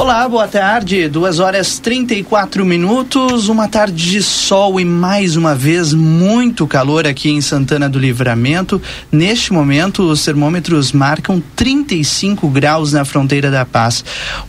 Olá, 0.00 0.26
boa 0.26 0.48
tarde. 0.48 1.08
Duas 1.08 1.40
horas 1.40 1.78
34 1.78 2.64
minutos. 2.64 3.50
Uma 3.50 3.68
tarde 3.68 4.12
de 4.12 4.22
sol 4.22 4.80
e 4.80 4.84
mais 4.84 5.36
uma 5.36 5.54
vez 5.54 5.92
muito 5.92 6.66
calor 6.66 7.06
aqui 7.06 7.28
em 7.28 7.42
Santana 7.42 7.86
do 7.86 7.98
Livramento. 7.98 8.80
Neste 9.12 9.52
momento, 9.52 10.10
os 10.10 10.24
termômetros 10.24 10.92
marcam 10.92 11.42
35 11.54 12.48
graus 12.48 12.94
na 12.94 13.04
fronteira 13.04 13.50
da 13.50 13.66
Paz. 13.66 14.02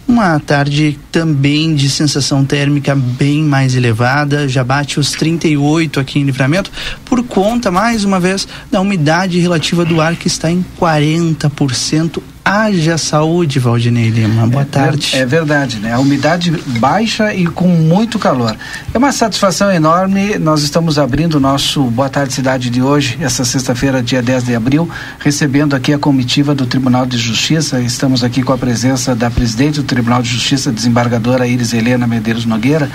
Uma 0.07 0.39
tarde 0.39 0.97
também 1.11 1.75
de 1.75 1.89
sensação 1.89 2.45
térmica 2.45 2.95
bem 2.95 3.43
mais 3.43 3.75
elevada. 3.75 4.47
Já 4.47 4.63
bate 4.63 5.01
os 5.01 5.11
38 5.11 5.99
aqui 5.99 6.17
em 6.17 6.23
Livramento, 6.23 6.71
por 7.03 7.21
conta, 7.23 7.69
mais 7.69 8.05
uma 8.05 8.21
vez, 8.21 8.47
da 8.71 8.79
umidade 8.79 9.37
relativa 9.37 9.83
do 9.83 9.99
ar 9.99 10.15
que 10.15 10.27
está 10.27 10.49
em 10.49 10.65
40% 10.79 12.21
Haja 12.43 12.97
saúde, 12.97 13.59
Valdinei 13.59 14.09
Lima. 14.09 14.47
Boa 14.47 14.63
é, 14.63 14.65
tarde. 14.65 15.11
É 15.15 15.25
verdade, 15.25 15.77
né? 15.77 15.93
A 15.93 15.99
umidade 15.99 16.51
baixa 16.79 17.33
e 17.33 17.45
com 17.45 17.67
muito 17.67 18.17
calor. 18.17 18.55
É 18.91 18.97
uma 18.97 19.11
satisfação 19.11 19.71
enorme. 19.71 20.39
Nós 20.39 20.63
estamos 20.63 20.97
abrindo 20.97 21.35
o 21.35 21.39
nosso 21.39 21.83
Boa 21.83 22.09
Tarde 22.09 22.33
Cidade 22.33 22.69
de 22.71 22.81
hoje, 22.81 23.17
essa 23.21 23.45
sexta-feira, 23.45 24.01
dia 24.01 24.23
10 24.23 24.45
de 24.45 24.55
abril, 24.55 24.89
recebendo 25.19 25.75
aqui 25.75 25.93
a 25.93 25.99
comitiva 25.99 26.55
do 26.55 26.65
Tribunal 26.65 27.05
de 27.05 27.17
Justiça. 27.17 27.79
Estamos 27.79 28.23
aqui 28.23 28.41
com 28.41 28.51
a 28.51 28.57
presença 28.57 29.15
da 29.15 29.29
presidente 29.29 29.75
do 29.75 29.83
Tribunal 29.83 30.23
de 30.23 30.29
Justiça, 30.29 30.71
desembargadora 30.71 31.45
Iris 31.45 31.73
Helena 31.73 32.07
Medeiros 32.07 32.45
Nogueira, 32.45 32.89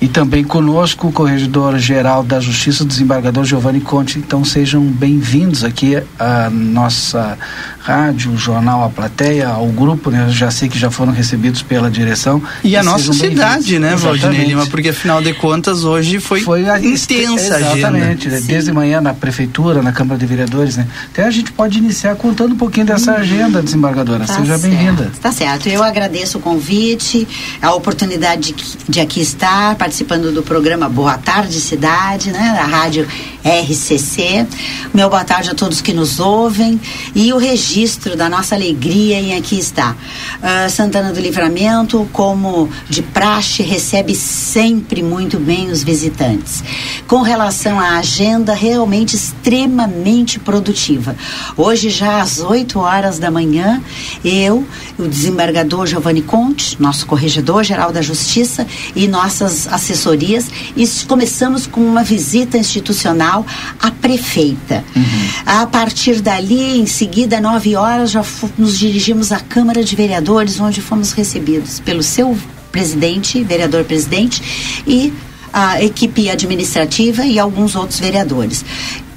e 0.00 0.08
também 0.08 0.42
conosco 0.42 1.08
o 1.08 1.12
corregedor-geral 1.12 2.24
da 2.24 2.40
Justiça, 2.40 2.82
o 2.82 2.86
desembargador 2.86 3.44
Giovanni 3.44 3.80
Conte. 3.80 4.18
Então 4.18 4.44
sejam 4.44 4.82
bem-vindos 4.82 5.62
aqui 5.62 6.02
à 6.18 6.50
nossa 6.50 7.38
rádio, 7.78 8.36
jornal 8.36 8.87
A 8.88 8.90
Plateia, 8.90 9.48
ao 9.48 9.66
grupo, 9.66 10.10
né? 10.10 10.26
Eu 10.26 10.32
já 10.32 10.50
sei 10.50 10.68
que 10.68 10.78
já 10.78 10.90
foram 10.90 11.12
recebidos 11.12 11.62
pela 11.62 11.90
direção. 11.90 12.42
E 12.64 12.76
a 12.76 12.82
nossa 12.82 13.12
cidade, 13.12 13.78
né, 13.78 13.94
Valdinei 13.96 14.44
Lima? 14.44 14.66
Porque 14.66 14.88
afinal 14.88 15.22
de 15.22 15.32
contas 15.34 15.84
hoje 15.84 16.20
foi, 16.20 16.40
foi 16.40 16.68
a 16.68 16.78
intensa 16.78 17.58
Exatamente, 17.58 18.28
né? 18.28 18.40
desde 18.40 18.72
manhã 18.72 19.00
na 19.00 19.14
prefeitura, 19.14 19.82
na 19.82 19.92
Câmara 19.92 20.18
de 20.18 20.26
Vereadores, 20.26 20.76
né? 20.76 20.86
Até 21.12 21.24
a 21.24 21.30
gente 21.30 21.52
pode 21.52 21.78
iniciar 21.78 22.16
contando 22.16 22.52
um 22.52 22.56
pouquinho 22.56 22.86
dessa 22.86 23.12
hum. 23.12 23.16
agenda, 23.16 23.62
desembargadora. 23.62 24.24
Tá 24.26 24.34
Seja 24.34 24.58
bem-vinda. 24.58 25.10
Tá 25.20 25.30
certo. 25.30 25.68
Eu 25.68 25.82
agradeço 25.82 26.38
o 26.38 26.40
convite, 26.40 27.26
a 27.60 27.74
oportunidade 27.74 28.52
de, 28.52 28.64
de 28.88 29.00
aqui 29.00 29.20
estar 29.20 29.74
participando 29.76 30.32
do 30.32 30.42
programa 30.42 30.88
Boa 30.88 31.18
Tarde 31.18 31.60
Cidade, 31.60 32.30
né? 32.30 32.54
Da 32.56 32.64
rádio 32.64 33.06
RCC. 33.44 34.46
Meu 34.92 35.08
boa 35.08 35.24
tarde 35.24 35.50
a 35.50 35.54
todos 35.54 35.80
que 35.80 35.92
nos 35.92 36.20
ouvem 36.20 36.80
e 37.14 37.32
o 37.32 37.38
registro 37.38 38.16
da 38.16 38.28
nossa 38.28 38.54
alegria 38.54 38.77
em 38.86 39.36
aqui 39.36 39.58
estar. 39.58 39.94
Uh, 39.94 40.70
Santana 40.70 41.12
do 41.12 41.20
Livramento, 41.20 42.08
como 42.12 42.68
de 42.88 43.02
praxe, 43.02 43.62
recebe 43.62 44.14
sempre 44.14 45.02
muito 45.02 45.38
bem 45.38 45.70
os 45.70 45.82
visitantes. 45.82 46.62
Com 47.06 47.22
relação 47.22 47.80
à 47.80 47.98
agenda, 47.98 48.54
realmente 48.54 49.16
extremamente 49.16 50.38
produtiva. 50.38 51.16
Hoje, 51.56 51.90
já 51.90 52.20
às 52.20 52.38
8 52.38 52.78
horas 52.78 53.18
da 53.18 53.30
manhã, 53.30 53.82
eu, 54.24 54.66
o 54.98 55.08
desembargador 55.08 55.86
Giovanni 55.86 56.22
Conte, 56.22 56.80
nosso 56.80 57.06
corregedor 57.06 57.64
geral 57.64 57.92
da 57.92 58.02
Justiça 58.02 58.66
e 58.94 59.08
nossas 59.08 59.66
assessorias, 59.66 60.46
e 60.76 60.86
começamos 61.06 61.66
com 61.66 61.80
uma 61.80 62.04
visita 62.04 62.58
institucional 62.58 63.44
a 63.80 63.90
prefeita. 63.90 64.84
Uhum. 64.94 65.28
A 65.46 65.66
partir 65.66 66.20
dali, 66.20 66.78
em 66.78 66.86
seguida, 66.86 67.40
nove 67.40 67.74
horas, 67.74 68.10
já 68.10 68.24
nos 68.56 68.67
dirigimos 68.76 69.30
à 69.30 69.38
Câmara 69.38 69.84
de 69.84 69.94
Vereadores, 69.94 70.58
onde 70.58 70.82
fomos 70.82 71.12
recebidos 71.12 71.78
pelo 71.78 72.02
seu 72.02 72.36
presidente, 72.72 73.42
vereador 73.44 73.84
presidente, 73.84 74.82
e 74.86 75.12
a 75.52 75.82
equipe 75.82 76.28
administrativa 76.28 77.24
e 77.24 77.38
alguns 77.38 77.74
outros 77.76 78.00
vereadores. 78.00 78.64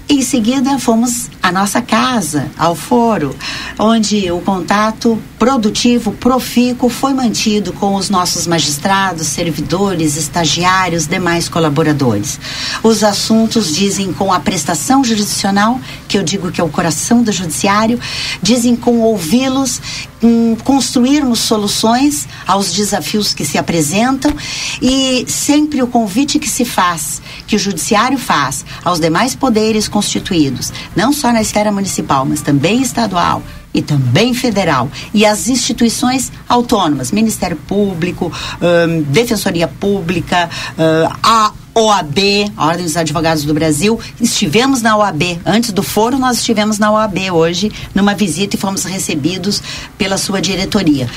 Em 0.10 0.22
seguida, 0.22 0.78
fomos 0.78 1.30
à 1.42 1.52
nossa 1.52 1.82
casa, 1.82 2.52
ao 2.58 2.76
foro, 2.76 3.36
onde 3.80 4.30
o 4.32 4.42
contato 4.42 5.18
produtivo, 5.40 6.12
profícuo, 6.12 6.90
foi 6.90 7.14
mantido 7.14 7.72
com 7.74 7.96
os 7.96 8.10
nossos 8.10 8.46
magistrados, 8.46 9.28
servidores, 9.28 10.18
estagiários, 10.18 11.08
demais 11.08 11.48
colaboradores. 11.48 12.40
Os 12.84 13.04
assuntos 13.04 13.74
dizem 13.74 14.12
com 14.12 14.32
a 14.34 14.40
prestação 14.40 15.04
jurisdicional, 15.04 15.80
que 16.08 16.18
eu 16.18 16.24
digo 16.24 16.52
que 16.52 16.60
é 16.60 16.64
o 16.64 16.70
coração 16.70 17.24
do 17.24 17.32
judiciário, 17.32 18.00
dizem 18.42 18.76
com 18.76 19.00
ouvi-los, 19.00 19.82
construirmos 20.64 21.40
soluções 21.40 22.28
aos 22.46 22.72
desafios 22.72 23.34
que 23.34 23.44
se 23.44 23.58
apresentam 23.58 24.32
e 24.80 25.26
sempre 25.28 25.82
o 25.82 25.88
convite 25.88 26.38
que 26.38 26.48
se 26.48 26.64
faz, 26.64 27.22
que 27.48 27.56
o 27.56 27.60
judiciário 27.60 28.20
faz 28.20 28.64
aos 28.84 29.00
demais 29.00 29.34
poderes 29.34 29.88
constituídos, 30.02 30.74
não 30.96 31.14
só 31.14 31.32
na 31.32 31.42
esfera 31.42 31.72
municipal, 31.72 32.26
mas 32.26 32.42
também 32.42 32.82
estadual, 32.82 33.44
e 33.74 33.82
também 33.82 34.34
federal 34.34 34.92
e 35.14 35.26
as 35.26 35.48
instituições 35.48 36.30
autônomas, 36.50 37.10
Ministério 37.10 37.56
Público, 37.56 38.30
hum, 38.62 39.04
Defensoria 39.04 39.66
Pública, 39.66 40.50
hum, 40.78 41.16
a 41.24 41.54
OAB, 41.74 42.52
a 42.58 42.66
Ordem 42.66 42.84
dos 42.84 42.98
Advogados 42.98 43.46
do 43.46 43.54
Brasil, 43.54 43.98
estivemos 44.20 44.82
na 44.82 44.98
OAB. 44.98 45.40
Antes 45.46 45.72
do 45.72 45.82
foro, 45.82 46.20
nós 46.20 46.40
estivemos 46.40 46.78
na 46.78 46.92
OAB 46.92 47.32
hoje, 47.32 47.72
numa 47.96 48.14
visita 48.14 48.58
e 48.58 48.60
fomos 48.60 48.84
recebidos 48.84 49.64
pela 49.98 50.18
sua 50.18 50.42
diretoria. 50.42 51.10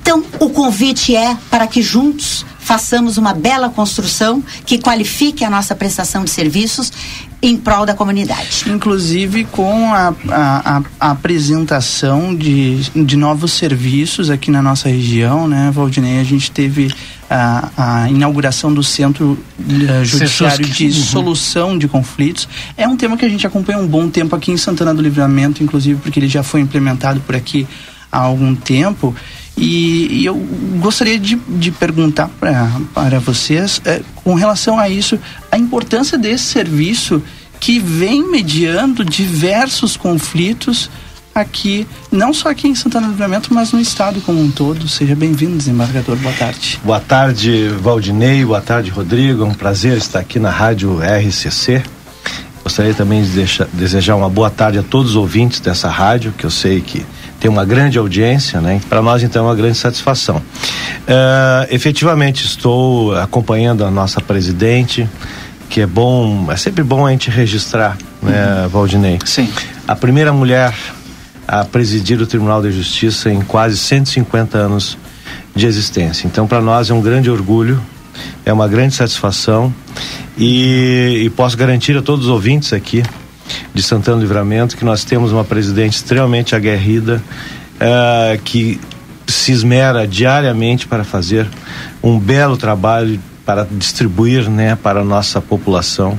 Então, 0.00 0.24
o 0.38 0.48
convite 0.50 1.16
é 1.16 1.36
para 1.50 1.66
que 1.66 1.82
juntos 1.82 2.46
façamos 2.66 3.16
uma 3.16 3.32
bela 3.32 3.68
construção 3.68 4.42
que 4.64 4.76
qualifique 4.76 5.44
a 5.44 5.48
nossa 5.48 5.72
prestação 5.72 6.24
de 6.24 6.30
serviços 6.30 6.92
em 7.40 7.56
prol 7.56 7.86
da 7.86 7.94
comunidade. 7.94 8.64
Inclusive 8.66 9.44
com 9.44 9.94
a, 9.94 10.12
a, 10.28 10.82
a, 10.98 11.10
apresentação 11.12 12.34
de, 12.34 12.80
de 12.90 13.16
novos 13.16 13.52
serviços 13.52 14.30
aqui 14.30 14.50
na 14.50 14.60
nossa 14.60 14.88
região, 14.88 15.46
né, 15.46 15.70
Valdinei? 15.72 16.18
A 16.18 16.24
gente 16.24 16.50
teve 16.50 16.92
a, 17.30 17.68
a 17.76 18.10
inauguração 18.10 18.74
do 18.74 18.82
Centro 18.82 19.38
uh, 19.60 20.04
Judiciário 20.04 20.66
de 20.66 20.86
uhum. 20.86 20.92
Solução 20.92 21.78
de 21.78 21.86
Conflitos. 21.86 22.48
É 22.76 22.88
um 22.88 22.96
tema 22.96 23.16
que 23.16 23.24
a 23.24 23.28
gente 23.28 23.46
acompanha 23.46 23.78
um 23.78 23.86
bom 23.86 24.08
tempo 24.08 24.34
aqui 24.34 24.50
em 24.50 24.56
Santana 24.56 24.92
do 24.92 25.00
Livramento, 25.00 25.62
inclusive 25.62 26.00
porque 26.00 26.18
ele 26.18 26.28
já 26.28 26.42
foi 26.42 26.62
implementado 26.62 27.20
por 27.20 27.36
aqui 27.36 27.64
há 28.10 28.18
algum 28.18 28.56
tempo. 28.56 29.14
E, 29.56 30.20
e 30.20 30.26
eu 30.26 30.36
gostaria 30.80 31.18
de, 31.18 31.36
de 31.36 31.70
perguntar 31.70 32.28
pra, 32.38 32.70
para 32.92 33.18
vocês, 33.18 33.80
é, 33.84 34.02
com 34.16 34.34
relação 34.34 34.78
a 34.78 34.88
isso, 34.88 35.18
a 35.50 35.56
importância 35.56 36.18
desse 36.18 36.44
serviço 36.44 37.22
que 37.58 37.78
vem 37.78 38.30
mediando 38.30 39.02
diversos 39.02 39.96
conflitos 39.96 40.90
aqui, 41.34 41.86
não 42.10 42.32
só 42.32 42.50
aqui 42.50 42.68
em 42.68 42.74
Santana 42.74 43.06
do 43.06 43.12
Livramento, 43.12 43.52
mas 43.52 43.72
no 43.72 43.80
estado 43.80 44.20
como 44.20 44.40
um 44.40 44.50
todo. 44.50 44.88
Seja 44.88 45.14
bem-vindo, 45.14 45.56
desembargador. 45.56 46.16
Boa 46.16 46.34
tarde. 46.34 46.80
Boa 46.82 47.00
tarde, 47.00 47.68
Valdinei. 47.80 48.44
Boa 48.44 48.60
tarde, 48.60 48.90
Rodrigo. 48.90 49.42
É 49.42 49.46
um 49.46 49.54
prazer 49.54 49.96
estar 49.98 50.20
aqui 50.20 50.38
na 50.38 50.50
Rádio 50.50 50.98
RCC. 51.00 51.82
Gostaria 52.62 52.94
também 52.94 53.22
de 53.22 53.30
deixar, 53.30 53.66
desejar 53.72 54.16
uma 54.16 54.28
boa 54.28 54.50
tarde 54.50 54.78
a 54.78 54.82
todos 54.82 55.10
os 55.10 55.16
ouvintes 55.16 55.60
dessa 55.60 55.88
rádio, 55.88 56.32
que 56.36 56.44
eu 56.44 56.50
sei 56.50 56.80
que 56.80 57.04
tem 57.40 57.50
uma 57.50 57.64
grande 57.64 57.98
audiência, 57.98 58.60
né? 58.60 58.80
Para 58.88 59.02
nós 59.02 59.22
então 59.22 59.44
é 59.44 59.48
uma 59.48 59.54
grande 59.54 59.76
satisfação. 59.76 60.36
Uh, 60.36 61.66
efetivamente 61.70 62.44
estou 62.44 63.14
acompanhando 63.16 63.84
a 63.84 63.90
nossa 63.90 64.20
presidente, 64.20 65.08
que 65.68 65.80
é 65.80 65.86
bom, 65.86 66.50
é 66.50 66.56
sempre 66.56 66.82
bom 66.82 67.06
a 67.06 67.10
gente 67.10 67.30
registrar, 67.30 67.96
né, 68.22 68.62
uhum. 68.62 68.68
Valdinei? 68.68 69.18
Sim. 69.24 69.48
A 69.86 69.94
primeira 69.94 70.32
mulher 70.32 70.74
a 71.46 71.64
presidir 71.64 72.20
o 72.20 72.26
Tribunal 72.26 72.60
de 72.60 72.72
Justiça 72.72 73.30
em 73.30 73.40
quase 73.40 73.76
150 73.76 74.58
anos 74.58 74.98
de 75.54 75.66
existência. 75.66 76.26
Então, 76.26 76.46
para 76.46 76.60
nós 76.60 76.90
é 76.90 76.94
um 76.94 77.00
grande 77.00 77.30
orgulho, 77.30 77.80
é 78.44 78.52
uma 78.52 78.66
grande 78.66 78.94
satisfação 78.94 79.72
e, 80.36 81.22
e 81.24 81.30
posso 81.30 81.56
garantir 81.56 81.96
a 81.96 82.02
todos 82.02 82.26
os 82.26 82.30
ouvintes 82.30 82.72
aqui 82.72 83.02
de 83.72 83.82
Santana 83.82 84.20
Livramento 84.20 84.76
que 84.76 84.84
nós 84.84 85.04
temos 85.04 85.32
uma 85.32 85.44
presidente 85.44 85.94
extremamente 85.94 86.54
aguerrida 86.54 87.22
uh, 87.76 88.40
que 88.42 88.80
se 89.26 89.52
esmera 89.52 90.06
diariamente 90.06 90.86
para 90.86 91.04
fazer 91.04 91.46
um 92.02 92.18
belo 92.18 92.56
trabalho 92.56 93.20
para 93.44 93.66
distribuir 93.70 94.48
né, 94.50 94.76
para 94.76 95.00
a 95.00 95.04
nossa 95.04 95.40
população 95.40 96.18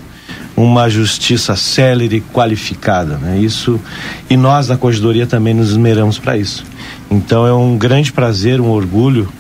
uma 0.55 0.89
justiça 0.89 1.55
célere 1.55 2.17
e 2.17 2.21
qualificada. 2.21 3.17
Né? 3.17 3.37
Isso, 3.37 3.79
e 4.27 4.35
nós 4.35 4.67
da 4.67 4.75
Corregedoria 4.75 5.27
também 5.27 5.53
nos 5.53 5.69
esmeramos 5.69 6.17
para 6.17 6.35
isso. 6.35 6.65
Então 7.11 7.45
é 7.45 7.53
um 7.53 7.77
grande 7.77 8.11
prazer, 8.11 8.59
um 8.59 8.69
orgulho 8.69 9.31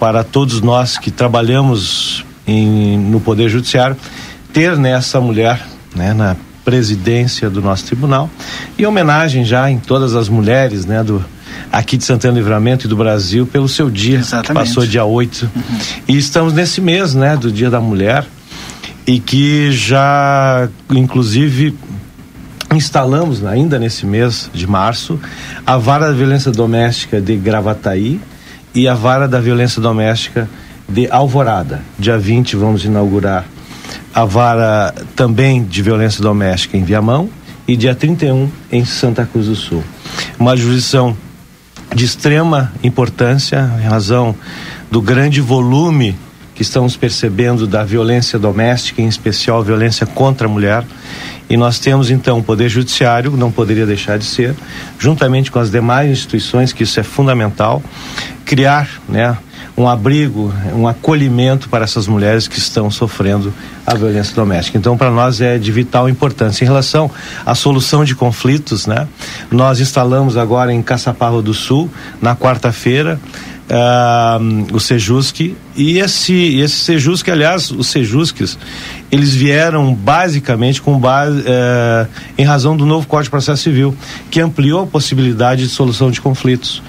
para 0.00 0.24
todos 0.24 0.60
nós 0.60 0.98
que 0.98 1.12
trabalhamos 1.12 2.24
em, 2.46 2.98
no 2.98 3.20
Poder 3.20 3.48
Judiciário, 3.48 3.96
ter 4.52 4.76
nessa 4.76 5.20
mulher, 5.20 5.64
né, 5.94 6.12
na 6.12 6.36
presidência 6.64 7.50
do 7.50 7.60
nosso 7.60 7.84
tribunal, 7.84 8.30
e 8.78 8.86
homenagem 8.86 9.44
já 9.44 9.70
em 9.70 9.78
todas 9.78 10.14
as 10.14 10.28
mulheres, 10.28 10.86
né, 10.86 11.02
do, 11.04 11.24
aqui 11.70 11.96
de 11.96 12.04
Santana 12.04 12.38
Livramento 12.38 12.86
e 12.86 12.88
do 12.88 12.96
Brasil 12.96 13.46
pelo 13.46 13.68
seu 13.68 13.90
dia, 13.90 14.18
Exatamente. 14.18 14.46
que 14.46 14.54
passou 14.54 14.86
dia 14.86 15.04
8. 15.04 15.50
Uhum. 15.54 15.62
E 16.08 16.16
estamos 16.16 16.52
nesse 16.52 16.80
mês, 16.80 17.14
né, 17.14 17.36
do 17.36 17.52
Dia 17.52 17.70
da 17.70 17.80
Mulher, 17.80 18.24
e 19.06 19.20
que 19.20 19.70
já, 19.70 20.68
inclusive, 20.90 21.76
instalamos 22.72 23.44
ainda 23.44 23.78
nesse 23.78 24.06
mês 24.06 24.50
de 24.52 24.66
março 24.66 25.20
a 25.66 25.76
vara 25.76 26.06
da 26.06 26.12
violência 26.12 26.50
doméstica 26.50 27.20
de 27.20 27.36
Gravataí 27.36 28.20
e 28.74 28.88
a 28.88 28.94
vara 28.94 29.28
da 29.28 29.38
violência 29.40 29.80
doméstica 29.80 30.48
de 30.88 31.08
Alvorada. 31.10 31.82
Dia 31.98 32.18
20 32.18 32.56
vamos 32.56 32.84
inaugurar 32.84 33.44
a 34.14 34.24
vara 34.24 34.94
também 35.16 35.64
de 35.64 35.82
violência 35.82 36.22
doméstica 36.22 36.76
em 36.76 36.84
Viamão 36.84 37.28
e 37.66 37.76
dia 37.76 37.94
31 37.94 38.48
em 38.70 38.84
Santa 38.84 39.26
Cruz 39.26 39.46
do 39.46 39.56
Sul. 39.56 39.82
Uma 40.38 40.56
jurisdição 40.56 41.16
de 41.94 42.04
extrema 42.04 42.72
importância 42.82 43.70
em 43.82 43.86
razão 43.86 44.34
do 44.90 45.02
grande 45.02 45.40
volume 45.40 46.16
que 46.54 46.62
estamos 46.62 46.96
percebendo 46.96 47.66
da 47.66 47.82
violência 47.82 48.38
doméstica, 48.38 49.02
em 49.02 49.08
especial 49.08 49.62
violência 49.64 50.06
contra 50.06 50.46
a 50.46 50.50
mulher. 50.50 50.84
E 51.50 51.56
nós 51.56 51.80
temos 51.80 52.10
então 52.10 52.38
o 52.38 52.42
Poder 52.44 52.68
Judiciário, 52.68 53.32
não 53.32 53.50
poderia 53.50 53.84
deixar 53.84 54.18
de 54.18 54.24
ser, 54.24 54.54
juntamente 54.98 55.50
com 55.50 55.58
as 55.58 55.70
demais 55.70 56.10
instituições, 56.10 56.72
que 56.72 56.84
isso 56.84 57.00
é 57.00 57.02
fundamental, 57.02 57.82
criar, 58.44 58.88
né, 59.08 59.36
um 59.76 59.88
abrigo, 59.88 60.52
um 60.72 60.86
acolhimento 60.86 61.68
para 61.68 61.84
essas 61.84 62.06
mulheres 62.06 62.46
que 62.46 62.58
estão 62.58 62.90
sofrendo 62.90 63.52
a 63.84 63.94
violência 63.94 64.34
doméstica. 64.34 64.78
Então, 64.78 64.96
para 64.96 65.10
nós 65.10 65.40
é 65.40 65.58
de 65.58 65.72
vital 65.72 66.08
importância. 66.08 66.64
Em 66.64 66.68
relação 66.68 67.10
à 67.44 67.54
solução 67.54 68.04
de 68.04 68.14
conflitos, 68.14 68.86
né? 68.86 69.08
Nós 69.50 69.80
instalamos 69.80 70.36
agora 70.36 70.72
em 70.72 70.80
Caçaparro 70.80 71.42
do 71.42 71.52
Sul, 71.52 71.90
na 72.22 72.36
quarta-feira, 72.36 73.18
uh, 73.70 74.74
o 74.74 74.80
Sejusc 74.80 75.54
e 75.76 75.98
esse 75.98 76.58
esse 76.58 76.76
Sejusc, 76.76 77.28
aliás, 77.28 77.70
os 77.70 77.86
Sejusques, 77.88 78.58
eles 79.10 79.34
vieram 79.34 79.94
basicamente 79.94 80.80
com 80.80 80.98
base 80.98 81.40
uh, 81.40 82.08
em 82.36 82.44
razão 82.44 82.76
do 82.76 82.86
novo 82.86 83.06
Código 83.06 83.24
de 83.24 83.30
Processo 83.30 83.62
Civil, 83.62 83.96
que 84.30 84.40
ampliou 84.40 84.82
a 84.82 84.86
possibilidade 84.86 85.62
de 85.62 85.68
solução 85.68 86.10
de 86.10 86.20
conflitos. 86.20 86.82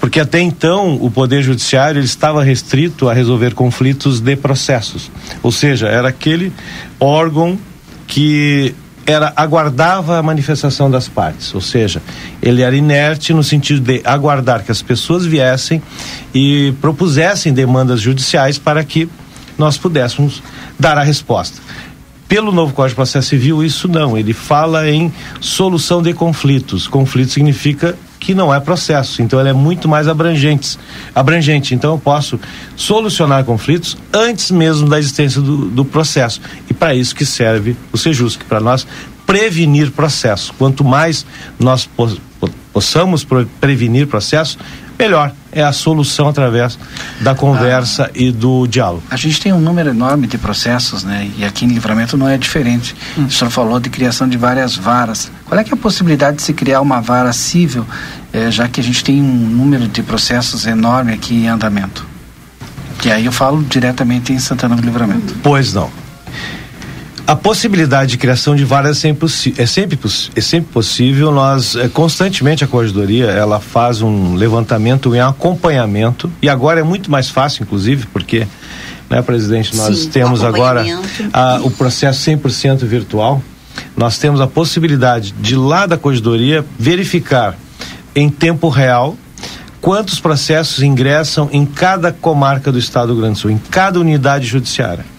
Porque 0.00 0.20
até 0.20 0.40
então 0.40 0.98
o 1.00 1.10
Poder 1.10 1.42
Judiciário 1.42 1.98
ele 1.98 2.06
estava 2.06 2.42
restrito 2.42 3.08
a 3.08 3.14
resolver 3.14 3.54
conflitos 3.54 4.20
de 4.20 4.36
processos. 4.36 5.10
Ou 5.42 5.50
seja, 5.50 5.88
era 5.88 6.08
aquele 6.08 6.52
órgão 7.00 7.58
que 8.06 8.74
era 9.06 9.32
aguardava 9.36 10.18
a 10.18 10.22
manifestação 10.22 10.90
das 10.90 11.08
partes, 11.08 11.54
ou 11.54 11.60
seja, 11.60 12.02
ele 12.42 12.62
era 12.62 12.74
inerte 12.76 13.32
no 13.32 13.42
sentido 13.42 13.80
de 13.80 14.02
aguardar 14.04 14.64
que 14.64 14.72
as 14.72 14.82
pessoas 14.82 15.24
viessem 15.24 15.80
e 16.34 16.74
propusessem 16.80 17.52
demandas 17.52 18.00
judiciais 18.00 18.58
para 18.58 18.82
que 18.82 19.08
nós 19.56 19.78
pudéssemos 19.78 20.42
dar 20.78 20.98
a 20.98 21.02
resposta. 21.02 21.58
Pelo 22.28 22.50
novo 22.50 22.72
Código 22.72 22.90
de 22.90 22.96
Processo 22.96 23.28
Civil, 23.28 23.62
isso 23.62 23.86
não, 23.86 24.18
ele 24.18 24.32
fala 24.32 24.90
em 24.90 25.12
solução 25.40 26.02
de 26.02 26.12
conflitos. 26.12 26.88
Conflito 26.88 27.30
significa 27.30 27.96
que 28.26 28.34
não 28.34 28.52
é 28.52 28.58
processo, 28.58 29.22
então 29.22 29.38
ele 29.38 29.50
é 29.50 29.52
muito 29.52 29.88
mais 29.88 30.08
abrangente. 30.08 30.76
abrangente. 31.14 31.76
Então 31.76 31.92
eu 31.92 31.98
posso 31.98 32.40
solucionar 32.74 33.44
conflitos 33.44 33.96
antes 34.12 34.50
mesmo 34.50 34.88
da 34.88 34.98
existência 34.98 35.40
do, 35.40 35.66
do 35.66 35.84
processo. 35.84 36.40
E 36.68 36.74
para 36.74 36.92
isso 36.92 37.14
que 37.14 37.24
serve 37.24 37.76
o 37.92 37.96
Sejusc, 37.96 38.42
para 38.48 38.58
nós 38.58 38.84
prevenir 39.24 39.92
processo. 39.92 40.52
Quanto 40.58 40.82
mais 40.82 41.24
nós 41.56 41.88
possamos 42.76 43.26
prevenir 43.58 44.06
processo, 44.06 44.58
melhor 44.98 45.32
é 45.50 45.62
a 45.62 45.72
solução 45.72 46.28
através 46.28 46.78
da 47.22 47.34
conversa 47.34 48.04
ah, 48.04 48.10
e 48.14 48.30
do 48.30 48.66
diálogo. 48.66 49.02
A 49.08 49.16
gente 49.16 49.40
tem 49.40 49.50
um 49.50 49.58
número 49.58 49.88
enorme 49.88 50.26
de 50.26 50.36
processos, 50.36 51.02
né? 51.02 51.30
E 51.38 51.44
aqui 51.46 51.64
em 51.64 51.68
Livramento 51.68 52.18
não 52.18 52.28
é 52.28 52.36
diferente. 52.36 52.94
Hum. 53.16 53.24
O 53.24 53.30
senhor 53.30 53.50
falou 53.50 53.80
de 53.80 53.88
criação 53.88 54.28
de 54.28 54.36
várias 54.36 54.76
varas. 54.76 55.32
Qual 55.46 55.58
é, 55.58 55.64
é 55.64 55.72
a 55.72 55.76
possibilidade 55.76 56.36
de 56.36 56.42
se 56.42 56.52
criar 56.52 56.82
uma 56.82 57.00
vara 57.00 57.32
civil, 57.32 57.86
eh, 58.30 58.50
já 58.50 58.68
que 58.68 58.78
a 58.78 58.84
gente 58.84 59.02
tem 59.02 59.22
um 59.22 59.24
número 59.24 59.88
de 59.88 60.02
processos 60.02 60.66
enorme 60.66 61.14
aqui 61.14 61.34
em 61.34 61.48
andamento? 61.48 62.06
E 63.02 63.10
aí 63.10 63.24
eu 63.24 63.32
falo 63.32 63.62
diretamente 63.62 64.34
em 64.34 64.38
Santana 64.38 64.76
do 64.76 64.82
Livramento. 64.82 65.34
Pois 65.42 65.72
não. 65.72 65.90
A 67.26 67.34
possibilidade 67.34 68.12
de 68.12 68.18
criação 68.18 68.54
de 68.54 68.64
varas 68.64 68.98
é 68.98 69.00
sempre, 69.00 69.26
é 69.58 69.66
sempre, 69.66 69.98
é 70.36 70.40
sempre 70.40 70.72
possível. 70.72 71.32
Nós, 71.32 71.74
é, 71.74 71.88
constantemente, 71.88 72.62
a 72.62 72.68
Corregedoria, 72.68 73.26
ela 73.26 73.58
faz 73.58 74.00
um 74.00 74.34
levantamento 74.34 75.14
e 75.16 75.18
um 75.18 75.26
acompanhamento, 75.26 76.30
e 76.40 76.48
agora 76.48 76.78
é 76.78 76.82
muito 76.84 77.10
mais 77.10 77.28
fácil, 77.28 77.64
inclusive, 77.64 78.06
porque, 78.12 78.46
né, 79.10 79.20
presidente, 79.22 79.76
nós 79.76 79.98
Sim, 79.98 80.10
temos 80.10 80.44
agora 80.44 80.84
a, 81.32 81.58
o 81.64 81.70
processo 81.70 82.30
100% 82.30 82.84
virtual. 82.84 83.42
Nós 83.96 84.18
temos 84.18 84.40
a 84.40 84.46
possibilidade 84.46 85.32
de 85.32 85.56
lá 85.56 85.84
da 85.84 85.98
Corregedoria 85.98 86.64
verificar 86.78 87.58
em 88.14 88.28
tempo 88.30 88.68
real 88.68 89.16
quantos 89.80 90.20
processos 90.20 90.80
ingressam 90.80 91.48
em 91.52 91.66
cada 91.66 92.12
comarca 92.12 92.70
do 92.70 92.78
Estado 92.78 93.12
do 93.12 93.20
Grande 93.20 93.40
Sul, 93.40 93.50
em 93.50 93.58
cada 93.58 93.98
unidade 93.98 94.46
judiciária. 94.46 95.15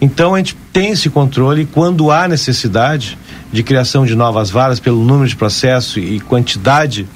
Então 0.00 0.34
a 0.34 0.38
gente 0.38 0.56
tem 0.72 0.90
esse 0.90 1.10
controle 1.10 1.66
quando 1.66 2.10
há 2.10 2.28
necessidade 2.28 3.18
de 3.52 3.62
criação 3.62 4.06
de 4.06 4.14
novas 4.14 4.50
varas 4.50 4.78
pelo 4.78 5.04
número 5.04 5.28
de 5.28 5.36
processos 5.36 5.96
e 5.96 6.20
quantidade 6.20 7.06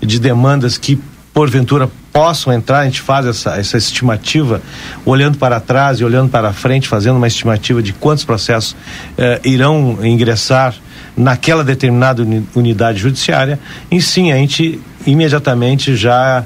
de 0.00 0.18
demandas 0.18 0.78
que 0.78 0.98
porventura 1.32 1.90
possam 2.12 2.52
entrar, 2.52 2.80
a 2.80 2.84
gente 2.84 3.00
faz 3.00 3.24
essa, 3.24 3.56
essa 3.56 3.78
estimativa, 3.78 4.60
olhando 5.04 5.38
para 5.38 5.58
trás 5.60 5.98
e 5.98 6.04
olhando 6.04 6.30
para 6.30 6.52
frente, 6.52 6.86
fazendo 6.86 7.16
uma 7.16 7.26
estimativa 7.26 7.82
de 7.82 7.94
quantos 7.94 8.22
processos 8.22 8.76
eh, 9.16 9.40
irão 9.44 9.98
ingressar 10.04 10.74
naquela 11.16 11.64
determinada 11.64 12.22
unidade 12.54 12.98
judiciária, 12.98 13.58
e 13.90 14.00
sim, 14.00 14.30
a 14.30 14.36
gente 14.36 14.78
imediatamente 15.06 15.96
já 15.96 16.44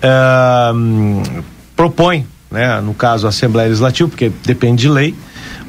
eh, 0.00 0.72
propõe 1.76 2.26
né, 2.52 2.80
no 2.80 2.94
caso 2.94 3.26
a 3.26 3.30
Assembleia 3.30 3.68
Legislativa, 3.68 4.08
porque 4.08 4.30
depende 4.44 4.82
de 4.82 4.88
lei, 4.88 5.14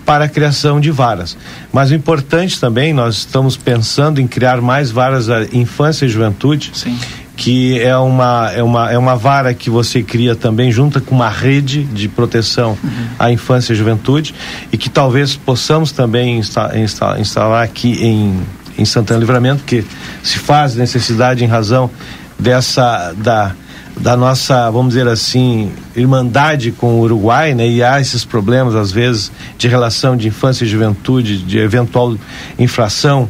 para 0.06 0.26
a 0.26 0.30
criação 0.30 0.80
de 0.80 0.92
varas. 0.92 1.38
Mas 1.72 1.92
o 1.92 1.96
importante 1.96 2.60
também, 2.60 2.94
nós 2.94 3.18
estamos 3.18 3.56
pensando 3.56 4.20
em 4.20 4.28
criar 4.28 4.62
mais 4.62 4.92
varas 4.92 5.30
a 5.30 5.44
infância 5.54 6.06
e 6.06 6.10
juventude. 6.10 6.72
Sim. 6.74 6.98
Que 7.36 7.82
é 7.82 7.98
uma, 7.98 8.52
é, 8.54 8.62
uma, 8.62 8.92
é 8.92 8.98
uma 8.98 9.16
vara 9.16 9.56
que 9.56 9.68
você 9.68 10.04
cria 10.04 10.36
também 10.36 10.72
junto 10.72 11.02
com 11.02 11.16
uma 11.16 11.30
rede 11.30 11.84
de 11.84 12.08
proteção 12.08 12.78
uhum. 12.84 13.08
à 13.18 13.32
infância 13.32 13.74
e 13.74 13.76
juventude 13.76 14.36
e 14.72 14.78
que 14.78 14.88
talvez 14.88 15.36
possamos 15.36 15.92
também 15.92 16.38
insta, 16.38 16.78
insta, 16.78 17.20
instalar 17.20 17.64
aqui 17.64 17.94
em, 18.06 18.40
em 18.78 18.86
Santana 18.86 19.20
Livramento, 19.20 19.64
que 19.64 19.84
se 20.22 20.38
faz 20.38 20.76
necessidade 20.76 21.44
em 21.44 21.48
razão 21.48 21.90
dessa 22.38 23.14
da 23.18 23.56
da 24.00 24.18
nossa, 24.18 24.70
vamos 24.72 24.94
dizer 24.94 25.08
assim, 25.08 25.72
irmandade 25.96 26.72
com 26.72 26.96
o 26.96 27.02
Uruguai, 27.02 27.54
né? 27.54 27.68
E 27.68 27.84
há 27.84 28.02
esses 28.02 28.26
problemas 28.26 28.76
às 28.76 28.92
vezes 28.92 29.32
de 29.58 29.68
relação 29.68 30.18
de 30.18 30.28
infância 30.28 30.66
e 30.66 30.68
juventude, 30.68 31.38
de 31.38 31.60
eventual 31.60 32.16
infração 32.58 33.30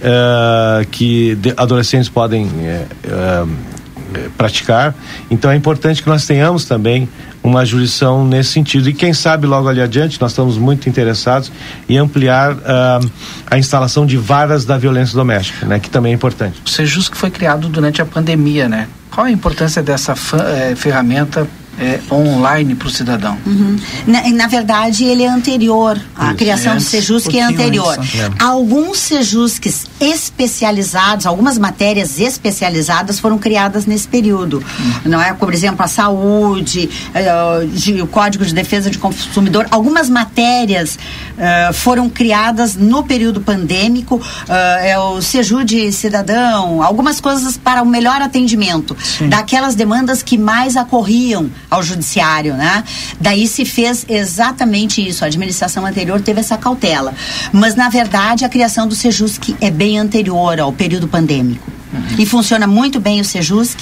uh, 0.00 0.86
que 0.90 1.36
adolescentes 1.56 2.08
podem 2.08 2.46
uh, 2.46 3.46
uh, 3.46 4.30
praticar. 4.36 4.94
Então 5.30 5.50
é 5.50 5.56
importante 5.56 6.02
que 6.02 6.08
nós 6.08 6.26
tenhamos 6.26 6.64
também 6.64 7.08
uma 7.44 7.64
jurisdição 7.64 8.26
nesse 8.26 8.52
sentido. 8.52 8.88
E 8.88 8.94
quem 8.94 9.12
sabe 9.12 9.46
logo 9.46 9.68
ali 9.68 9.82
adiante, 9.82 10.18
nós 10.18 10.32
estamos 10.32 10.56
muito 10.56 10.88
interessados 10.88 11.52
em 11.86 11.98
ampliar 11.98 12.54
uh, 12.54 13.10
a 13.50 13.58
instalação 13.58 14.06
de 14.06 14.16
varas 14.16 14.64
da 14.64 14.78
violência 14.78 15.14
doméstica, 15.14 15.66
né? 15.66 15.78
Que 15.78 15.90
também 15.90 16.12
é 16.12 16.14
importante. 16.14 16.62
O 16.64 16.70
Sejus 16.70 17.08
que 17.08 17.16
foi 17.16 17.30
criado 17.30 17.68
durante 17.68 18.00
a 18.00 18.06
pandemia, 18.06 18.66
né? 18.66 18.88
Qual 19.10 19.26
a 19.26 19.30
importância 19.30 19.82
dessa 19.82 20.12
eh, 20.12 20.74
ferramenta 20.74 21.46
é, 21.78 22.00
online 22.12 22.74
para 22.74 22.88
o 22.88 22.90
cidadão. 22.90 23.36
Uhum. 23.46 23.76
Na, 24.06 24.28
na, 24.30 24.46
verdade, 24.46 25.04
ele 25.04 25.22
é 25.22 25.28
anterior. 25.28 26.00
A 26.16 26.28
Isso. 26.28 26.36
criação 26.36 26.72
é, 26.72 26.76
do 26.76 26.82
Sejusc 26.82 27.32
um 27.32 27.38
é 27.38 27.42
anterior. 27.42 27.98
É. 27.98 28.30
Alguns 28.42 28.98
Sejusques 28.98 29.86
especializados, 30.00 31.26
algumas 31.26 31.58
matérias 31.58 32.18
especializadas 32.20 33.18
foram 33.18 33.38
criadas 33.38 33.86
nesse 33.86 34.06
período. 34.06 34.58
Uhum. 34.58 35.10
Não 35.10 35.20
é? 35.20 35.32
Por 35.32 35.52
exemplo, 35.52 35.84
a 35.84 35.88
saúde, 35.88 36.88
uh, 37.10 37.66
de, 37.66 38.02
o 38.02 38.06
Código 38.06 38.44
de 38.44 38.54
Defesa 38.54 38.90
de 38.90 38.98
Consumidor. 38.98 39.66
Algumas 39.70 40.08
matérias 40.08 40.96
uh, 40.96 41.72
foram 41.72 42.08
criadas 42.08 42.76
no 42.76 43.02
período 43.02 43.40
pandêmico. 43.40 44.16
Uh, 44.16 44.52
é 44.82 44.98
o 44.98 45.20
Sejude 45.20 45.90
Cidadão, 45.92 46.82
algumas 46.82 47.20
coisas 47.20 47.56
para 47.56 47.82
o 47.82 47.86
melhor 47.86 48.22
atendimento 48.22 48.96
Sim. 49.02 49.28
daquelas 49.28 49.74
demandas 49.74 50.22
que 50.22 50.38
mais 50.38 50.76
ocorriam 50.76 51.50
ao 51.70 51.82
judiciário, 51.82 52.54
né? 52.54 52.84
Daí 53.20 53.46
se 53.46 53.64
fez 53.64 54.04
exatamente 54.08 55.06
isso. 55.06 55.24
A 55.24 55.26
administração 55.26 55.86
anterior 55.86 56.20
teve 56.20 56.40
essa 56.40 56.56
cautela. 56.56 57.14
Mas, 57.52 57.74
na 57.74 57.88
verdade, 57.88 58.44
a 58.44 58.48
criação 58.48 58.86
do 58.86 58.94
Sejusc 58.94 59.54
é 59.60 59.70
bem 59.70 59.98
anterior 59.98 60.60
ao 60.60 60.72
período 60.72 61.08
pandêmico. 61.08 61.83
Uhum. 61.94 62.16
E 62.18 62.26
funciona 62.26 62.66
muito 62.66 62.98
bem 62.98 63.20
o 63.20 63.24
Sejusc, 63.24 63.78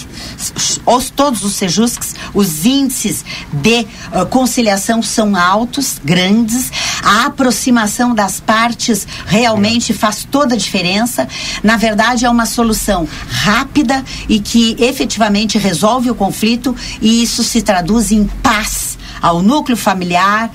os, 0.85 1.11
todos 1.11 1.43
os 1.43 1.55
Sejuscs, 1.55 2.15
os 2.35 2.67
índices 2.67 3.25
de 3.53 3.81
uh, 3.81 4.27
conciliação 4.29 5.03
são 5.03 5.35
altos, 5.35 5.99
grandes, 6.05 6.71
a 7.03 7.27
aproximação 7.27 8.15
das 8.15 8.39
partes 8.39 9.07
realmente 9.27 9.95
faz 9.95 10.27
toda 10.31 10.55
a 10.55 10.59
diferença. 10.59 11.27
Na 11.63 11.77
verdade, 11.77 12.27
é 12.27 12.31
uma 12.31 12.47
solução 12.47 13.09
rápida 13.29 14.05
e 14.29 14.39
que 14.39 14.77
efetivamente 14.79 15.57
resolve 15.57 16.11
o 16.11 16.15
conflito 16.15 16.77
e 17.01 17.23
isso 17.23 17.43
se 17.43 17.63
traduz 17.63 18.13
em 18.13 18.25
paz 18.43 18.99
ao 19.21 19.41
núcleo 19.41 19.77
familiar, 19.77 20.51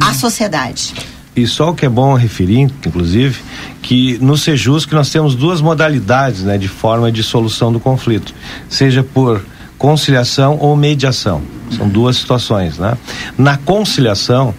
à 0.00 0.14
sociedade. 0.14 0.94
E 1.34 1.46
só 1.46 1.70
o 1.70 1.74
que 1.74 1.86
é 1.86 1.88
bom 1.88 2.14
referir, 2.14 2.60
inclusive, 2.60 3.40
que 3.80 4.18
no 4.20 4.36
Sejus 4.36 4.84
que 4.84 4.94
nós 4.94 5.10
temos 5.10 5.34
duas 5.34 5.60
modalidades 5.60 6.42
né, 6.42 6.58
de 6.58 6.68
forma 6.68 7.10
de 7.10 7.22
solução 7.22 7.72
do 7.72 7.80
conflito, 7.80 8.34
seja 8.68 9.02
por 9.02 9.42
conciliação 9.78 10.58
ou 10.60 10.76
mediação. 10.76 11.42
São 11.70 11.88
duas 11.88 12.16
situações. 12.16 12.78
Né? 12.78 12.96
Na 13.36 13.56
conciliação, 13.56 14.54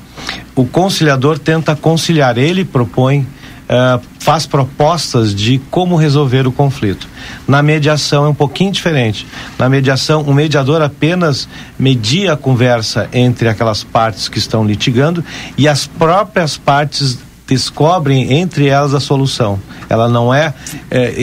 o 0.55 0.65
conciliador 0.65 1.37
tenta 1.37 1.75
conciliar, 1.75 2.37
ele 2.37 2.65
propõe 2.65 3.27
Uh, 3.73 3.99
faz 4.19 4.45
propostas 4.45 5.33
de 5.33 5.59
como 5.71 5.95
resolver 5.95 6.45
o 6.45 6.51
conflito. 6.51 7.07
Na 7.47 7.63
mediação 7.63 8.23
é 8.23 8.29
um 8.29 8.33
pouquinho 8.33 8.71
diferente. 8.71 9.25
Na 9.57 9.67
mediação, 9.67 10.21
o 10.21 10.31
mediador 10.31 10.79
apenas 10.79 11.47
media 11.79 12.33
a 12.33 12.37
conversa 12.37 13.09
entre 13.11 13.49
aquelas 13.49 13.83
partes 13.83 14.29
que 14.29 14.37
estão 14.37 14.63
litigando 14.63 15.25
e 15.57 15.67
as 15.67 15.87
próprias 15.87 16.55
partes 16.55 17.17
descobrem 17.47 18.33
entre 18.33 18.67
elas 18.67 18.93
a 18.93 18.99
solução. 18.99 19.59
Ela 19.89 20.07
não 20.07 20.31
é, 20.31 20.53
é 20.91 21.13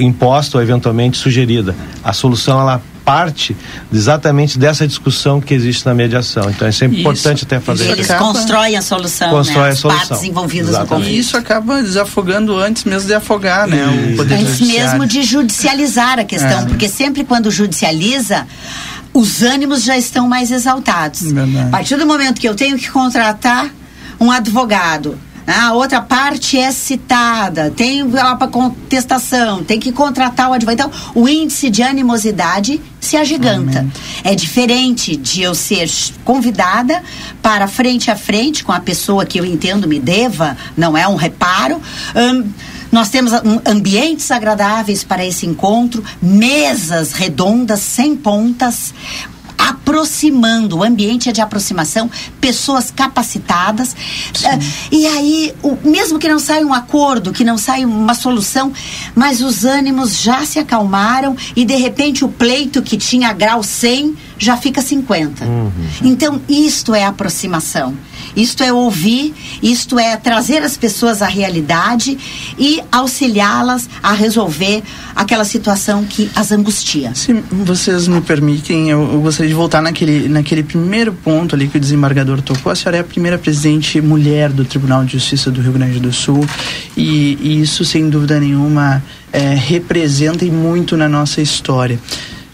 imposta 0.00 0.58
ou 0.58 0.62
eventualmente 0.62 1.16
sugerida. 1.16 1.74
A 2.04 2.12
solução 2.12 2.60
ela 2.60 2.82
parte 3.06 3.56
exatamente 3.92 4.58
dessa 4.58 4.84
discussão 4.84 5.40
que 5.40 5.54
existe 5.54 5.86
na 5.86 5.94
mediação. 5.94 6.50
Então 6.50 6.66
é 6.66 6.72
sempre 6.72 6.96
isso, 6.96 7.08
importante 7.08 7.44
até 7.44 7.60
fazer 7.60 7.84
isso. 7.84 7.92
Eles 7.92 8.10
acaba, 8.10 8.32
constroem 8.32 8.76
a 8.76 8.82
solução, 8.82 9.30
constrói 9.30 9.62
né? 9.62 9.70
As 9.70 9.78
a 9.78 9.80
solução. 9.80 10.08
partes 10.08 10.24
envolvidas 10.24 10.70
exatamente. 10.70 10.90
no 10.90 10.96
conflito. 10.96 11.16
E 11.16 11.18
isso 11.20 11.36
acaba 11.36 11.80
desafogando 11.80 12.56
antes 12.58 12.82
mesmo 12.82 13.06
de 13.06 13.14
afogar, 13.14 13.68
né? 13.68 13.86
O 14.12 14.16
poder 14.16 14.34
antes 14.34 14.60
mesmo 14.60 15.06
de 15.06 15.22
judicializar 15.22 16.18
a 16.18 16.24
questão, 16.24 16.62
é. 16.62 16.66
porque 16.66 16.88
sempre 16.88 17.22
quando 17.22 17.48
judicializa 17.48 18.44
os 19.14 19.40
ânimos 19.40 19.84
já 19.84 19.96
estão 19.96 20.28
mais 20.28 20.50
exaltados. 20.50 21.22
Verdade. 21.22 21.68
A 21.68 21.70
partir 21.70 21.96
do 21.96 22.06
momento 22.06 22.40
que 22.40 22.48
eu 22.48 22.56
tenho 22.56 22.76
que 22.76 22.90
contratar 22.90 23.70
um 24.18 24.32
advogado 24.32 25.16
a 25.46 25.72
outra 25.72 26.00
parte 26.00 26.58
é 26.58 26.72
citada, 26.72 27.70
tem 27.70 28.02
lá 28.02 28.34
para 28.34 28.48
contestação, 28.48 29.62
tem 29.62 29.78
que 29.78 29.92
contratar 29.92 30.50
o 30.50 30.52
advogado. 30.52 30.88
Então, 30.88 31.12
o 31.14 31.28
índice 31.28 31.70
de 31.70 31.82
animosidade 31.82 32.80
se 33.00 33.16
agiganta. 33.16 33.80
Amém. 33.80 33.92
É 34.24 34.34
diferente 34.34 35.16
de 35.16 35.42
eu 35.42 35.54
ser 35.54 35.88
convidada 36.24 37.02
para 37.40 37.68
frente 37.68 38.10
a 38.10 38.16
frente 38.16 38.64
com 38.64 38.72
a 38.72 38.80
pessoa 38.80 39.24
que 39.24 39.38
eu 39.38 39.44
entendo 39.44 39.86
me 39.86 40.00
deva, 40.00 40.56
não 40.76 40.96
é 40.96 41.06
um 41.06 41.14
reparo. 41.14 41.80
Hum, 42.16 42.50
nós 42.90 43.08
temos 43.08 43.32
ambientes 43.66 44.30
agradáveis 44.30 45.04
para 45.04 45.24
esse 45.24 45.44
encontro, 45.46 46.02
mesas 46.20 47.12
redondas 47.12 47.80
sem 47.80 48.16
pontas, 48.16 48.94
aproximando, 49.56 50.78
o 50.78 50.82
ambiente 50.82 51.28
é 51.28 51.32
de 51.32 51.40
aproximação, 51.40 52.10
pessoas 52.40 52.90
capacitadas. 52.90 53.92
Uh, 53.92 54.92
e 54.92 55.06
aí, 55.06 55.54
o, 55.62 55.76
mesmo 55.84 56.18
que 56.18 56.28
não 56.28 56.38
saia 56.38 56.66
um 56.66 56.74
acordo, 56.74 57.32
que 57.32 57.44
não 57.44 57.56
saia 57.58 57.86
uma 57.86 58.14
solução, 58.14 58.72
mas 59.14 59.40
os 59.40 59.64
ânimos 59.64 60.20
já 60.20 60.44
se 60.44 60.58
acalmaram 60.58 61.36
e 61.54 61.64
de 61.64 61.76
repente 61.76 62.24
o 62.24 62.28
pleito 62.28 62.82
que 62.82 62.96
tinha 62.96 63.32
grau 63.32 63.62
100 63.62 64.16
já 64.38 64.56
fica 64.56 64.82
50. 64.82 65.44
Uhum. 65.44 65.72
Então, 66.02 66.40
isto 66.48 66.94
é 66.94 67.04
aproximação. 67.04 67.94
Isto 68.36 68.62
é 68.62 68.72
ouvir, 68.72 69.34
isto 69.62 69.98
é 69.98 70.16
trazer 70.16 70.62
as 70.62 70.76
pessoas 70.76 71.22
à 71.22 71.26
realidade 71.26 72.18
e 72.58 72.82
auxiliá-las 72.92 73.88
a 74.02 74.12
resolver 74.12 74.82
aquela 75.14 75.44
situação 75.44 76.04
que 76.04 76.30
as 76.34 76.52
angustia. 76.52 77.14
Se 77.14 77.32
vocês 77.50 78.06
me 78.06 78.20
permitem, 78.20 78.90
eu, 78.90 79.10
eu, 79.12 79.20
gostaria 79.20 79.48
de 79.48 79.54
voltar 79.54 79.80
naquele, 79.80 80.28
naquele 80.28 80.62
primeiro 80.62 81.12
ponto 81.12 81.54
ali 81.54 81.68
que 81.68 81.78
o 81.78 81.80
desembargador 81.80 82.42
tocou. 82.42 82.70
A 82.70 82.76
senhora 82.76 82.98
é 82.98 83.00
a 83.00 83.04
primeira 83.04 83.38
presidente 83.38 84.00
mulher 84.00 84.50
do 84.52 84.64
Tribunal 84.64 85.04
de 85.04 85.12
Justiça 85.12 85.50
do 85.50 85.60
Rio 85.62 85.72
Grande 85.72 85.98
do 85.98 86.12
Sul 86.12 86.44
e, 86.96 87.38
e 87.40 87.62
isso, 87.62 87.84
sem 87.84 88.10
dúvida 88.10 88.38
nenhuma, 88.38 89.02
é, 89.32 89.54
representa 89.54 90.44
muito 90.46 90.96
na 90.96 91.08
nossa 91.08 91.40
história. 91.40 91.98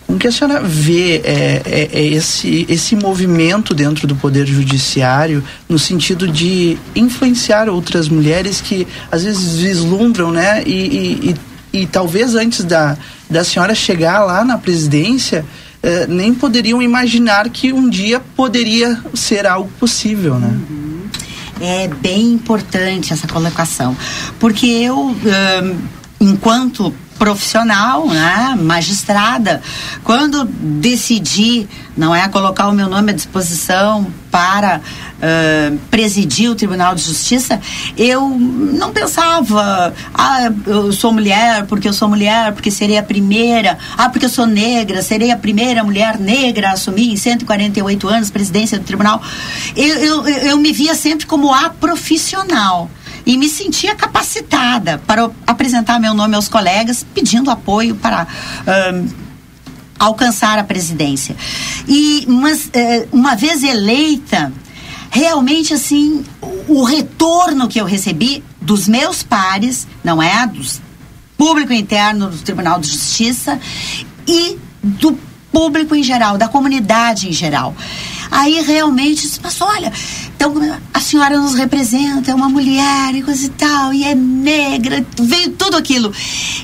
Como 0.07 0.19
que 0.19 0.27
a 0.27 0.33
senhora 0.33 0.61
vê 0.61 1.23
é, 1.25 1.63
é, 1.65 1.91
é, 1.93 2.07
esse, 2.07 2.67
esse 2.69 2.95
movimento 2.95 3.75
dentro 3.75 4.07
do 4.07 4.15
Poder 4.15 4.47
Judiciário 4.47 5.43
no 5.69 5.79
sentido 5.79 6.29
de 6.29 6.77
influenciar 6.95 7.69
outras 7.69 8.09
mulheres 8.09 8.61
que 8.61 8.87
às 9.11 9.25
vezes 9.25 9.59
vislumbram, 9.59 10.31
né? 10.31 10.63
E, 10.67 10.71
e, 10.73 11.37
e, 11.75 11.83
e 11.83 11.87
talvez 11.87 12.35
antes 12.35 12.65
da, 12.65 12.97
da 13.31 13.43
senhora 13.43 13.75
chegar 13.75 14.25
lá 14.25 14.45
na 14.45 14.59
presidência, 14.59 15.45
é, 15.83 16.07
nem 16.07 16.33
poderiam 16.33 16.81
imaginar 16.81 17.49
que 17.49 17.73
um 17.73 17.89
dia 17.89 18.21
poderia 18.37 18.99
ser 19.15 19.47
algo 19.47 19.71
possível, 19.81 20.39
né? 20.39 20.49
Uhum. 20.49 20.83
É 21.61 21.89
bem 21.89 22.33
importante 22.33 23.13
essa 23.13 23.29
colocação, 23.29 23.97
porque 24.39 24.67
eu, 24.67 25.15
enquanto 26.23 26.95
profissional, 27.19 28.09
né, 28.09 28.57
magistrada. 28.59 29.63
Quando 30.03 30.45
decidi, 30.45 31.69
não 31.97 32.13
é, 32.13 32.29
colocar 32.29 32.69
o 32.69 32.73
meu 32.73 32.89
nome 32.89 33.13
à 33.13 33.15
disposição 33.15 34.07
para 34.29 34.81
uh, 34.81 35.79
presidir 35.91 36.51
o 36.51 36.55
Tribunal 36.57 36.97
de 36.97 37.03
Justiça, 37.03 37.61
eu 37.97 38.29
não 38.31 38.93
pensava, 38.93 39.95
ah, 40.15 40.51
eu 40.67 40.93
sou 40.93 41.13
mulher 41.13 41.65
porque 41.67 41.87
eu 41.87 41.93
sou 41.93 42.09
mulher, 42.09 42.53
porque 42.55 42.73
serei 42.73 42.99
a 42.99 43.03
primeira, 43.05 43.79
ah, 43.97 44.09
porque 44.09 44.25
eu 44.27 44.31
sou 44.31 44.47
negra, 44.47 45.01
serei 45.01 45.31
a 45.31 45.37
primeira 45.37 45.85
mulher 45.85 46.19
negra 46.19 46.71
a 46.71 46.73
assumir 46.73 47.13
em 47.13 47.17
148 47.17 48.09
anos 48.09 48.31
presidência 48.31 48.79
do 48.79 48.85
tribunal. 48.85 49.23
Eu, 49.77 49.97
eu, 49.97 50.29
eu 50.29 50.57
me 50.57 50.73
via 50.73 50.95
sempre 50.95 51.27
como 51.27 51.53
a 51.55 51.71
profissional 51.71 52.91
e 53.25 53.37
me 53.37 53.49
sentia 53.49 53.95
capacitada 53.95 54.99
para 55.07 55.31
apresentar 55.47 55.99
meu 55.99 56.15
nome 56.15 56.35
aos 56.35 56.49
colegas, 56.49 57.07
pedindo 57.15 57.51
apoio 57.51 57.95
para 57.97 58.27
alcançar 59.99 60.59
a 60.59 60.65
presidência. 60.65 61.37
E 61.87 62.25
mas, 62.29 62.67
uh, 62.67 63.09
uma 63.13 63.37
vez 63.37 63.63
eleita, 63.63 64.53
realmente 65.11 65.73
assim, 65.73 66.25
o, 66.69 66.83
retorno 66.83 67.69
que 67.69 67.81
eu 67.81 67.85
recebi 67.85 68.43
dos 68.61 68.89
meus 68.89 69.23
pares, 69.23 69.87
não 70.03 70.23
é, 70.23 70.47
dos 70.47 70.81
público 71.37 71.73
interno 71.73 72.31
do 72.31 72.39
Tribunal 72.39 72.79
de 72.79 72.89
Justiça 72.89 73.59
e 74.27 74.57
do 74.83 75.19
público 75.51 75.95
em 75.95 76.03
geral, 76.03 76.39
da 76.39 76.49
comunidade 76.49 77.29
em 77.29 77.33
geral. 77.33 77.75
Aí 78.31 78.61
realmente, 78.63 79.29
mas 79.43 79.61
olha, 79.61 79.93
então 80.43 80.81
a 80.93 81.01
senhora 81.01 81.39
nos 81.39 81.55
representa, 81.55 82.33
é 82.33 82.35
uma 82.35 82.49
mulher 82.49 83.15
e 83.15 83.23
coisa 83.23 83.47
e 83.47 83.49
tal, 83.51 83.95
e 83.95 84.03
é 84.03 84.13
negra, 84.13 85.07
veio 85.21 85.51
tudo 85.51 85.77
aquilo. 85.77 86.13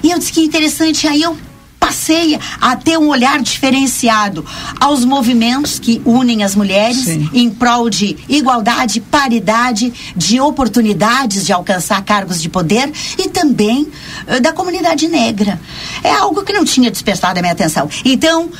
E 0.02 0.10
eu 0.10 0.18
disse 0.18 0.32
que 0.32 0.40
interessante, 0.40 1.06
aí 1.06 1.22
eu 1.22 1.38
passei 1.78 2.38
a 2.60 2.76
ter 2.76 2.98
um 2.98 3.08
olhar 3.08 3.40
diferenciado 3.40 4.44
aos 4.80 5.04
movimentos 5.04 5.78
que 5.78 6.02
unem 6.04 6.42
as 6.42 6.54
mulheres 6.54 7.04
Sim. 7.04 7.30
em 7.32 7.50
prol 7.50 7.88
de 7.88 8.16
igualdade, 8.28 9.00
paridade, 9.00 9.92
de 10.16 10.40
oportunidades 10.40 11.46
de 11.46 11.52
alcançar 11.52 12.02
cargos 12.02 12.42
de 12.42 12.48
poder 12.48 12.92
e 13.16 13.28
também 13.28 13.88
uh, 14.26 14.40
da 14.40 14.52
comunidade 14.52 15.08
negra. 15.08 15.60
É 16.02 16.12
algo 16.12 16.42
que 16.42 16.52
não 16.52 16.64
tinha 16.64 16.90
despertado 16.90 17.38
a 17.38 17.42
minha 17.42 17.52
atenção. 17.52 17.88
Então, 18.04 18.50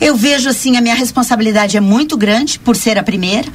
eu 0.00 0.16
vejo 0.16 0.48
assim, 0.48 0.76
a 0.76 0.80
minha 0.80 0.94
responsabilidade 0.94 1.76
é 1.76 1.80
muito 1.80 2.16
grande 2.16 2.58
por 2.58 2.76
ser 2.76 2.98
a 2.98 3.02
primeira. 3.02 3.50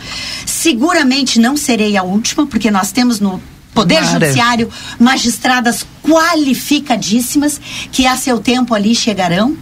Seguramente 0.45 1.39
não 1.39 1.55
serei 1.57 1.97
a 1.97 2.03
última, 2.03 2.45
porque 2.45 2.71
nós 2.71 2.91
temos 2.91 3.19
no 3.19 3.41
Poder 3.81 4.01
Mara. 4.01 4.11
Judiciário, 4.11 4.69
magistradas 4.99 5.85
qualificadíssimas 6.03 7.59
que 7.91 8.05
a 8.05 8.17
seu 8.17 8.39
tempo 8.39 8.73
ali 8.73 8.95
chegarão. 8.95 9.55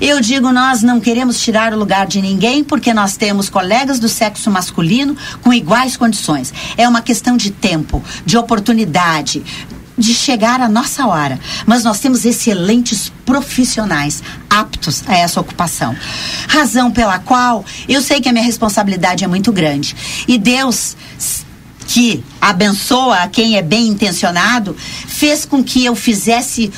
Eu 0.00 0.20
digo, 0.20 0.50
nós 0.50 0.82
não 0.82 1.00
queremos 1.00 1.40
tirar 1.40 1.72
o 1.72 1.78
lugar 1.78 2.06
de 2.06 2.20
ninguém 2.20 2.64
porque 2.64 2.92
nós 2.92 3.16
temos 3.16 3.48
colegas 3.48 3.98
do 3.98 4.08
sexo 4.08 4.50
masculino 4.50 5.16
com 5.42 5.52
iguais 5.52 5.96
condições. 5.96 6.52
É 6.76 6.88
uma 6.88 7.02
questão 7.02 7.36
de 7.36 7.50
tempo, 7.50 8.02
de 8.24 8.36
oportunidade, 8.36 9.42
de 10.00 10.14
chegar 10.14 10.60
a 10.60 10.68
nossa 10.68 11.06
hora, 11.06 11.38
mas 11.66 11.84
nós 11.84 12.00
temos 12.00 12.24
excelentes 12.24 13.12
profissionais 13.26 14.22
aptos 14.48 15.04
a 15.06 15.16
essa 15.16 15.40
ocupação. 15.40 15.94
Razão 16.48 16.90
pela 16.90 17.18
qual 17.18 17.64
eu 17.86 18.00
sei 18.00 18.20
que 18.20 18.28
a 18.28 18.32
minha 18.32 18.44
responsabilidade 18.44 19.22
é 19.22 19.28
muito 19.28 19.52
grande. 19.52 19.94
E 20.26 20.38
Deus 20.38 20.96
que 21.92 22.22
abençoa 22.40 23.16
a 23.16 23.28
quem 23.28 23.56
é 23.56 23.62
bem 23.62 23.88
intencionado, 23.88 24.76
fez 25.08 25.44
com 25.44 25.62
que 25.62 25.84
eu 25.84 25.96
fizesse 25.96 26.70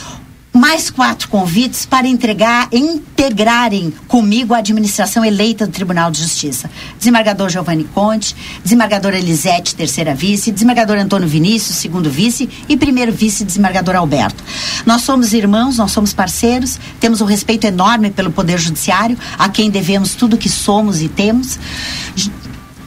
mais 0.54 0.90
quatro 0.90 1.28
convites 1.28 1.85
para 1.85 2.07
entregar, 2.07 2.69
integrarem 2.73 3.92
comigo 4.09 4.54
a 4.54 4.59
administração 4.59 5.23
eleita 5.23 5.66
do 5.66 5.73
Tribunal 5.73 6.11
de 6.11 6.23
Justiça. 6.23 6.71
Desembargador 6.99 7.50
Giovanni 7.50 7.85
Conte, 7.85 8.35
desembargadora 8.64 9.19
Elisete, 9.19 9.75
terceira 9.75 10.14
vice, 10.14 10.50
desembargador 10.50 10.97
Antônio 10.97 11.28
Vinícius, 11.28 11.76
segundo 11.76 12.11
vice 12.11 12.49
e 12.66 12.75
primeiro 12.75 13.12
vice, 13.12 13.45
desembargador 13.45 13.97
Alberto. 13.97 14.42
Nós 14.87 15.02
somos 15.02 15.35
irmãos, 15.35 15.76
nós 15.76 15.92
somos 15.92 16.14
parceiros, 16.14 16.81
temos 16.99 17.21
um 17.21 17.26
respeito 17.26 17.66
enorme 17.66 18.11
pelo 18.11 18.33
Poder 18.33 18.59
Judiciário, 18.59 19.19
a 19.38 19.50
quem 19.50 19.71
devemos 19.71 20.14
tudo 20.14 20.38
que 20.38 20.49
somos 20.49 21.02
e 21.02 21.09
temos. 21.09 21.59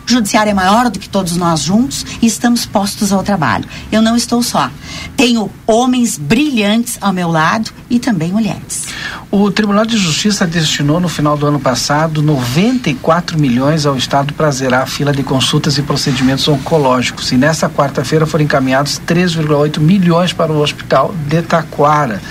O 0.07 0.11
judiciário 0.11 0.51
é 0.51 0.53
maior 0.53 0.89
do 0.89 0.99
que 0.99 1.09
todos 1.09 1.35
nós 1.35 1.61
juntos 1.61 2.05
e 2.21 2.27
estamos 2.27 2.65
postos 2.65 3.11
ao 3.11 3.23
trabalho. 3.23 3.65
Eu 3.91 4.01
não 4.01 4.15
estou 4.15 4.43
só. 4.43 4.69
Tenho 5.17 5.49
homens 5.65 6.17
brilhantes 6.17 6.97
ao 7.01 7.11
meu 7.11 7.29
lado 7.29 7.71
e 7.89 7.97
também 7.97 8.31
mulheres. 8.31 8.85
O 9.31 9.49
Tribunal 9.51 9.85
de 9.85 9.97
Justiça 9.97 10.45
destinou 10.45 10.99
no 10.99 11.09
final 11.09 11.35
do 11.35 11.47
ano 11.47 11.59
passado 11.59 12.21
94 12.21 13.37
milhões 13.39 13.85
ao 13.85 13.97
Estado 13.97 14.33
para 14.33 14.51
zerar 14.51 14.83
a 14.83 14.85
fila 14.85 15.11
de 15.11 15.23
consultas 15.23 15.77
e 15.77 15.81
procedimentos 15.81 16.47
oncológicos. 16.47 17.31
E 17.31 17.35
nessa 17.35 17.67
quarta-feira 17.67 18.25
foram 18.25 18.45
encaminhados 18.45 19.01
3,8 19.07 19.79
milhões 19.79 20.31
para 20.31 20.51
o 20.51 20.61
Hospital 20.61 21.13
de 21.27 21.41
Taquara. 21.41 22.21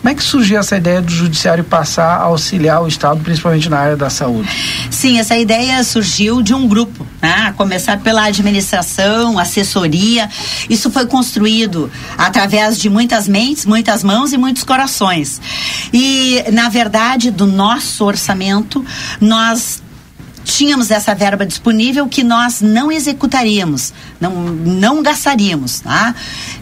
Como 0.00 0.12
é 0.12 0.14
que 0.14 0.22
surgiu 0.22 0.58
essa 0.58 0.76
ideia 0.76 1.00
do 1.00 1.10
Judiciário 1.10 1.64
passar 1.64 2.18
a 2.18 2.24
auxiliar 2.24 2.82
o 2.82 2.86
Estado, 2.86 3.20
principalmente 3.20 3.68
na 3.68 3.78
área 3.78 3.96
da 3.96 4.10
saúde? 4.10 4.48
Sim, 4.90 5.18
essa 5.18 5.36
ideia 5.36 5.82
surgiu 5.82 6.42
de 6.42 6.54
um 6.54 6.68
grupo, 6.68 7.06
né? 7.24 7.54
começar 7.56 8.00
pela 8.00 8.24
administração, 8.24 9.38
assessoria. 9.38 10.28
Isso 10.68 10.90
foi 10.90 11.06
construído 11.06 11.90
através 12.18 12.78
de 12.78 12.90
muitas 12.90 13.26
mentes, 13.26 13.64
muitas 13.64 14.04
mãos 14.04 14.34
e 14.34 14.36
muitos 14.36 14.62
corações. 14.62 15.40
E, 15.90 16.44
na 16.52 16.68
verdade, 16.68 17.30
do 17.30 17.46
nosso 17.46 18.04
orçamento, 18.04 18.84
nós 19.18 19.82
tínhamos 20.44 20.90
essa 20.90 21.14
verba 21.14 21.46
disponível 21.46 22.06
que 22.06 22.22
nós 22.22 22.60
não 22.60 22.92
executaríamos, 22.92 23.94
não, 24.20 24.30
não 24.34 25.02
gastaríamos. 25.02 25.80
Tá? 25.80 26.14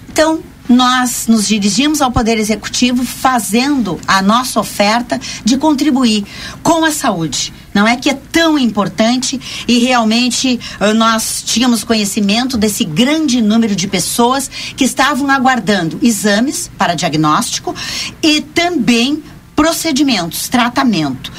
Então, 0.08 0.38
nós 0.72 1.26
nos 1.28 1.46
dirigimos 1.46 2.00
ao 2.00 2.10
Poder 2.10 2.38
Executivo 2.38 3.04
fazendo 3.04 4.00
a 4.06 4.20
nossa 4.22 4.58
oferta 4.58 5.20
de 5.44 5.56
contribuir 5.56 6.24
com 6.62 6.84
a 6.84 6.90
saúde. 6.90 7.52
Não 7.74 7.86
é 7.86 7.96
que 7.96 8.10
é 8.10 8.14
tão 8.14 8.58
importante 8.58 9.40
e 9.66 9.78
realmente 9.78 10.58
uh, 10.80 10.92
nós 10.94 11.42
tínhamos 11.44 11.84
conhecimento 11.84 12.56
desse 12.56 12.84
grande 12.84 13.40
número 13.40 13.74
de 13.74 13.86
pessoas 13.86 14.50
que 14.76 14.84
estavam 14.84 15.30
aguardando 15.30 15.98
exames 16.02 16.70
para 16.76 16.94
diagnóstico 16.94 17.74
e 18.22 18.40
também 18.40 19.22
procedimentos, 19.54 20.48
tratamento 20.48 21.32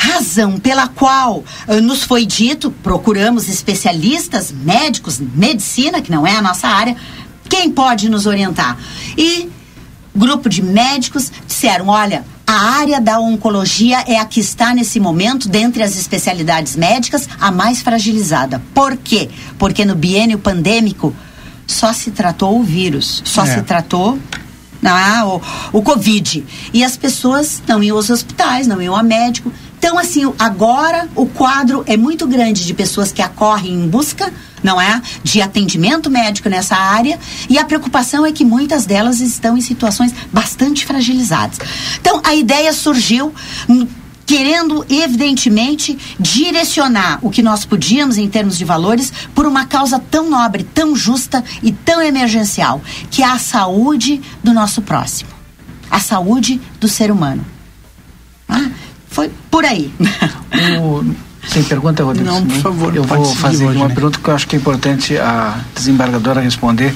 razão 0.00 0.58
pela 0.58 0.86
qual 0.86 1.38
uh, 1.66 1.80
nos 1.82 2.04
foi 2.04 2.24
dito, 2.24 2.70
procuramos 2.70 3.48
especialistas, 3.48 4.52
médicos, 4.52 5.18
medicina, 5.18 6.00
que 6.00 6.10
não 6.10 6.24
é 6.24 6.36
a 6.36 6.40
nossa 6.40 6.68
área, 6.68 6.96
quem 7.48 7.70
pode 7.70 8.08
nos 8.08 8.26
orientar? 8.26 8.76
E 9.16 9.48
grupo 10.14 10.48
de 10.48 10.62
médicos 10.62 11.30
disseram: 11.46 11.88
olha, 11.88 12.24
a 12.46 12.78
área 12.80 13.00
da 13.00 13.20
oncologia 13.20 14.04
é 14.06 14.18
a 14.18 14.24
que 14.24 14.40
está 14.40 14.74
nesse 14.74 14.98
momento, 14.98 15.48
dentre 15.48 15.82
as 15.82 15.96
especialidades 15.96 16.76
médicas, 16.76 17.28
a 17.40 17.50
mais 17.50 17.82
fragilizada. 17.82 18.62
Por 18.74 18.96
quê? 18.96 19.28
Porque 19.58 19.84
no 19.84 19.94
biênio 19.94 20.38
pandêmico 20.38 21.14
só 21.66 21.92
se 21.92 22.10
tratou 22.10 22.58
o 22.58 22.62
vírus, 22.62 23.22
só 23.24 23.44
é. 23.44 23.54
se 23.54 23.62
tratou 23.62 24.18
ah, 24.82 25.26
o, 25.26 25.78
o 25.78 25.82
Covid. 25.82 26.44
E 26.72 26.84
as 26.84 26.96
pessoas 26.96 27.62
não 27.66 27.82
iam 27.82 27.96
aos 27.96 28.10
hospitais, 28.10 28.66
não 28.66 28.80
iam 28.80 28.96
a 28.96 29.02
médico. 29.02 29.52
Então, 29.78 29.96
assim, 29.96 30.22
agora 30.38 31.08
o 31.14 31.24
quadro 31.24 31.84
é 31.86 31.96
muito 31.96 32.26
grande 32.26 32.66
de 32.66 32.74
pessoas 32.74 33.12
que 33.12 33.22
acorrem 33.22 33.72
em 33.72 33.88
busca, 33.88 34.32
não 34.62 34.80
é? 34.80 35.00
De 35.22 35.40
atendimento 35.40 36.10
médico 36.10 36.48
nessa 36.48 36.76
área. 36.76 37.18
E 37.48 37.56
a 37.58 37.64
preocupação 37.64 38.26
é 38.26 38.32
que 38.32 38.44
muitas 38.44 38.84
delas 38.86 39.20
estão 39.20 39.56
em 39.56 39.60
situações 39.60 40.12
bastante 40.32 40.84
fragilizadas. 40.84 41.58
Então, 42.00 42.20
a 42.24 42.34
ideia 42.34 42.72
surgiu 42.72 43.32
querendo, 44.26 44.84
evidentemente, 44.90 45.96
direcionar 46.20 47.18
o 47.22 47.30
que 47.30 47.40
nós 47.40 47.64
podíamos 47.64 48.18
em 48.18 48.28
termos 48.28 48.58
de 48.58 48.64
valores 48.64 49.10
por 49.34 49.46
uma 49.46 49.64
causa 49.64 49.98
tão 49.98 50.28
nobre, 50.28 50.64
tão 50.64 50.94
justa 50.94 51.42
e 51.62 51.72
tão 51.72 52.02
emergencial, 52.02 52.82
que 53.10 53.22
é 53.22 53.26
a 53.26 53.38
saúde 53.38 54.20
do 54.44 54.52
nosso 54.52 54.82
próximo, 54.82 55.30
a 55.90 55.98
saúde 55.98 56.60
do 56.78 56.88
ser 56.88 57.10
humano. 57.10 57.46
Ah, 58.46 58.68
foi 59.18 59.30
por 59.50 59.64
aí. 59.64 59.92
O, 60.80 61.04
sem 61.48 61.64
pergunta, 61.64 62.04
Rodrigo? 62.04 62.24
Não, 62.24 62.46
por 62.46 62.56
favor. 62.58 62.94
Eu 62.94 63.02
vou 63.02 63.24
fazer 63.24 63.66
hoje, 63.66 63.76
uma 63.76 63.88
né? 63.88 63.94
pergunta 63.94 64.20
que 64.22 64.28
eu 64.30 64.34
acho 64.34 64.46
que 64.46 64.54
é 64.54 64.58
importante 64.60 65.16
a 65.16 65.58
desembargadora 65.74 66.40
responder 66.40 66.94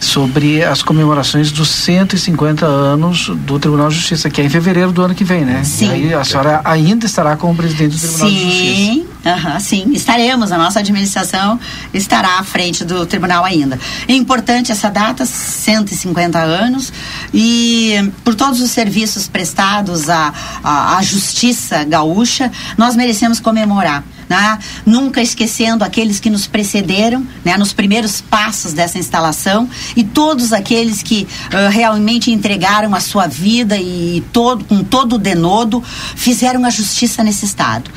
sobre 0.00 0.62
as 0.62 0.82
comemorações 0.82 1.50
dos 1.50 1.68
150 1.68 2.66
anos 2.66 3.28
do 3.28 3.58
Tribunal 3.58 3.88
de 3.88 3.96
Justiça, 3.96 4.28
que 4.28 4.40
é 4.40 4.44
em 4.44 4.48
fevereiro 4.48 4.92
do 4.92 5.02
ano 5.02 5.14
que 5.14 5.24
vem, 5.24 5.44
né? 5.44 5.64
Sim. 5.64 5.88
E 5.88 5.92
aí 5.92 6.14
a 6.14 6.24
senhora 6.24 6.60
ainda 6.64 7.06
estará 7.06 7.36
como 7.36 7.54
presidente 7.54 7.96
do 7.96 7.98
Tribunal 7.98 8.28
sim, 8.28 8.34
de 8.34 8.42
Justiça. 8.42 8.74
Sim, 8.74 9.06
uh 9.24 9.60
sim, 9.60 9.92
estaremos. 9.92 10.52
A 10.52 10.58
nossa 10.58 10.80
administração 10.80 11.58
estará 11.92 12.38
à 12.38 12.44
frente 12.44 12.84
do 12.84 13.06
tribunal 13.06 13.44
ainda. 13.44 13.78
É 14.06 14.12
importante 14.12 14.70
essa 14.70 14.90
data, 14.90 15.24
150 15.24 16.38
anos, 16.38 16.92
e 17.32 18.12
por 18.24 18.34
todos 18.34 18.60
os 18.60 18.70
serviços 18.70 19.28
prestados 19.28 20.08
à, 20.08 20.32
à, 20.62 20.96
à 20.98 21.02
justiça 21.02 21.84
gaúcha, 21.84 22.50
nós 22.76 22.94
merecemos 22.94 23.40
comemorar 23.40 24.04
né? 24.28 24.58
nunca 24.84 25.22
esquecendo 25.22 25.84
aqueles 25.84 26.20
que 26.20 26.30
nos 26.30 26.46
precederam 26.46 27.26
né? 27.44 27.56
nos 27.56 27.72
primeiros 27.72 28.20
passos 28.20 28.72
dessa 28.72 28.98
instalação 28.98 29.68
e 29.94 30.04
todos 30.04 30.52
aqueles 30.52 31.02
que 31.02 31.26
uh, 31.46 31.70
realmente 31.70 32.30
entregaram 32.30 32.94
a 32.94 33.00
sua 33.00 33.26
vida 33.26 33.78
e 33.78 34.22
todo, 34.32 34.64
com 34.64 34.82
todo 34.82 35.14
o 35.14 35.18
denodo 35.18 35.82
fizeram 36.14 36.64
a 36.64 36.70
justiça 36.70 37.22
nesse 37.22 37.44
estado. 37.44 37.90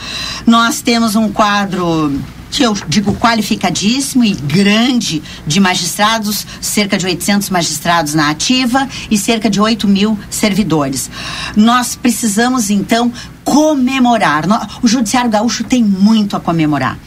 Nós 0.45 0.81
temos 0.81 1.15
um 1.15 1.29
quadro 1.29 2.11
que 2.51 2.63
eu 2.63 2.75
digo 2.87 3.15
qualificadíssimo 3.15 4.23
e 4.23 4.33
grande 4.33 5.21
de 5.45 5.59
magistrados, 5.59 6.45
cerca 6.59 6.97
de 6.97 7.05
800 7.05 7.49
magistrados 7.49 8.13
na 8.13 8.29
ativa 8.29 8.87
e 9.09 9.17
cerca 9.17 9.49
de 9.49 9.61
8 9.61 9.87
mil 9.87 10.17
servidores. 10.29 11.09
Nós 11.55 11.95
precisamos, 11.95 12.69
então, 12.69 13.11
comemorar. 13.43 14.45
O 14.81 14.87
Judiciário 14.87 15.29
Gaúcho 15.29 15.63
tem 15.63 15.83
muito 15.83 16.35
a 16.35 16.39
comemorar. 16.39 16.97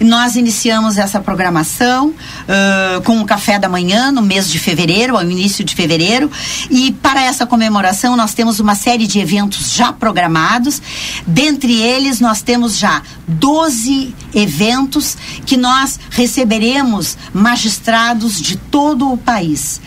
Nós 0.00 0.36
iniciamos 0.36 0.98
essa 0.98 1.20
programação 1.20 2.08
uh, 2.08 3.02
com 3.02 3.20
o 3.20 3.24
café 3.24 3.58
da 3.58 3.68
manhã 3.68 4.10
no 4.10 4.22
mês 4.22 4.50
de 4.50 4.58
fevereiro, 4.58 5.16
ao 5.16 5.22
início 5.22 5.64
de 5.64 5.74
fevereiro, 5.74 6.30
e 6.70 6.92
para 6.92 7.22
essa 7.22 7.46
comemoração 7.46 8.16
nós 8.16 8.34
temos 8.34 8.58
uma 8.58 8.74
série 8.74 9.06
de 9.06 9.20
eventos 9.20 9.72
já 9.72 9.92
programados. 9.92 10.82
Dentre 11.26 11.80
eles, 11.80 12.20
nós 12.20 12.42
temos 12.42 12.76
já 12.76 13.02
12 13.28 14.14
eventos 14.34 15.16
que 15.46 15.56
nós 15.56 16.00
receberemos 16.10 17.16
magistrados 17.32 18.40
de 18.40 18.56
todo 18.56 19.12
o 19.12 19.16
país 19.16 19.80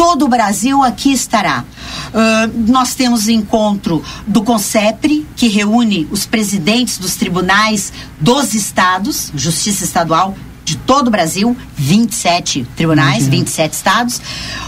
todo 0.00 0.24
o 0.24 0.28
Brasil 0.28 0.82
aqui 0.82 1.12
estará. 1.12 1.62
Uh, 2.10 2.70
nós 2.70 2.94
temos 2.94 3.28
encontro 3.28 4.02
do 4.26 4.42
CONCEPRE, 4.42 5.26
que 5.36 5.48
reúne 5.48 6.08
os 6.10 6.26
presidentes 6.26 6.98
dos 6.98 7.14
tribunais 7.14 7.92
dos 8.20 8.54
estados, 8.54 9.30
Justiça 9.34 9.84
Estadual 9.84 10.36
de 10.70 10.76
todo 10.76 11.08
o 11.08 11.10
Brasil, 11.10 11.56
27 11.76 12.66
tribunais, 12.76 13.24
uhum. 13.24 13.30
27 13.30 13.72
estados. 13.72 14.20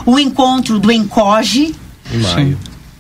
O 0.05 0.19
encontro 0.19 0.79
do 0.79 0.91
ENCOGE. 0.91 1.75
Em 2.13 2.19
maio. 2.19 2.59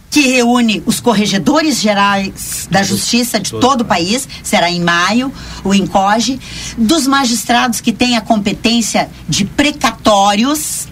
Que 0.09 0.21
reúne 0.21 0.83
os 0.85 1.01
corregedores 1.01 1.81
gerais 1.81 2.69
da 2.71 2.83
justiça 2.83 3.41
de 3.41 3.51
todo 3.51 3.81
o 3.81 3.85
país, 3.85 4.29
será 4.43 4.71
em 4.71 4.81
maio, 4.81 5.33
o 5.65 5.73
ENCOGE, 5.75 6.39
dos 6.77 7.07
magistrados 7.07 7.81
que 7.81 7.93
têm 7.93 8.17
a 8.17 8.21
competência 8.21 9.09
de 9.27 9.47
precatórios, 9.47 10.87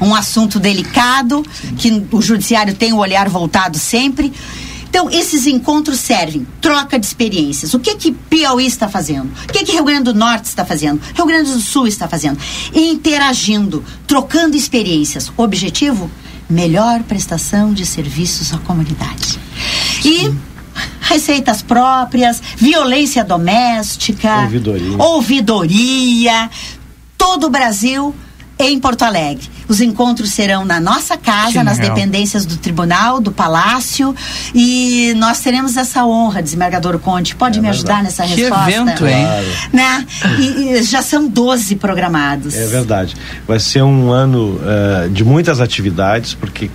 um 0.00 0.14
assunto 0.14 0.58
delicado, 0.58 1.44
que 1.76 2.04
o 2.10 2.20
judiciário 2.22 2.74
tem 2.74 2.92
o 2.92 2.96
olhar 2.96 3.28
voltado 3.28 3.78
sempre. 3.78 4.32
Então, 4.88 5.08
esses 5.08 5.46
encontros 5.46 6.00
servem 6.00 6.46
troca 6.60 6.98
de 6.98 7.06
experiências. 7.06 7.74
O 7.74 7.78
que 7.78 7.94
que 7.94 8.10
Piauí 8.10 8.66
está 8.66 8.88
fazendo? 8.88 9.30
O 9.48 9.52
que 9.52 9.64
que 9.64 9.72
Rio 9.72 9.84
Grande 9.84 10.04
do 10.04 10.14
Norte 10.14 10.46
está 10.46 10.64
fazendo? 10.64 11.00
Rio 11.14 11.26
Grande 11.26 11.52
do 11.52 11.60
Sul 11.60 11.86
está 11.86 12.08
fazendo? 12.08 12.38
Interagindo, 12.74 13.84
trocando 14.06 14.56
experiências. 14.56 15.32
Objetivo? 15.36 16.10
melhor 16.50 17.04
prestação 17.04 17.72
de 17.72 17.86
serviços 17.86 18.52
à 18.52 18.58
comunidade. 18.58 19.38
E 20.04 20.34
receitas 21.00 21.62
próprias, 21.62 22.42
violência 22.56 23.24
doméstica, 23.24 24.42
Ouvidoria. 24.42 24.96
ouvidoria, 24.98 26.50
todo 27.16 27.46
o 27.46 27.50
Brasil 27.50 28.14
em 28.68 28.78
Porto 28.78 29.02
Alegre. 29.02 29.48
Os 29.68 29.80
encontros 29.80 30.30
serão 30.32 30.64
na 30.64 30.80
nossa 30.80 31.16
casa, 31.16 31.52
Que 31.52 31.62
nas 31.62 31.78
legal. 31.78 31.94
dependências 31.94 32.44
do 32.44 32.56
tribunal, 32.56 33.20
do 33.20 33.30
palácio, 33.30 34.14
e 34.54 35.14
nós 35.16 35.38
teremos 35.40 35.76
essa 35.76 36.04
honra, 36.04 36.42
desembargador 36.42 36.98
Conte. 36.98 37.36
Pode 37.36 37.58
É 37.58 37.62
me 37.62 37.68
verdade. 37.68 37.78
ajudar 37.88 38.02
nessa 38.02 38.24
Que 38.26 38.34
resposta? 38.42 38.70
evento, 38.70 39.06
hein? 39.06 39.26
Né? 39.72 40.06
E, 40.40 40.44
e 40.78 40.82
já 40.82 41.02
são 41.02 41.28
12 41.28 41.76
programados. 41.76 42.54
É 42.56 42.66
verdade. 42.66 43.16
Vai 43.46 43.60
ser 43.60 43.82
um 43.82 44.10
ano 44.10 44.60
eh, 44.64 45.08
de 45.08 45.24
muitas 45.24 45.60
atividades, 45.60 46.34
porque 46.34 46.68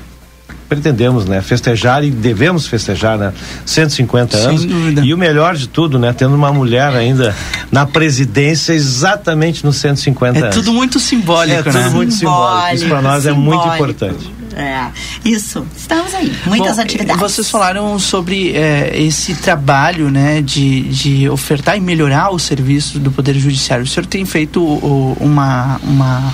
pretendemos, 0.67 1.25
né, 1.25 1.41
festejar 1.41 2.03
e 2.03 2.09
devemos 2.11 2.65
festejar, 2.67 3.17
né, 3.17 3.31
150 3.65 4.37
Sem 4.37 4.47
anos. 4.47 4.65
dúvida. 4.65 5.01
E 5.05 5.13
o 5.13 5.17
melhor 5.17 5.55
de 5.55 5.67
tudo, 5.67 5.99
né, 5.99 6.11
tendo 6.13 6.33
uma 6.35 6.51
mulher 6.51 6.93
ainda 6.95 7.35
na 7.71 7.85
presidência 7.85 8.73
exatamente 8.73 9.63
nos 9.65 9.77
150 9.77 10.39
É 10.39 10.41
anos. 10.43 10.55
tudo 10.55 10.73
muito 10.73 10.99
simbólico, 10.99 11.59
É 11.59 11.63
tudo 11.63 11.77
né? 11.77 11.89
muito 11.89 12.13
simbólico. 12.13 12.75
Isso 12.75 12.87
para 12.87 13.01
nós 13.01 13.25
é 13.25 13.31
muito 13.31 13.61
simbólico. 13.61 13.75
importante. 13.75 14.35
É, 14.57 14.85
isso. 15.25 15.65
Estamos 15.77 16.13
aí. 16.15 16.33
Muitas 16.45 16.77
Bom, 16.77 16.81
atividades. 16.83 17.21
Vocês 17.21 17.49
falaram 17.49 17.99
sobre 17.99 18.53
eh, 18.55 18.93
esse 18.95 19.33
trabalho, 19.35 20.09
né, 20.09 20.41
de, 20.41 20.81
de 20.83 21.29
ofertar 21.29 21.75
e 21.75 21.81
melhorar 21.81 22.29
o 22.33 22.39
serviço 22.39 22.97
do 22.97 23.11
Poder 23.11 23.33
Judiciário. 23.35 23.83
O 23.83 23.87
senhor 23.87 24.05
tem 24.05 24.23
feito 24.23 24.61
o- 24.63 25.17
uma, 25.19 25.77
uma, 25.83 26.33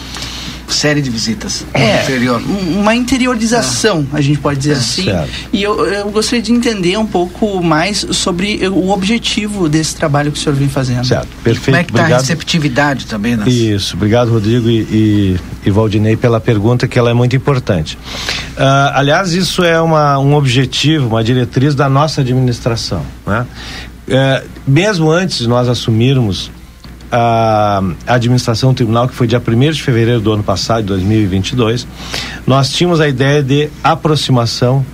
Série 0.74 1.02
de 1.02 1.10
visitas 1.10 1.66
é, 1.74 2.04
interior. 2.04 2.42
um- 2.42 2.80
uma 2.80 2.96
interiorização, 2.96 4.06
a 4.14 4.22
gente 4.22 4.40
pode 4.40 4.60
dizer 4.60 4.74
assim. 4.74 5.04
certo. 5.06 5.30
E 5.54 5.62
eu, 5.64 5.86
eu 5.86 6.10
gostaria 6.10 6.42
de 6.42 6.52
entender 6.52 6.98
um 6.98 7.06
pouco 7.06 7.62
mais 7.64 8.06
sobre 8.12 8.68
o 8.68 8.90
objetivo 8.90 9.68
desse 9.70 9.96
trabalho 9.96 10.32
que 10.32 10.38
o 10.40 10.42
senhor 10.42 10.56
vem 10.56 10.70
fazendo. 10.70 11.06
Certo, 11.06 11.28
perfeito. 11.44 11.66
Como 11.66 11.78
é 11.78 11.84
que 11.84 11.92
está 11.92 12.00
a 12.00 12.04
Obrigado. 12.04 12.22
receptividade 12.22 13.06
também? 13.06 13.36
Nas... 13.36 13.48
Isso, 13.48 13.96
obrigado 13.96 14.32
Rodrigo 14.32 14.70
e, 14.70 14.80
e, 14.82 15.38
e 15.66 15.72
Valdinei 15.72 16.16
pela 16.16 16.40
pergunta 16.40 16.88
que 16.88 16.98
ela 16.98 17.10
é 17.10 17.14
muito 17.14 17.36
importante. 17.36 17.98
Ah, 18.58 18.94
aliás, 18.96 19.34
isso 19.34 19.64
é 19.64 19.80
uma, 19.82 20.18
um 20.20 20.34
objetivo, 20.36 21.08
uma 21.08 21.24
diretriz 21.24 21.76
da 21.76 21.90
nossa 21.90 22.22
administração. 22.22 23.04
Né? 23.26 23.46
Eh, 24.08 24.44
mesmo 24.68 25.10
antes 25.12 25.40
de 25.40 25.48
nós 25.48 25.70
assumirmos 25.70 26.52
a 27.12 27.82
administração 28.08 28.72
do 28.72 28.76
tribunal, 28.76 29.08
que 29.08 29.16
foi 29.16 29.28
dia 29.28 29.42
1 29.46 29.72
de 29.72 29.82
fevereiro 29.84 30.22
do 30.22 30.32
ano 30.32 30.44
passado, 30.44 30.82
de 30.82 30.88
2022, 30.88 31.86
nós 32.48 32.72
tínhamos 32.72 33.02
a 33.02 33.08
ideia 33.08 33.44
de 33.44 33.70
aproximação 33.84 34.86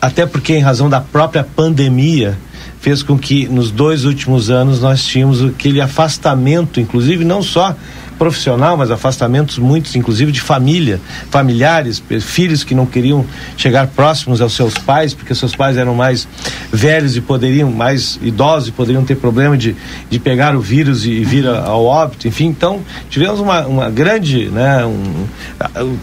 até 0.00 0.24
porque 0.26 0.54
em 0.54 0.60
razão 0.60 0.88
da 0.88 1.00
própria 1.00 1.42
pandemia 1.44 2.38
fez 2.80 3.02
com 3.02 3.18
que 3.18 3.48
nos 3.48 3.70
dois 3.70 4.04
últimos 4.04 4.50
anos 4.50 4.80
nós 4.80 5.04
tínhamos 5.04 5.44
aquele 5.44 5.80
afastamento, 5.80 6.80
inclusive 6.80 7.24
não 7.24 7.42
só 7.42 7.74
profissional, 8.18 8.76
mas 8.76 8.90
afastamentos 8.90 9.58
muitos, 9.58 9.94
inclusive 9.94 10.32
de 10.32 10.40
família, 10.40 11.00
familiares, 11.30 12.02
filhos 12.20 12.64
que 12.64 12.74
não 12.74 12.84
queriam 12.84 13.24
chegar 13.56 13.86
próximos 13.86 14.40
aos 14.40 14.54
seus 14.54 14.74
pais, 14.74 15.14
porque 15.14 15.34
seus 15.34 15.54
pais 15.54 15.76
eram 15.76 15.94
mais 15.94 16.26
velhos 16.72 17.16
e 17.16 17.20
poderiam, 17.20 17.70
mais 17.70 18.18
idosos 18.20 18.68
e 18.68 18.72
poderiam 18.72 19.04
ter 19.04 19.16
problema 19.16 19.56
de, 19.56 19.76
de 20.10 20.18
pegar 20.18 20.56
o 20.56 20.60
vírus 20.60 21.06
e, 21.06 21.24
vir 21.24 21.46
ao 21.46 21.84
óbito, 21.84 22.26
enfim, 22.26 22.46
então 22.46 22.80
tivemos 23.08 23.40
uma, 23.40 23.66
uma 23.66 23.90
grande, 23.90 24.46
né, 24.46 24.84
um, 24.84 25.26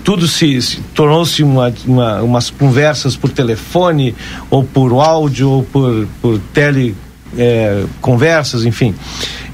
tudo 0.04 0.28
se, 0.28 0.62
se 0.62 0.78
tornou-se 0.94 1.44
uma, 1.44 1.74
uma, 1.86 2.22
umas 2.22 2.50
conversas 2.50 3.16
por 3.16 3.30
telefone, 3.30 4.16
ou 4.50 4.64
por 4.64 4.92
áudio, 4.94 5.50
ou 5.50 5.64
por, 5.64 6.08
por 6.22 6.40
tele 6.54 6.96
é, 7.38 7.84
conversas, 8.02 8.66
enfim. 8.66 8.96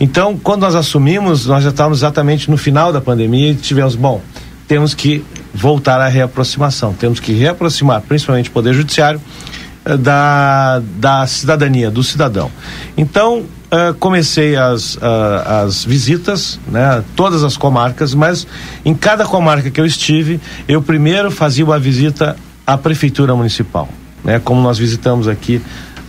Então, 0.02 0.36
quando 0.36 0.62
nós 0.62 0.74
assumimos, 0.74 1.46
nós 1.46 1.64
já 1.64 1.70
estávamos 1.70 2.00
exatamente 2.00 2.50
no 2.50 2.58
final 2.58 2.92
da 2.92 3.00
pandemia 3.00 3.52
e 3.52 3.56
tivemos, 3.56 3.94
bom, 3.94 4.20
temos 4.68 4.96
que 4.96 5.24
voltar 5.54 6.02
à 6.02 6.08
reaproximação, 6.08 6.92
temos 6.92 7.20
que 7.20 7.32
reaproximar, 7.34 8.02
principalmente 8.02 8.50
o 8.50 8.52
Poder 8.52 8.74
Judiciário, 8.74 9.22
eh, 9.86 9.96
da, 9.96 10.82
da 10.98 11.28
cidadania, 11.28 11.92
do 11.92 12.02
cidadão. 12.02 12.50
Então, 12.98 13.46
eh, 13.70 13.94
comecei 14.00 14.56
as, 14.56 14.98
ah, 15.00 15.62
as 15.66 15.86
visitas, 15.86 16.60
né, 16.68 17.04
todas 17.16 17.44
as 17.44 17.56
comarcas, 17.56 18.16
mas 18.16 18.48
em 18.84 18.96
cada 18.96 19.24
comarca 19.26 19.70
que 19.70 19.80
eu 19.80 19.86
estive, 19.86 20.42
eu 20.68 20.82
primeiro 20.82 21.30
fazia 21.30 21.64
uma 21.64 21.78
visita 21.78 22.36
à 22.66 22.76
Prefeitura 22.76 23.36
Municipal, 23.36 23.88
né, 24.24 24.42
como 24.44 24.62
nós 24.62 24.80
visitamos 24.80 25.28
aqui 25.28 25.62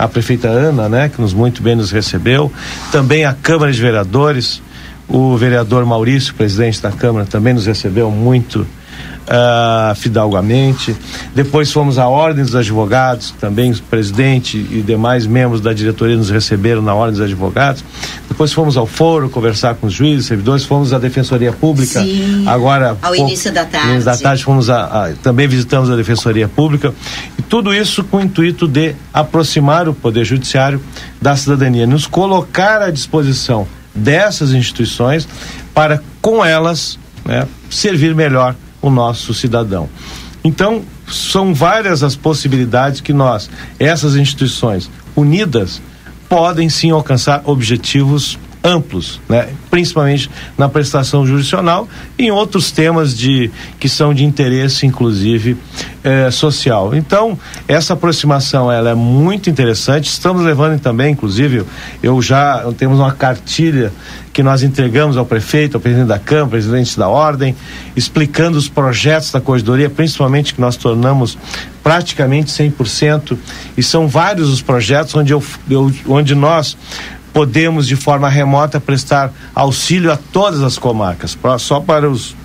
a 0.03 0.09
prefeita 0.09 0.49
Ana, 0.49 0.89
né, 0.89 1.09
que 1.09 1.21
nos 1.21 1.33
muito 1.33 1.63
bem 1.63 1.77
nos 1.77 1.93
recebeu, 1.93 2.51
também 2.91 3.25
a 3.25 3.33
Câmara 3.33 3.73
de 3.73 3.81
Vereadores, 3.81 4.61
o 5.09 5.37
vereador 5.37 5.85
Maurício, 5.85 6.35
presidente 6.35 6.83
da 6.83 6.91
Câmara, 6.91 7.25
também 7.25 7.55
nos 7.55 7.67
recebeu 7.67 8.11
muito 8.11 8.67
ah, 9.29 9.95
fidalgamente. 9.97 10.95
Depois 11.35 11.71
fomos 11.73 11.99
à 11.99 12.09
Ordem 12.09 12.45
dos 12.45 12.55
Advogados, 12.55 13.33
também 13.41 13.71
o 13.71 13.83
presidente 13.83 14.57
e 14.59 14.83
demais 14.83 15.27
membros 15.27 15.61
da 15.61 15.73
diretoria 15.73 16.17
nos 16.17 16.31
receberam 16.31 16.83
na 16.83 16.95
Ordem 16.95 17.19
dos 17.19 17.23
Advogados. 17.27 17.85
Depois 18.29 18.53
fomos 18.53 18.77
ao 18.77 18.87
foro 18.87 19.29
conversar 19.31 19.75
com 19.77 19.87
os 19.87 19.93
juízes, 19.93 20.27
servidores, 20.27 20.65
fomos 20.65 20.93
à 20.93 20.99
Defensoria 20.99 21.53
Pública. 21.53 22.01
Sim, 22.03 22.45
agora 22.49 22.91
ao 22.91 23.13
pouco- 23.13 23.17
início 23.17 23.53
da 23.53 23.65
tarde. 23.65 23.89
início 23.89 24.05
da 24.05 24.17
tarde 24.17 24.43
fomos 24.45 24.69
a, 24.71 24.85
a- 25.07 25.13
também 25.23 25.47
visitamos 25.47 25.91
a 25.91 25.97
Defensoria 25.97 26.49
Pública 26.49 26.93
e 27.39 27.43
tudo 27.43 27.75
isso 27.75 28.03
com 28.05 28.17
o 28.19 28.21
intuito 28.21 28.67
de 28.67 28.95
aproximar 29.13 29.89
o 29.89 29.95
Poder 29.95 30.25
Judiciário 30.25 30.83
da 31.21 31.37
cidadania, 31.37 31.87
nos 31.87 32.07
colocar 32.07 32.83
à 32.83 32.91
disposição 32.91 33.67
dessas 33.95 34.53
instituições 34.53 35.29
para 35.75 36.03
com 36.21 36.45
elas 36.45 36.99
né, 37.25 37.47
servir 37.71 38.15
melhor 38.15 38.55
o 38.83 38.91
nosso 38.91 39.33
cidadão. 39.33 39.89
Então 40.45 40.83
são 41.09 41.55
várias 41.55 42.03
as 42.03 42.17
possibilidades 42.17 43.01
que 43.01 43.13
nós, 43.13 43.49
essas 43.79 44.17
instituições 44.17 44.91
unidas, 45.15 45.81
podem 46.29 46.69
sim 46.69 46.91
alcançar 46.91 47.43
objetivos 47.45 48.39
amplos, 48.65 49.21
né? 49.29 49.49
principalmente 49.71 50.31
na 50.57 50.69
prestação 50.69 51.27
jurisdicional 51.27 51.89
e 52.19 52.27
em 52.27 52.31
outros 52.31 52.71
temas 52.71 53.17
de 53.17 53.51
que 53.81 53.89
são 53.89 54.15
de 54.15 54.25
interesse, 54.25 54.87
inclusive 54.87 55.57
eh, 56.05 56.31
social. 56.31 56.95
Então 56.95 57.37
essa 57.67 57.95
aproximação 57.95 58.71
ela 58.71 58.91
é 58.91 58.95
muito 58.95 59.51
interessante. 59.51 60.09
Estamos 60.09 60.43
levando 60.43 60.79
também, 60.81 61.13
inclusive, 61.13 61.65
eu 62.03 62.23
já 62.23 62.65
temos 62.79 62.99
uma 63.01 63.13
cartilha 63.13 63.93
que 64.33 64.43
nós 64.43 64.63
entregamos 64.63 65.17
ao 65.17 65.27
prefeito, 65.27 65.77
ao 65.77 65.81
presidente 65.81 66.07
da 66.09 66.19
Câmara, 66.19 66.49
presidente 66.49 66.97
da 66.99 67.09
Ordem, 67.09 67.55
explicando 67.97 68.57
os 68.57 68.69
projetos 68.69 69.31
da 69.33 69.41
corredoria, 69.41 69.91
principalmente 69.91 70.55
que 70.55 70.61
nós 70.61 70.77
tornamos 70.77 71.37
praticamente 71.83 72.51
100%, 72.51 73.37
e 73.77 73.83
são 73.83 74.07
vários 74.09 74.49
os 74.49 74.63
projetos 74.63 75.15
onde, 75.17 75.33
eu, 75.33 75.43
eu- 75.69 75.93
onde 76.09 76.35
nós 76.35 76.79
podemos, 77.33 77.87
de 77.87 77.97
forma 77.97 78.29
remota, 78.29 78.81
prestar 78.81 79.33
auxílio 79.55 80.13
a 80.13 80.17
todas 80.17 80.63
as 80.63 80.79
comarcas. 80.79 81.35
Pra- 81.35 81.59
só 81.59 81.81
para 81.81 82.09
os, 82.11 82.37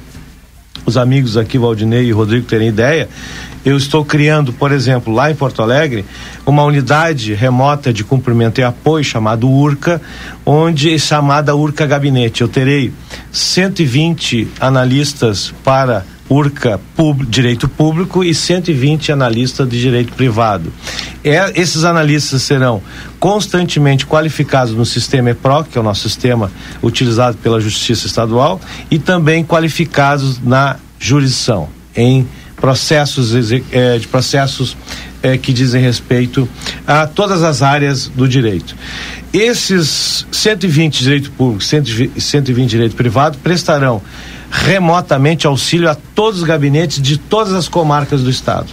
os 0.86 0.97
amigos 0.97 1.38
aqui, 1.38 1.58
Valdinei 1.58 2.06
e 2.06 2.12
Rodrigo, 2.12 2.45
terem 2.45 2.69
ideia, 2.69 3.10
eu 3.65 3.76
estou 3.76 4.06
criando, 4.06 4.54
por 4.54 4.71
exemplo, 4.71 5.13
lá 5.13 5.30
em 5.30 5.36
Porto 5.36 5.62
Alegre, 5.62 6.06
uma 6.45 6.63
unidade 6.63 7.34
remota 7.34 7.91
de 7.91 8.04
cumprimento 8.04 8.60
e 8.60 8.63
apoio 8.63 9.04
chamada 9.04 9.45
URCA, 9.45 10.02
onde 10.45 10.97
chamada 10.97 11.54
URCA 11.54 11.86
Gabinete. 11.86 12.41
Eu 12.41 12.47
terei 12.47 12.93
120 13.32 14.47
analistas 14.60 15.54
para 15.65 16.06
URCA 16.30 16.80
pub- 16.96 17.26
Direito 17.26 17.68
Público 17.68 18.24
e 18.24 18.34
120 18.34 19.12
analistas 19.12 19.68
de 19.70 19.80
Direito 19.80 20.13
Privado. 20.13 20.72
É, 21.24 21.52
esses 21.60 21.84
analistas 21.84 22.42
serão 22.42 22.82
constantemente 23.20 24.06
qualificados 24.06 24.74
no 24.74 24.86
sistema 24.86 25.32
EPRO, 25.32 25.63
que 25.66 25.78
é 25.78 25.82
o 25.82 25.84
nosso 25.84 26.02
sistema 26.02 26.52
utilizado 26.84 27.38
pela 27.38 27.60
Justiça 27.60 28.08
Estadual, 28.08 28.60
e 28.92 29.00
também 29.00 29.44
qualificados 29.44 30.42
na 30.44 30.78
jurisdição, 31.00 31.70
em 31.96 32.28
processos 32.56 33.34
eh, 33.72 33.98
de 34.00 34.08
processos 34.08 34.76
eh, 35.22 35.38
que 35.38 35.54
dizem 35.54 35.82
respeito 35.82 36.50
a 36.88 37.06
todas 37.06 37.44
as 37.44 37.62
áreas 37.62 38.08
do 38.08 38.28
direito. 38.28 38.76
Esses 39.32 40.26
120 40.32 41.04
direito 41.04 41.32
público, 41.32 41.63
120 41.63 42.20
120 42.20 42.70
direito 42.70 42.96
privado 42.96 43.38
prestarão 43.38 44.02
remotamente 44.49 45.45
auxílio 45.47 45.89
a 45.89 45.95
todos 45.95 46.41
os 46.41 46.45
gabinetes 46.45 47.01
de 47.01 47.17
todas 47.17 47.53
as 47.53 47.67
comarcas 47.67 48.23
do 48.23 48.29
estado. 48.29 48.67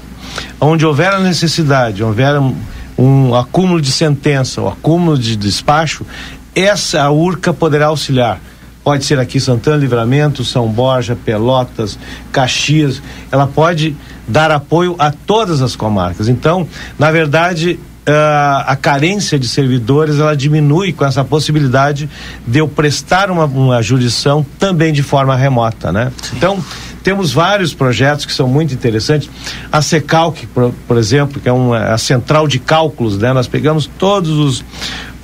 Onde 0.60 0.86
houver 0.86 1.12
a 1.12 1.20
necessidade, 1.20 2.02
houver 2.02 2.38
um, 2.38 2.56
um 2.96 3.34
acúmulo 3.34 3.80
de 3.80 3.92
sentença, 3.92 4.60
ou 4.60 4.68
acúmulo 4.68 5.18
de 5.18 5.36
despacho, 5.36 6.04
essa 6.54 7.10
URCA 7.10 7.52
poderá 7.52 7.86
auxiliar 7.86 8.40
pode 8.84 9.06
ser 9.06 9.18
aqui 9.18 9.40
Santana 9.40 9.78
Livramento, 9.78 10.44
São 10.44 10.68
Borja, 10.68 11.16
Pelotas, 11.16 11.98
Caxias, 12.30 13.02
ela 13.32 13.46
pode 13.46 13.96
dar 14.28 14.50
apoio 14.50 14.94
a 14.98 15.10
todas 15.10 15.62
as 15.62 15.74
comarcas. 15.74 16.28
Então, 16.28 16.68
na 16.98 17.10
verdade, 17.10 17.80
Uh, 18.06 18.60
a 18.66 18.76
carência 18.76 19.38
de 19.38 19.48
servidores 19.48 20.18
ela 20.18 20.36
diminui 20.36 20.92
com 20.92 21.06
essa 21.06 21.24
possibilidade 21.24 22.06
de 22.46 22.58
eu 22.58 22.68
prestar 22.68 23.30
uma, 23.30 23.46
uma 23.46 23.80
jurisdição 23.80 24.44
também 24.58 24.92
de 24.92 25.02
forma 25.02 25.34
remota, 25.34 25.90
né? 25.90 26.12
Sim. 26.22 26.36
Então 26.36 26.64
temos 27.02 27.32
vários 27.32 27.74
projetos 27.74 28.24
que 28.24 28.32
são 28.32 28.48
muito 28.48 28.72
interessantes. 28.72 29.30
A 29.70 29.82
Secalc, 29.82 30.46
por, 30.54 30.72
por 30.88 30.96
exemplo, 30.96 31.40
que 31.40 31.48
é 31.48 31.52
uma, 31.52 31.92
a 31.92 31.98
central 31.98 32.48
de 32.48 32.58
cálculos, 32.58 33.18
né? 33.18 33.32
Nós 33.32 33.46
pegamos 33.46 33.88
todos 33.98 34.30
os, 34.30 34.64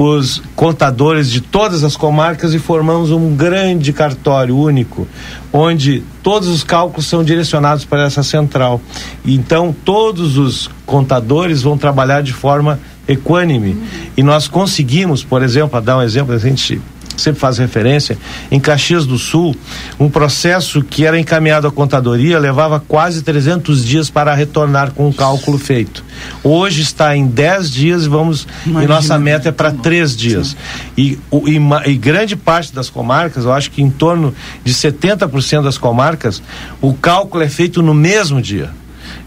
os 0.03 0.43
contadores 0.57 1.31
de 1.31 1.43
todas 1.43 1.85
as 1.85 1.95
comarcas 1.95 2.55
e 2.55 2.59
formamos 2.59 3.11
um 3.11 3.37
grande 3.37 3.93
cartório 3.93 4.57
único, 4.57 5.07
onde 5.53 6.03
todos 6.23 6.49
os 6.49 6.65
cálculos 6.65 7.05
são 7.05 7.23
direcionados 7.23 7.85
para 7.85 8.05
essa 8.05 8.23
central. 8.23 8.81
Então, 9.27 9.77
todos 9.85 10.39
os 10.39 10.71
contadores 10.87 11.61
vão 11.61 11.77
trabalhar 11.77 12.23
de 12.23 12.33
forma 12.33 12.81
equânime. 13.07 13.77
E 14.17 14.23
nós 14.23 14.49
conseguimos, 14.49 15.23
por 15.23 15.43
exemplo, 15.43 15.77
a 15.77 15.81
dar 15.83 15.99
um 15.99 16.03
exemplo, 16.03 16.35
a 16.35 16.39
gente 16.39 16.81
sempre 17.21 17.41
faz 17.41 17.59
referência, 17.59 18.19
em 18.51 18.59
Caxias 18.59 19.07
do 19.07 19.19
Sul, 19.19 19.55
um 19.99 20.09
processo 20.09 20.83
que 20.83 21.05
era 21.05 21.19
encaminhado 21.19 21.67
à 21.67 21.71
contadoria 21.71 22.39
levava 22.39 22.81
quase 22.81 23.23
300 23.23 23.85
dias 23.85 24.11
para 24.11 24.35
retornar 24.35 24.93
com 24.93 25.09
o 25.09 25.13
cálculo 25.13 25.59
feito. 25.59 26.05
Hoje 26.43 26.83
está 26.83 27.17
em 27.17 27.27
10 27.27 27.71
dias 27.71 28.05
e 28.05 28.09
vamos 28.09 28.47
Imagina, 28.65 28.85
e 28.85 28.89
nossa 28.89 29.19
meta 29.19 29.49
é 29.49 29.53
para 29.53 29.71
3 29.71 30.17
dias. 30.17 30.57
E, 30.97 31.19
o, 31.31 31.49
e, 31.49 31.61
e, 31.91 31.97
grande 31.97 32.37
parte 32.37 32.75
das 32.75 32.91
comarcas, 32.91 33.45
eu 33.45 33.53
acho 33.53 33.71
que 33.71 33.83
em 33.83 33.91
torno 33.91 34.35
de 34.65 34.73
70% 34.73 35.63
das 35.63 35.79
comarcas, 35.79 36.43
o 36.81 36.95
cálculo 36.95 37.43
é 37.43 37.49
feito 37.49 37.83
no 37.83 37.95
mesmo 37.95 38.41
dia. 38.41 38.71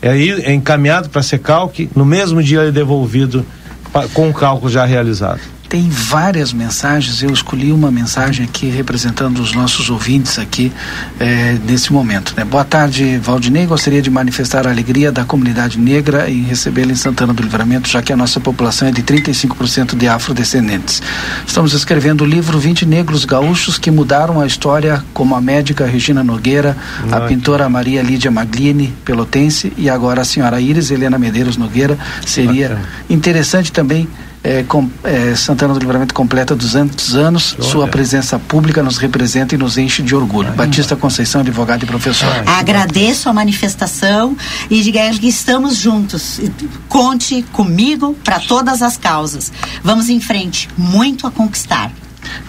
É, 0.01 0.17
é 0.17 0.53
encaminhado 0.53 1.09
para 1.09 1.21
ser 1.21 1.39
cálculo, 1.39 1.89
no 1.95 2.05
mesmo 2.05 2.41
dia 2.43 2.59
ele 2.59 2.69
é 2.69 2.71
devolvido 2.71 3.45
com 4.13 4.29
o 4.29 4.33
cálculo 4.33 4.71
já 4.71 4.85
realizado 4.85 5.39
tem 5.73 5.89
várias 5.89 6.53
mensagens. 6.53 7.23
Eu 7.23 7.31
escolhi 7.31 7.71
uma 7.71 7.89
mensagem 7.89 8.45
aqui 8.45 8.69
representando 8.69 9.39
os 9.39 9.53
nossos 9.53 9.89
ouvintes 9.89 10.37
aqui 10.37 10.71
é, 11.19 11.57
nesse 11.65 11.91
momento. 11.91 12.35
Né? 12.37 12.45
Boa 12.45 12.63
tarde, 12.63 13.17
Valdinei. 13.17 13.65
Gostaria 13.65 13.99
de 13.99 14.11
manifestar 14.11 14.67
a 14.67 14.69
alegria 14.69 15.11
da 15.11 15.25
comunidade 15.25 15.79
negra 15.79 16.29
em 16.29 16.43
recebê-la 16.43 16.91
em 16.91 16.95
Santana 16.95 17.33
do 17.33 17.41
Livramento, 17.41 17.89
já 17.89 18.03
que 18.03 18.13
a 18.13 18.15
nossa 18.15 18.39
população 18.39 18.87
é 18.87 18.91
de 18.91 19.01
35% 19.01 19.97
de 19.97 20.07
afrodescendentes. 20.07 21.01
Estamos 21.47 21.73
escrevendo 21.73 22.21
o 22.21 22.27
livro 22.27 22.59
20 22.59 22.85
Negros 22.85 23.25
Gaúchos 23.25 23.79
que 23.79 23.89
mudaram 23.89 24.39
a 24.39 24.45
história, 24.45 25.03
como 25.11 25.33
a 25.33 25.41
médica 25.41 25.87
Regina 25.87 26.23
Nogueira, 26.23 26.77
a 27.11 27.21
pintora 27.21 27.67
Maria 27.67 28.03
Lídia 28.03 28.29
Maglini, 28.29 28.93
pelotense, 29.03 29.73
e 29.75 29.89
agora 29.89 30.21
a 30.21 30.25
senhora 30.25 30.61
Iris 30.61 30.91
Helena 30.91 31.17
Medeiros 31.17 31.57
Nogueira. 31.57 31.97
Seria 32.23 32.77
interessante 33.09 33.71
também 33.71 34.07
é, 34.43 34.61
com, 34.63 34.89
é, 35.03 35.33
Santana 35.35 35.73
do 35.73 35.79
Livramento 35.79 36.13
completa 36.13 36.53
200 36.53 37.15
anos. 37.15 37.55
Olha. 37.57 37.69
Sua 37.69 37.87
presença 37.87 38.37
pública 38.37 38.83
nos 38.83 38.97
representa 38.97 39.55
e 39.55 39.57
nos 39.57 39.77
enche 39.77 40.03
de 40.03 40.13
orgulho. 40.13 40.49
Ai, 40.49 40.55
Batista 40.55 40.95
Conceição, 40.95 41.41
advogado 41.41 41.83
e 41.83 41.85
professor. 41.85 42.27
Ai, 42.27 42.59
Agradeço 42.59 43.29
a 43.29 43.33
manifestação 43.33 44.35
e 44.69 44.81
diga 44.81 45.09
que 45.11 45.27
estamos 45.27 45.77
juntos. 45.77 46.41
Conte 46.89 47.43
comigo 47.53 48.15
para 48.23 48.39
todas 48.39 48.81
as 48.81 48.97
causas. 48.97 49.51
Vamos 49.83 50.09
em 50.09 50.19
frente. 50.19 50.69
Muito 50.77 51.25
a 51.25 51.31
conquistar. 51.31 51.91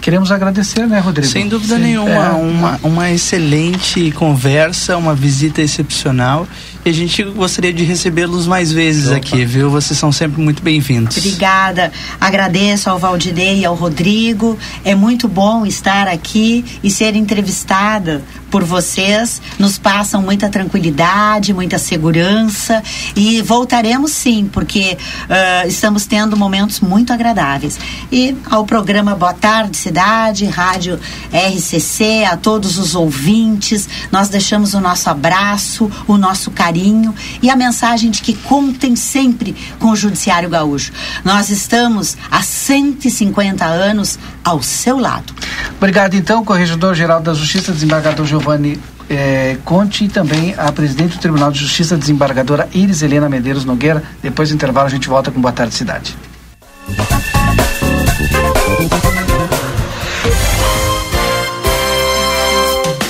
Queremos 0.01 0.31
agradecer, 0.31 0.87
né, 0.87 0.99
Rodrigo? 0.99 1.27
Sem 1.27 1.47
dúvida 1.47 1.75
Sim. 1.75 1.81
nenhuma. 1.81 2.09
É, 2.09 2.29
uma, 2.31 2.79
uma 2.83 3.11
excelente 3.11 4.11
conversa, 4.11 4.97
uma 4.97 5.13
visita 5.13 5.61
excepcional 5.61 6.47
e 6.85 6.89
a 6.89 6.93
gente 6.93 7.23
gostaria 7.23 7.73
de 7.73 7.83
recebê-los 7.83 8.45
mais 8.45 8.71
vezes 8.71 9.07
Opa. 9.07 9.17
aqui, 9.17 9.43
viu? 9.43 9.71
Vocês 9.71 9.97
são 9.97 10.11
sempre 10.11 10.39
muito 10.39 10.61
bem-vindos. 10.61 11.17
Obrigada. 11.17 11.91
Agradeço 12.21 12.91
ao 12.91 12.99
Valdinei 12.99 13.61
e 13.61 13.65
ao 13.65 13.73
Rodrigo. 13.73 14.55
É 14.83 14.93
muito 14.93 15.27
bom 15.27 15.65
estar 15.65 16.07
aqui 16.07 16.63
e 16.83 16.91
ser 16.91 17.15
entrevistada 17.15 18.23
por 18.51 18.63
vocês. 18.63 19.41
Nos 19.57 19.79
passam 19.79 20.21
muita 20.21 20.47
tranquilidade, 20.47 21.55
muita 21.55 21.79
segurança 21.79 22.83
e 23.15 23.41
voltaremos 23.41 24.11
sim, 24.11 24.47
porque 24.53 24.95
uh, 25.23 25.67
estamos 25.67 26.05
tendo 26.05 26.37
momentos 26.37 26.81
muito 26.81 27.11
agradáveis. 27.11 27.79
E 28.11 28.37
ao 28.47 28.63
programa 28.63 29.15
Boa 29.15 29.33
Tarde 29.33 29.75
Cidade, 29.75 30.45
Rádio 30.45 30.99
RCC, 31.33 32.25
a 32.25 32.37
todos 32.37 32.77
os 32.77 32.93
ouvintes, 32.93 33.89
nós 34.11 34.29
deixamos 34.29 34.75
o 34.75 34.79
nosso 34.79 35.09
abraço, 35.09 35.89
o 36.07 36.15
nosso 36.15 36.51
carinho 36.51 36.74
carinho 36.75 37.15
e 37.41 37.49
a 37.49 37.55
mensagem 37.55 38.11
de 38.11 38.21
que 38.21 38.33
contem 38.33 38.95
sempre 38.95 39.55
com 39.79 39.91
o 39.91 39.95
Judiciário 39.95 40.49
Gaúcho. 40.49 40.91
Nós 41.23 41.49
estamos 41.49 42.17
há 42.29 42.41
150 42.41 43.65
anos 43.65 44.19
ao 44.43 44.61
seu 44.61 44.99
lado. 44.99 45.33
Obrigado, 45.77 46.15
então, 46.15 46.43
Corregedor-Geral 46.43 47.21
da 47.21 47.33
Justiça, 47.33 47.71
desembargador 47.71 48.25
Giovanni 48.25 48.77
é, 49.09 49.57
Conte 49.63 50.05
e 50.05 50.09
também 50.09 50.53
a 50.57 50.71
presidente 50.71 51.15
do 51.15 51.21
Tribunal 51.21 51.51
de 51.51 51.59
Justiça, 51.59 51.95
desembargadora 51.95 52.67
Iris 52.73 53.01
Helena 53.01 53.29
Medeiros 53.29 53.63
Nogueira. 53.63 54.03
Depois 54.21 54.49
do 54.49 54.55
intervalo, 54.55 54.87
a 54.87 54.91
gente 54.91 55.07
volta 55.07 55.31
com 55.31 55.39
Boa 55.39 55.53
Tarde 55.53 55.73
Cidade. 55.75 56.15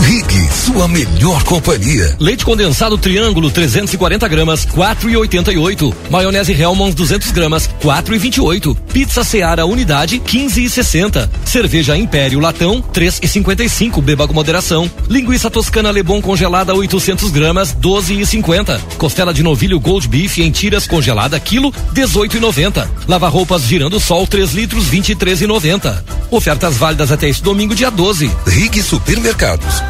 Rig, 0.00 0.50
sua 0.50 0.88
melhor 0.88 1.42
companhia. 1.44 2.16
Leite 2.18 2.44
condensado 2.44 2.96
Triângulo 2.96 3.50
340 3.50 4.26
gramas, 4.28 4.66
4,88. 4.66 5.94
Maionese 6.10 6.52
Hellmann's 6.52 6.94
200 6.94 7.30
gramas, 7.30 7.68
4,28. 7.82 8.76
Pizza 8.92 9.22
Seara 9.22 9.66
Unidade 9.66 10.18
15,60. 10.20 11.28
Cerveja 11.44 11.96
Império 11.96 12.40
Latão 12.40 12.82
3,55. 12.92 14.00
Beba 14.00 14.26
com 14.26 14.34
moderação. 14.34 14.90
Linguiça 15.08 15.50
Toscana 15.50 15.90
Lebon 15.90 16.22
congelada 16.22 16.74
800 16.74 17.30
gramas, 17.30 17.74
12,50. 17.74 18.80
Costela 18.96 19.34
de 19.34 19.42
novilho 19.42 19.78
Gold 19.78 20.08
Beef 20.08 20.38
em 20.38 20.50
tiras 20.50 20.86
congelada 20.86 21.38
quilo 21.38 21.72
18,90. 21.94 22.88
Lava 23.06 23.28
roupas 23.28 23.62
Girando 23.62 24.00
Sol 24.00 24.26
3 24.26 24.52
litros 24.52 24.90
23,90. 24.90 26.02
Ofertas 26.30 26.76
válidas 26.76 27.12
até 27.12 27.28
este 27.28 27.42
domingo 27.42 27.74
dia 27.74 27.90
12. 27.90 28.30
Rig 28.46 28.82
Supermercados. 28.82 29.89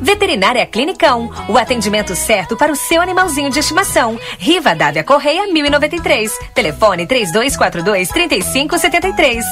Veterinária 0.00 0.66
Clinicão, 0.66 1.30
o 1.48 1.58
atendimento 1.58 2.14
certo 2.14 2.56
para 2.56 2.72
o 2.72 2.76
seu 2.76 3.00
animalzinho 3.00 3.50
de 3.50 3.58
estimação. 3.58 4.18
Riva 4.38 4.74
Dávia 4.74 5.04
Correia 5.04 5.46
1093. 5.46 6.38
Telefone 6.54 7.06
3242 7.06 8.08
3573. 8.08 9.44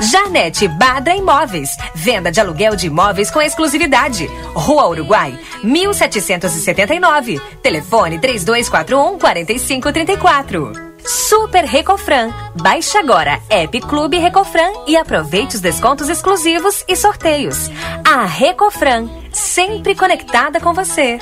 Janete 0.00 0.68
Badra 0.68 1.14
Imóveis. 1.14 1.76
Venda 1.94 2.30
de 2.30 2.40
aluguel 2.40 2.76
de 2.76 2.86
imóveis 2.86 3.30
com 3.30 3.40
exclusividade. 3.40 4.26
Rua 4.54 4.88
Uruguai 4.88 5.38
1779. 5.62 7.40
Telefone 7.62 8.18
3241 8.18 9.18
4534. 9.18 10.87
Super 11.08 11.64
Recofran. 11.64 12.30
Baixe 12.54 12.98
agora 12.98 13.40
App 13.48 13.80
Clube 13.80 14.18
Recofran 14.18 14.70
e 14.86 14.94
aproveite 14.94 15.56
os 15.56 15.60
descontos 15.62 16.10
exclusivos 16.10 16.84
e 16.86 16.94
sorteios. 16.94 17.70
A 18.06 18.26
Recofran, 18.26 19.08
sempre 19.32 19.94
conectada 19.94 20.60
com 20.60 20.74
você. 20.74 21.18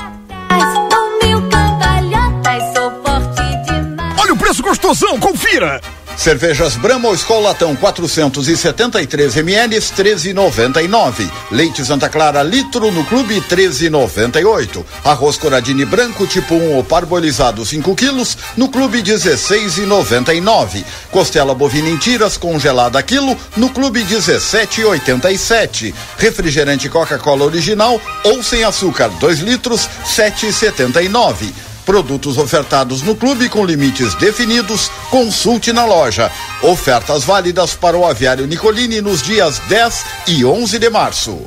Olha 4.18 4.32
o 4.32 4.36
preço 4.36 4.60
gostosão, 4.60 5.20
confira! 5.20 5.80
Cervejas 6.16 6.76
Brahma 6.76 7.08
ou 7.08 7.14
Skol 7.14 7.42
Latão 7.42 7.76
473 7.76 9.36
ml 9.36 9.76
13,99. 9.78 11.30
Leite 11.50 11.84
Santa 11.84 12.08
Clara 12.08 12.42
litro 12.42 12.90
no 12.90 13.04
clube 13.04 13.40
13,98. 13.42 14.84
Arroz 15.04 15.36
Coradini 15.36 15.84
branco 15.84 16.26
tipo 16.26 16.54
1 16.54 16.76
ou 16.76 16.82
parbolizado 16.82 17.64
5 17.64 17.94
quilos 17.94 18.36
no 18.56 18.68
clube 18.68 19.02
16,99. 19.02 20.84
Costela 21.10 21.54
bovina 21.54 21.90
em 21.90 21.96
tiras 21.96 22.36
congelada 22.36 23.02
quilo 23.02 23.36
no 23.56 23.70
clube 23.70 24.02
17,87. 24.02 25.94
Refrigerante 26.18 26.88
Coca-Cola 26.88 27.44
original 27.44 28.00
ou 28.24 28.42
sem 28.42 28.64
açúcar 28.64 29.08
2 29.08 29.40
litros 29.40 29.88
7,79. 30.04 31.75
Produtos 31.86 32.36
ofertados 32.36 33.00
no 33.02 33.14
clube 33.14 33.48
com 33.48 33.64
limites 33.64 34.12
definidos, 34.16 34.90
consulte 35.08 35.72
na 35.72 35.84
loja. 35.84 36.32
Ofertas 36.60 37.22
válidas 37.22 37.74
para 37.74 37.96
o 37.96 38.04
aviário 38.04 38.44
Nicolini 38.44 39.00
nos 39.00 39.22
dias 39.22 39.60
10 39.68 40.04
e 40.26 40.44
11 40.44 40.80
de 40.80 40.90
março. 40.90 41.46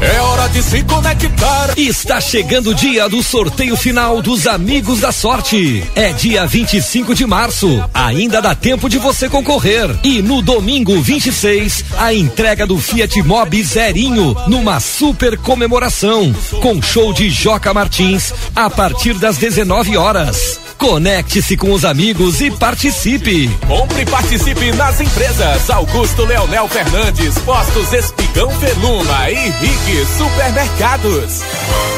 É 0.00 0.20
hora 0.20 0.48
de 0.48 0.62
se 0.62 0.82
conectar. 0.84 1.76
Está 1.76 2.20
chegando 2.20 2.70
o 2.70 2.74
dia 2.74 3.08
do 3.08 3.20
sorteio 3.20 3.76
final 3.76 4.22
dos 4.22 4.46
Amigos 4.46 5.00
da 5.00 5.10
Sorte. 5.10 5.82
É 5.96 6.12
dia 6.12 6.46
25 6.46 7.16
de 7.16 7.26
março. 7.26 7.84
Ainda 7.92 8.40
dá 8.40 8.54
tempo 8.54 8.88
de 8.88 8.96
você 8.96 9.28
concorrer. 9.28 9.90
E 10.04 10.22
no 10.22 10.40
domingo 10.40 11.00
26, 11.02 11.84
a 11.98 12.14
entrega 12.14 12.64
do 12.64 12.78
Fiat 12.78 13.20
Mobi 13.24 13.60
Zerinho 13.64 14.36
numa 14.46 14.78
super 14.78 15.36
comemoração 15.36 16.32
com 16.62 16.80
show 16.80 17.12
de 17.12 17.28
Joca 17.28 17.74
Martins 17.74 18.32
a 18.54 18.70
partir 18.70 19.14
das 19.14 19.36
19 19.36 19.96
horas. 19.96 20.60
Conecte-se 20.78 21.56
com 21.56 21.72
os 21.72 21.84
amigos 21.84 22.40
e 22.40 22.52
participe. 22.52 23.48
Compre 23.66 24.02
e 24.02 24.06
participe 24.06 24.70
nas 24.72 25.00
empresas 25.00 25.68
Augusto 25.68 26.24
Leonel 26.24 26.68
Fernandes, 26.68 27.36
Postos 27.40 27.92
Espigão 27.92 28.48
Feluma 28.60 29.28
e 29.28 29.50
Rick 29.50 30.06
Supermercados. 30.16 31.97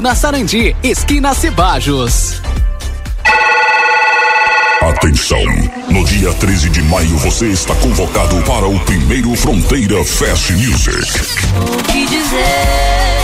na 0.00 0.14
Sarandi, 0.14 0.74
esquina 0.82 1.34
Cebajos. 1.34 2.40
Atenção! 4.80 5.42
No 5.90 6.04
dia 6.04 6.32
13 6.34 6.70
de 6.70 6.82
maio 6.82 7.16
você 7.18 7.46
está 7.48 7.74
convocado 7.76 8.36
para 8.42 8.66
o 8.66 8.78
primeiro 8.80 9.34
Fronteira 9.34 10.04
Fest 10.04 10.50
Music. 10.50 11.00
O 11.56 11.92
que 11.92 12.06
dizer? 12.06 13.23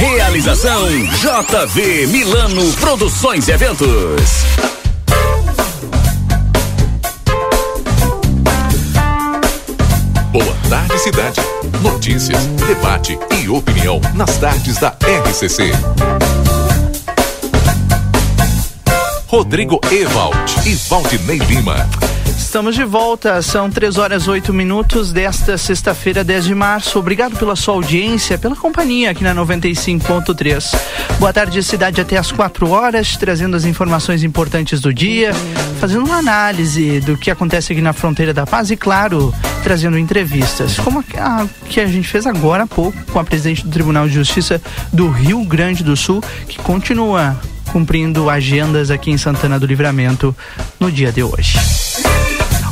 Realização 0.00 0.88
JV 0.88 2.06
Milano 2.06 2.72
Produções 2.80 3.48
e 3.48 3.52
Eventos. 3.52 4.30
Boa 10.32 10.56
tarde, 10.70 10.98
cidade. 11.00 11.40
Notícias, 11.82 12.42
debate 12.66 13.18
e 13.42 13.48
opinião 13.50 14.00
nas 14.14 14.38
tardes 14.38 14.78
da 14.78 14.96
RCC. 15.02 15.70
Rodrigo 19.26 19.78
Ewald 19.92 20.66
e 20.66 20.74
Valdinei 20.88 21.38
Lima. 21.40 21.86
Estamos 22.40 22.74
de 22.74 22.84
volta, 22.84 23.40
são 23.42 23.70
3 23.70 23.96
horas 23.96 24.26
8 24.26 24.52
minutos 24.52 25.12
desta 25.12 25.56
sexta-feira, 25.56 26.24
10 26.24 26.46
de 26.46 26.54
março. 26.54 26.98
Obrigado 26.98 27.36
pela 27.36 27.54
sua 27.54 27.74
audiência, 27.74 28.36
pela 28.38 28.56
companhia 28.56 29.10
aqui 29.10 29.22
na 29.22 29.32
95.3. 29.34 30.74
Boa 31.20 31.32
tarde, 31.32 31.62
cidade, 31.62 32.00
até 32.00 32.16
as 32.16 32.32
4 32.32 32.68
horas, 32.68 33.16
trazendo 33.16 33.56
as 33.56 33.64
informações 33.64 34.24
importantes 34.24 34.80
do 34.80 34.92
dia, 34.92 35.32
fazendo 35.78 36.06
uma 36.06 36.16
análise 36.16 36.98
do 37.00 37.16
que 37.16 37.30
acontece 37.30 37.72
aqui 37.72 37.82
na 37.82 37.92
fronteira 37.92 38.34
da 38.34 38.44
paz 38.44 38.70
e, 38.70 38.76
claro, 38.76 39.32
trazendo 39.62 39.96
entrevistas, 39.96 40.76
como 40.76 41.04
a 41.16 41.46
que 41.68 41.78
a 41.78 41.86
gente 41.86 42.08
fez 42.08 42.26
agora 42.26 42.64
há 42.64 42.66
pouco 42.66 42.98
com 43.12 43.20
a 43.20 43.24
presidente 43.24 43.64
do 43.64 43.70
Tribunal 43.70 44.08
de 44.08 44.14
Justiça 44.14 44.60
do 44.92 45.08
Rio 45.08 45.44
Grande 45.44 45.84
do 45.84 45.96
Sul, 45.96 46.20
que 46.48 46.58
continua 46.58 47.38
cumprindo 47.70 48.28
agendas 48.28 48.90
aqui 48.90 49.10
em 49.12 49.18
Santana 49.18 49.60
do 49.60 49.66
Livramento 49.66 50.34
no 50.80 50.90
dia 50.90 51.12
de 51.12 51.22
hoje. 51.22 51.56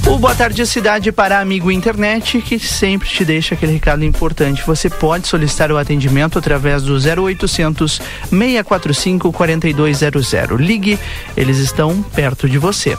O 0.09 0.17
Boa 0.17 0.35
Tarde 0.35 0.67
Cidade 0.67 1.13
para 1.13 1.39
Amigo 1.39 1.71
Internet, 1.71 2.41
que 2.41 2.59
sempre 2.59 3.07
te 3.07 3.27
deixa 3.27 3.55
aquele 3.55 3.73
recado 3.73 4.03
importante. 4.03 4.63
Você 4.67 4.89
pode 4.89 5.29
solicitar 5.29 5.71
o 5.71 5.77
atendimento 5.77 6.39
através 6.39 6.83
do 6.83 6.95
0800 6.95 8.01
645 8.31 9.31
4200. 9.31 10.59
Ligue, 10.59 10.99
eles 11.37 11.59
estão 11.59 12.03
perto 12.03 12.49
de 12.49 12.57
você. 12.57 12.97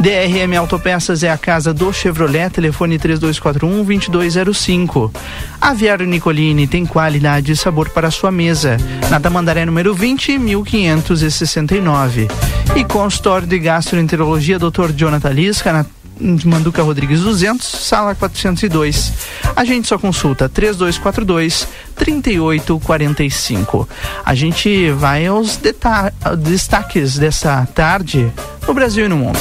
DRM 0.00 0.56
Autopeças 0.58 1.22
é 1.22 1.30
a 1.30 1.38
casa 1.38 1.72
do 1.72 1.92
Chevrolet, 1.92 2.50
telefone 2.50 2.98
3241 2.98 3.84
2205. 3.84 5.12
Aviário 5.60 6.06
Nicolini 6.06 6.66
tem 6.66 6.84
qualidade 6.84 7.52
e 7.52 7.56
sabor 7.56 7.88
para 7.90 8.10
sua 8.10 8.32
mesa. 8.32 8.76
Na 9.10 9.20
Tamandaré 9.20 9.64
número 9.64 9.94
20, 9.94 10.38
1569. 10.38 12.28
E 12.76 12.84
consultório 12.84 13.46
de 13.46 13.58
gastroenterologia 13.58 14.58
Dr. 14.58 14.92
Jonathan 14.94 15.30
Lisca, 15.30 15.72
na 15.72 15.84
Manduca 16.44 16.82
Rodrigues 16.82 17.20
200, 17.20 17.66
sala 17.66 18.14
402. 18.14 19.12
A 19.54 19.64
gente 19.64 19.88
só 19.88 19.98
consulta 19.98 20.48
3242 20.48 21.68
3845. 21.94 23.88
A 24.24 24.34
gente 24.34 24.90
vai 24.92 25.26
aos 25.26 25.58
destaques 26.38 27.18
dessa 27.18 27.66
tarde 27.74 28.32
no 28.66 28.74
Brasil 28.74 29.06
e 29.06 29.08
no 29.08 29.16
mundo. 29.16 29.38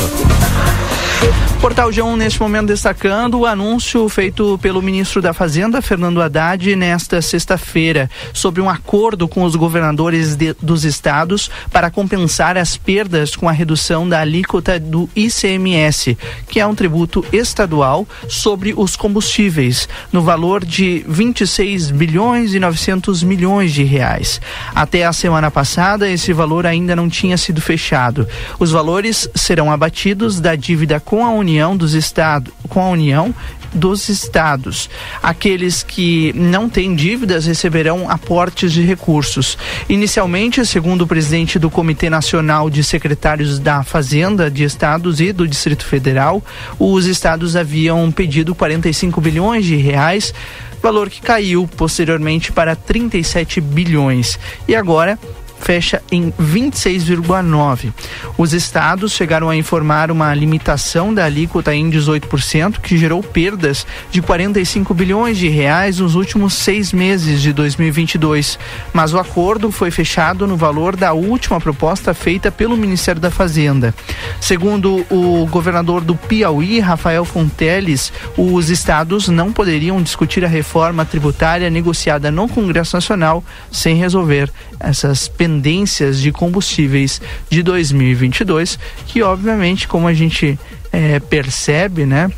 Portal 1.60 1.89
G1 1.89 2.16
neste 2.16 2.39
momento 2.39 2.68
destacando 2.68 3.39
o 3.39 3.45
anúncio 3.45 4.08
feito 4.08 4.60
pelo 4.62 4.82
ministro 4.82 5.22
da 5.22 5.34
Fazenda, 5.34 5.82
Fernando 5.82 6.22
Haddad, 6.22 6.76
nesta 6.76 7.20
sexta-feira, 7.20 8.10
sobre 8.32 8.62
um 8.62 8.70
acordo 8.70 9.28
com 9.28 9.43
os 9.43 9.55
governadores 9.55 10.36
de, 10.36 10.53
dos 10.62 10.86
estados 10.86 11.49
para 11.72 11.89
compensar 11.89 12.58
as 12.58 12.78
perdas 12.78 13.36
com 13.36 13.49
a 13.49 13.51
redução 13.51 14.08
da 14.08 14.20
alíquota 14.20 14.80
do 14.80 15.10
ICMS, 15.16 16.16
que 16.47 16.60
é 16.60 16.66
um 16.66 16.76
tributo 16.76 17.26
estadual 17.34 18.08
sobre 18.30 18.74
os 18.78 18.95
combustíveis, 18.95 19.89
no 20.12 20.22
valor 20.22 20.64
de 20.64 21.03
26 21.08 21.89
bilhões 21.89 22.53
e 22.53 22.60
900 22.60 23.24
milhões 23.24 23.74
de 23.74 23.84
reais. 23.84 24.39
Até 24.76 25.05
a 25.05 25.12
semana 25.12 25.49
passada, 25.49 26.08
esse 26.08 26.32
valor 26.34 26.68
ainda 26.68 26.95
não 26.95 27.10
tinha 27.10 27.36
sido 27.36 27.60
fechado. 27.62 28.28
Os 28.60 28.72
valores 28.72 29.28
serão 29.34 29.72
abatidos 29.72 30.39
da 30.39 30.55
dívida 30.55 30.99
com 30.99 31.26
a 31.26 31.32
União 31.32 31.47
União 31.48 31.78
dos 31.78 31.93
Estados, 31.93 32.54
com 32.68 32.82
a 32.82 32.89
União 32.89 33.34
dos 33.74 34.10
estados. 34.10 34.89
Aqueles 35.24 35.82
que 35.82 36.34
não 36.34 36.68
têm 36.68 36.93
dívidas 36.93 37.45
receberão 37.45 38.10
aportes 38.10 38.74
de 38.74 38.82
recursos. 38.82 39.58
Inicialmente, 39.88 40.66
segundo 40.66 41.04
o 41.04 41.08
presidente 41.08 41.58
do 41.58 41.70
Comitê 41.70 42.10
Nacional 42.10 42.70
de 42.70 42.84
Secretários 42.84 43.60
da 43.60 43.82
Fazenda 43.82 44.52
de 44.52 44.66
Estados 44.66 45.22
e 45.22 45.32
do 45.32 45.48
Distrito 45.48 45.86
Federal, 45.86 46.43
os 46.78 47.06
estados 47.06 47.56
haviam 47.56 48.12
pedido 48.12 48.54
45 48.54 49.22
bilhões 49.22 49.64
de 49.64 49.78
reais 49.78 50.34
valor 50.82 51.10
que 51.10 51.22
caiu 51.22 51.68
posteriormente 51.76 52.52
para 52.52 52.76
37 52.76 53.60
bilhões. 53.60 54.39
E 54.68 54.76
agora 54.76 55.18
fecha 55.60 56.01
em 56.12 56.32
26,9. 56.32 57.91
Os 58.38 58.53
estados 58.53 59.12
chegaram 59.12 59.49
a 59.49 59.55
informar 59.55 60.12
uma 60.12 60.34
limitação 60.34 61.14
da 61.14 61.26
alíquota 61.26 61.74
em 61.76 61.89
18%, 61.89 62.80
que 62.80 62.97
gerou 62.97 63.22
perdas 63.22 63.86
de 64.12 64.22
45 64.22 64.93
bilhões 64.93 65.38
de 65.38 65.47
reais 65.47 65.99
nos 65.99 66.16
últimos 66.16 66.53
seis 66.53 66.93
meses 66.93 67.41
de 67.41 67.51
2022. 67.53 68.58
Mas 68.93 69.14
o 69.14 69.20
acordo 69.20 69.72
foi 69.72 69.91
fechado 69.91 70.47
no 70.47 70.55
valor 70.55 70.95
da 70.95 71.14
última 71.14 71.60
proposta 71.60 72.14
feita 72.14 72.51
pelo 72.51 72.78
Ministério 72.78 73.22
da 73.22 73.32
Fazenda. 73.32 73.93
Segundo 74.39 75.05
o 75.10 75.45
governador 75.47 76.01
do 76.01 76.16
Piauí, 76.16 76.80
Rafael 76.80 77.26
Fonteles, 77.26 78.12
os 78.38 78.70
estados 78.70 79.28
não 79.28 79.51
poderiam 79.51 80.01
discutir 80.01 80.45
a 80.45 80.47
reforma 80.47 81.05
tributária 81.05 81.70
negociada 81.70 82.32
no 82.32 82.47
Congresso 82.47 82.95
Nacional 82.95 83.43
sem 83.72 83.95
resolver 83.95 84.51
essas 84.80 85.28
pendências 85.28 86.20
de 86.20 86.32
combustíveis 86.32 87.22
de 87.50 87.64
2022, 87.64 88.78
que 89.06 89.22
obviamente, 89.22 89.88
como 89.88 90.08
a 90.08 90.14
gente 90.14 90.60
é, 90.92 91.20
percebe, 91.20 92.06
né, 92.06 92.32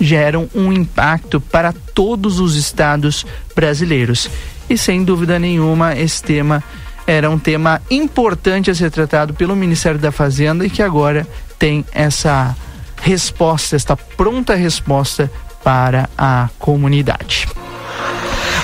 geram 0.00 0.48
um 0.54 0.72
impacto 0.72 1.40
para 1.40 1.72
todos 1.94 2.40
os 2.40 2.56
estados 2.56 3.26
brasileiros. 3.54 4.30
E 4.68 4.78
sem 4.78 5.04
dúvida 5.04 5.38
nenhuma, 5.38 5.94
esse 5.96 6.22
tema 6.22 6.62
era 7.06 7.28
um 7.28 7.38
tema 7.38 7.82
importante 7.90 8.70
a 8.70 8.74
ser 8.74 8.90
tratado 8.90 9.34
pelo 9.34 9.56
Ministério 9.56 9.98
da 9.98 10.12
Fazenda 10.12 10.64
e 10.64 10.70
que 10.70 10.82
agora 10.82 11.26
tem 11.58 11.84
essa 11.92 12.56
resposta, 13.02 13.76
esta 13.76 13.96
pronta 13.96 14.54
resposta 14.54 15.30
para 15.62 16.08
a 16.16 16.48
comunidade. 16.58 17.48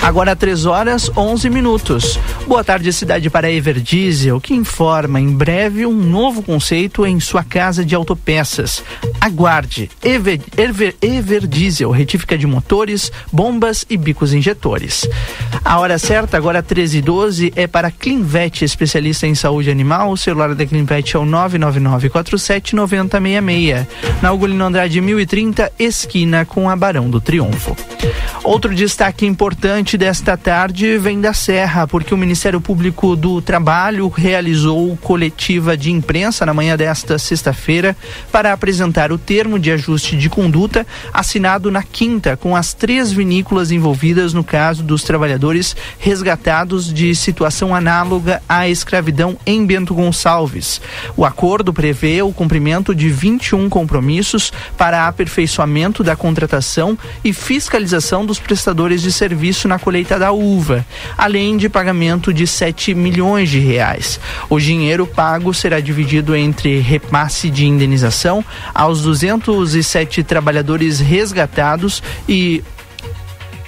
Agora 0.01 0.35
3 0.35 0.65
horas 0.65 1.09
11 1.15 1.49
minutos. 1.49 2.19
Boa 2.47 2.63
tarde, 2.63 2.91
cidade 2.93 3.29
para 3.29 3.51
Everdiesel, 3.51 4.39
que 4.39 4.53
informa 4.53 5.19
em 5.19 5.29
breve 5.29 5.85
um 5.85 5.93
novo 5.93 6.41
conceito 6.41 7.05
em 7.05 7.19
sua 7.19 7.43
casa 7.43 7.83
de 7.83 7.93
autopeças. 7.93 8.81
Aguarde. 9.19 9.89
Ever, 10.03 10.39
Ever, 10.57 10.95
Everdiesel, 11.01 11.91
retífica 11.91 12.37
de 12.37 12.47
motores, 12.47 13.11
bombas 13.31 13.85
e 13.89 13.97
bicos 13.97 14.33
injetores. 14.33 15.07
A 15.63 15.79
hora 15.79 15.97
certa, 15.97 16.37
agora 16.37 16.61
13 16.63 16.99
e 16.99 17.01
12, 17.01 17.53
é 17.55 17.67
para 17.67 17.91
Clinvet, 17.91 18.63
especialista 18.63 19.27
em 19.27 19.35
saúde 19.35 19.69
animal. 19.69 20.11
O 20.11 20.17
celular 20.17 20.55
da 20.55 20.65
Clinvet 20.65 21.15
é 21.15 21.19
o 21.19 21.25
999479066. 21.25 23.85
Na 24.21 24.31
Ugolino 24.31 24.65
Andrade 24.65 25.01
1030, 25.01 25.73
esquina 25.77 26.45
com 26.45 26.69
a 26.69 26.75
Barão 26.75 27.09
do 27.09 27.19
Triunfo. 27.19 27.75
Outro 28.43 28.73
destaque 28.73 29.25
importante 29.25 29.86
desta 29.95 30.35
tarde 30.35 30.97
vem 30.97 31.21
da 31.21 31.33
Serra, 31.33 31.87
porque 31.87 32.13
o 32.13 32.17
Ministério 32.17 32.59
Público 32.59 33.15
do 33.15 33.41
Trabalho 33.41 34.09
realizou 34.09 34.97
coletiva 34.97 35.77
de 35.77 35.91
imprensa 35.91 36.45
na 36.45 36.53
manhã 36.53 36.75
desta 36.75 37.17
sexta-feira 37.17 37.95
para 38.31 38.51
apresentar 38.51 39.11
o 39.11 39.17
termo 39.17 39.59
de 39.59 39.71
ajuste 39.71 40.17
de 40.17 40.29
conduta 40.29 40.85
assinado 41.13 41.71
na 41.71 41.83
quinta 41.83 42.35
com 42.35 42.55
as 42.55 42.73
três 42.73 43.11
vinícolas 43.11 43.71
envolvidas 43.71 44.33
no 44.33 44.43
caso 44.43 44.83
dos 44.83 45.03
trabalhadores 45.03 45.75
resgatados 45.99 46.91
de 46.91 47.13
situação 47.13 47.75
análoga 47.75 48.41
à 48.49 48.67
escravidão 48.67 49.37
em 49.45 49.65
Bento 49.65 49.93
Gonçalves. 49.93 50.81
O 51.15 51.23
acordo 51.23 51.71
prevê 51.71 52.21
o 52.21 52.33
cumprimento 52.33 52.95
de 52.95 53.09
21 53.09 53.69
compromissos 53.69 54.51
para 54.75 55.07
aperfeiçoamento 55.07 56.03
da 56.03 56.15
contratação 56.15 56.97
e 57.23 57.31
fiscalização 57.31 58.25
dos 58.25 58.39
prestadores 58.39 59.01
de 59.01 59.11
serviço 59.11 59.67
na 59.67 59.76
colheita 59.79 60.17
da 60.17 60.31
uva, 60.31 60.85
além 61.17 61.57
de 61.57 61.69
pagamento 61.69 62.33
de 62.33 62.45
7 62.45 62.93
milhões 62.93 63.49
de 63.49 63.59
reais. 63.59 64.19
O 64.49 64.59
dinheiro 64.59 65.05
pago 65.05 65.53
será 65.53 65.79
dividido 65.79 66.35
entre 66.35 66.79
repasse 66.79 67.49
de 67.49 67.65
indenização 67.65 68.43
aos 68.73 69.01
207 69.01 70.23
trabalhadores 70.23 70.99
resgatados 70.99 72.01
e 72.27 72.63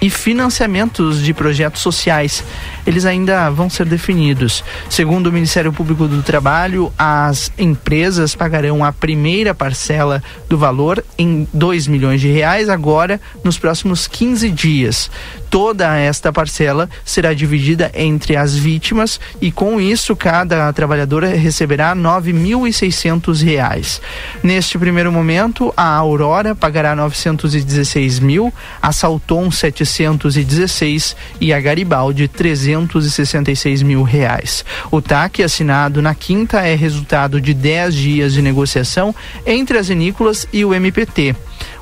e 0.00 0.08
financiamentos 0.08 1.22
de 1.22 1.34
projetos 1.34 1.82
sociais. 1.82 2.42
Eles 2.86 3.04
ainda 3.04 3.50
vão 3.50 3.68
ser 3.68 3.86
definidos. 3.86 4.64
Segundo 4.88 5.26
o 5.28 5.32
Ministério 5.32 5.72
Público 5.72 6.08
do 6.08 6.22
Trabalho, 6.22 6.92
as 6.98 7.52
empresas 7.58 8.34
pagarão 8.34 8.84
a 8.84 8.92
primeira 8.92 9.54
parcela 9.54 10.22
do 10.48 10.56
valor 10.56 11.04
em 11.18 11.46
2 11.52 11.86
milhões 11.86 12.20
de 12.20 12.28
reais 12.28 12.68
agora 12.68 13.20
nos 13.44 13.58
próximos 13.58 14.06
15 14.06 14.50
dias. 14.50 15.10
Toda 15.50 15.96
esta 15.96 16.32
parcela 16.32 16.88
será 17.04 17.34
dividida 17.34 17.90
entre 17.92 18.36
as 18.36 18.54
vítimas 18.54 19.20
e 19.40 19.50
com 19.50 19.80
isso 19.80 20.14
cada 20.14 20.72
trabalhadora 20.72 21.28
receberá 21.34 21.94
9.600 21.94 23.42
reais. 23.42 24.00
Neste 24.42 24.78
primeiro 24.78 25.10
momento, 25.10 25.74
a 25.76 25.96
Aurora 25.96 26.54
pagará 26.54 26.94
916 26.94 28.20
mil, 28.20 28.52
a 28.80 28.92
Salton 28.92 29.50
716 29.90 31.16
e 31.40 31.52
a 31.52 31.60
Garibaldi 31.60 32.28
366 32.28 33.82
mil 33.82 34.02
reais. 34.02 34.64
O 34.90 35.02
TAC 35.02 35.42
assinado 35.42 36.00
na 36.00 36.14
quinta 36.14 36.60
é 36.60 36.74
resultado 36.74 37.40
de 37.40 37.52
10 37.52 37.94
dias 37.94 38.32
de 38.32 38.42
negociação 38.42 39.14
entre 39.44 39.78
as 39.78 39.88
vinícolas 39.88 40.46
e 40.52 40.64
o 40.64 40.74
MPT. 40.74 41.34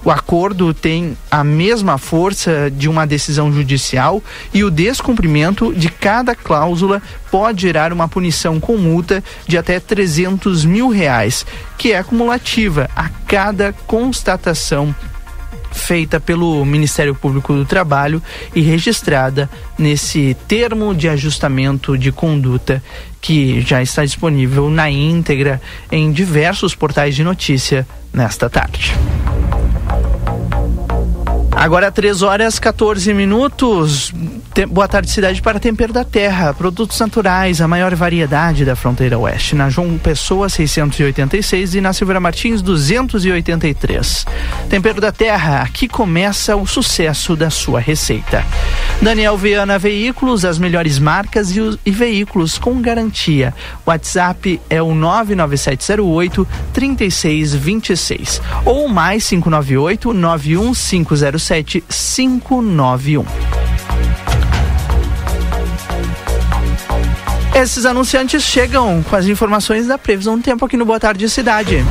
O 0.04 0.11
acordo 0.11 0.72
tem 0.72 1.16
a 1.30 1.42
mesma 1.42 1.98
força 1.98 2.70
de 2.70 2.88
uma 2.88 3.06
decisão 3.06 3.52
judicial 3.52 4.22
e 4.54 4.62
o 4.62 4.70
descumprimento 4.70 5.74
de 5.74 5.88
cada 5.88 6.34
cláusula 6.34 7.02
pode 7.30 7.62
gerar 7.62 7.92
uma 7.92 8.09
punição 8.09 8.61
com 8.61 8.76
multa 8.76 9.22
de 9.46 9.59
até 9.59 9.80
300 9.80 10.64
mil 10.64 10.88
reais, 10.88 11.44
que 11.76 11.92
é 11.92 11.98
acumulativa 11.98 12.88
a 12.94 13.09
cada 13.26 13.72
constatação 13.86 14.94
feita 15.71 16.19
pelo 16.21 16.64
Ministério 16.64 17.14
Público 17.14 17.55
do 17.55 17.64
Trabalho 17.64 18.23
e 18.55 18.61
registrada 18.61 19.49
nesse 19.79 20.37
termo 20.47 20.95
de 20.95 21.09
ajustamento 21.09 21.97
de 21.97 22.12
conduta 22.12 22.83
que 23.21 23.61
já 23.61 23.83
está 23.83 24.05
disponível 24.05 24.71
na 24.71 24.91
íntegra 24.91 25.61
em 25.91 26.12
diversos 26.12 26.75
portais 26.75 27.14
de 27.14 27.25
notícia 27.25 27.87
nesta 28.12 28.49
tarde. 28.49 28.95
Agora 31.59 31.91
3 31.91 32.23
horas 32.23 32.59
14 32.61 33.12
minutos. 33.12 34.12
Boa 34.66 34.88
tarde, 34.88 35.09
cidade 35.09 35.40
para 35.40 35.61
Tempero 35.61 35.92
da 35.92 36.02
Terra. 36.02 36.52
Produtos 36.52 36.98
naturais, 36.98 37.61
a 37.61 37.68
maior 37.68 37.94
variedade 37.94 38.64
da 38.64 38.74
fronteira 38.74 39.16
oeste. 39.16 39.54
Na 39.54 39.70
João 39.70 39.96
Pessoa 39.96 40.48
686 40.48 41.76
e 41.76 41.80
na 41.80 41.92
Silveira 41.92 42.18
Martins 42.18 42.61
283. 42.61 44.26
Tempero 44.68 45.00
da 45.00 45.12
Terra, 45.12 45.62
aqui 45.62 45.86
começa 45.86 46.56
o 46.56 46.66
sucesso 46.66 47.36
da 47.36 47.50
sua 47.50 47.78
receita. 47.78 48.44
Daniel 49.00 49.38
Viana 49.38 49.78
Veículos, 49.78 50.44
as 50.44 50.59
melhores 50.59 50.98
marcas 50.98 51.56
e, 51.56 51.78
e 51.86 51.90
veículos 51.92 52.59
com 52.59 52.80
garantia. 52.80 53.54
WhatsApp 53.86 54.61
é 54.68 54.82
o 54.82 54.92
99708 54.92 56.48
3626 56.72 58.42
ou 58.64 58.88
mais 58.88 59.28
598 59.28 60.12
91507 60.12 61.84
591. 61.88 63.68
Esses 67.61 67.84
anunciantes 67.84 68.44
chegam 68.44 69.02
com 69.02 69.16
as 69.16 69.26
informações 69.26 69.88
da 69.88 69.98
previsão 69.98 70.38
do 70.38 70.44
tempo 70.44 70.64
aqui 70.64 70.76
no 70.76 70.84
Boa 70.84 71.00
Tarde 71.00 71.28
Cidade. 71.28 71.84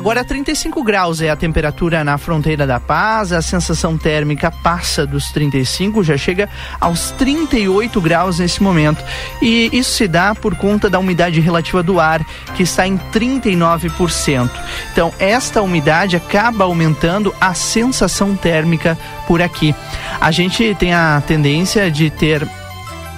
Agora 0.00 0.24
35 0.24 0.82
graus 0.82 1.20
é 1.20 1.28
a 1.28 1.36
temperatura 1.36 2.02
na 2.02 2.16
fronteira 2.16 2.66
da 2.66 2.80
paz, 2.80 3.32
a 3.32 3.42
sensação 3.42 3.98
térmica 3.98 4.50
passa 4.50 5.06
dos 5.06 5.30
35, 5.30 6.02
já 6.02 6.16
chega 6.16 6.48
aos 6.80 7.10
38 7.10 8.00
graus 8.00 8.38
nesse 8.38 8.62
momento. 8.62 9.04
E 9.42 9.68
isso 9.70 9.90
se 9.92 10.08
dá 10.08 10.34
por 10.34 10.56
conta 10.56 10.88
da 10.88 10.98
umidade 10.98 11.38
relativa 11.38 11.82
do 11.82 12.00
ar, 12.00 12.24
que 12.56 12.62
está 12.62 12.86
em 12.86 12.96
39%. 13.12 14.50
Então, 14.90 15.12
esta 15.18 15.60
umidade 15.60 16.16
acaba 16.16 16.64
aumentando 16.64 17.34
a 17.38 17.52
sensação 17.52 18.34
térmica 18.34 18.96
por 19.26 19.42
aqui. 19.42 19.74
A 20.18 20.30
gente 20.30 20.74
tem 20.76 20.94
a 20.94 21.22
tendência 21.26 21.90
de 21.90 22.08
ter 22.08 22.48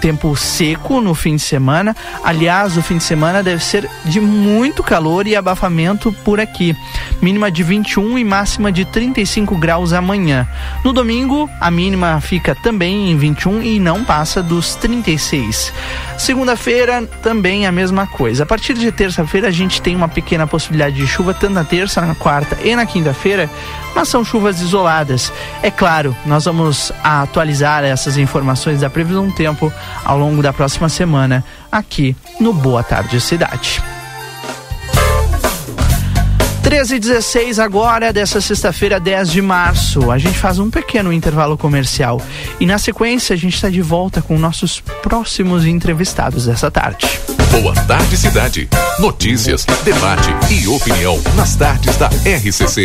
tempo 0.03 0.35
seco 0.35 1.01
no 1.01 1.15
fim 1.15 1.37
de 1.37 1.43
semana. 1.43 1.95
Aliás, 2.25 2.77
o 2.77 2.83
fim 2.83 2.99
de 2.99 3.05
semana 3.05 3.41
deve 3.41 3.63
ser 3.63 3.89
de 4.05 4.21
muito 4.21 4.83
calor 4.83 5.29
e 5.29 5.37
abafamento 5.37 6.13
por 6.25 6.41
aqui. 6.41 6.77
Mínima 7.23 7.53
de 7.53 7.63
21 7.63 8.19
e 8.19 8.25
máxima 8.25 8.73
de 8.73 8.85
35 8.85 9.57
graus 9.57 9.93
amanhã. 9.93 10.49
No 10.85 10.93
domingo, 10.93 11.49
a 11.61 11.71
mínima 11.71 12.21
fica 12.21 12.53
também 12.53 13.13
em 13.13 13.17
21 13.17 13.63
e 13.63 13.79
não 13.79 14.03
passa 14.03 14.43
dos 14.43 14.75
36. 14.75 15.73
Segunda-feira, 16.19 17.05
também 17.23 17.65
a 17.65 17.71
mesma 17.71 18.05
coisa. 18.05 18.43
A 18.43 18.47
partir 18.47 18.75
de 18.75 18.91
terça-feira, 18.91 19.47
a 19.47 19.53
gente 19.53 19.81
tem 19.81 19.95
uma 19.95 20.09
pequena 20.09 20.49
possibilidade 20.49 20.97
de 20.97 21.07
chuva, 21.07 21.33
tanto 21.33 21.55
na 21.55 21.65
terça, 21.65 22.01
na 22.01 22.17
quarta 22.17 22.59
e 22.65 22.75
na 22.75 22.85
quinta-feira, 22.85 23.49
mas 23.95 24.09
são 24.09 24.25
chuvas 24.25 24.61
isoladas. 24.61 25.33
É 25.63 25.71
claro, 25.71 26.17
nós 26.27 26.45
vamos 26.45 26.91
atualizar 27.05 27.85
essas 27.85 28.17
informações 28.17 28.81
da 28.81 28.91
previsão 28.91 29.29
do 29.29 29.35
tempo 29.35 29.73
ao 30.05 30.19
longo 30.19 30.43
da 30.43 30.53
próxima 30.53 30.89
semana 30.89 31.45
aqui 31.71 32.17
no 32.41 32.53
Boa 32.53 32.83
Tarde 32.83 33.21
Cidade. 33.21 33.83
13 36.63 36.95
e 36.95 36.99
16 37.01 37.59
agora, 37.59 38.13
dessa 38.13 38.41
sexta-feira, 38.41 38.99
10 38.99 39.31
de 39.31 39.43
março. 39.43 40.11
A 40.11 40.17
gente 40.17 40.39
faz 40.39 40.59
um 40.59 40.71
pequeno 40.71 41.13
intervalo 41.13 41.59
comercial. 41.59 42.21
E 42.59 42.65
na 42.65 42.79
sequência, 42.79 43.35
a 43.35 43.37
gente 43.37 43.55
está 43.55 43.69
de 43.69 43.83
volta 43.83 44.23
com 44.23 44.39
nossos 44.39 44.81
próximos 45.03 45.67
entrevistados 45.67 46.47
dessa 46.47 46.71
tarde. 46.71 47.21
Boa 47.51 47.75
Tarde 47.75 48.17
Cidade. 48.17 48.69
Notícias, 48.99 49.67
debate 49.85 50.31
e 50.51 50.67
opinião 50.67 51.21
nas 51.37 51.57
tardes 51.57 51.97
da 51.97 52.09
RCC. 52.09 52.85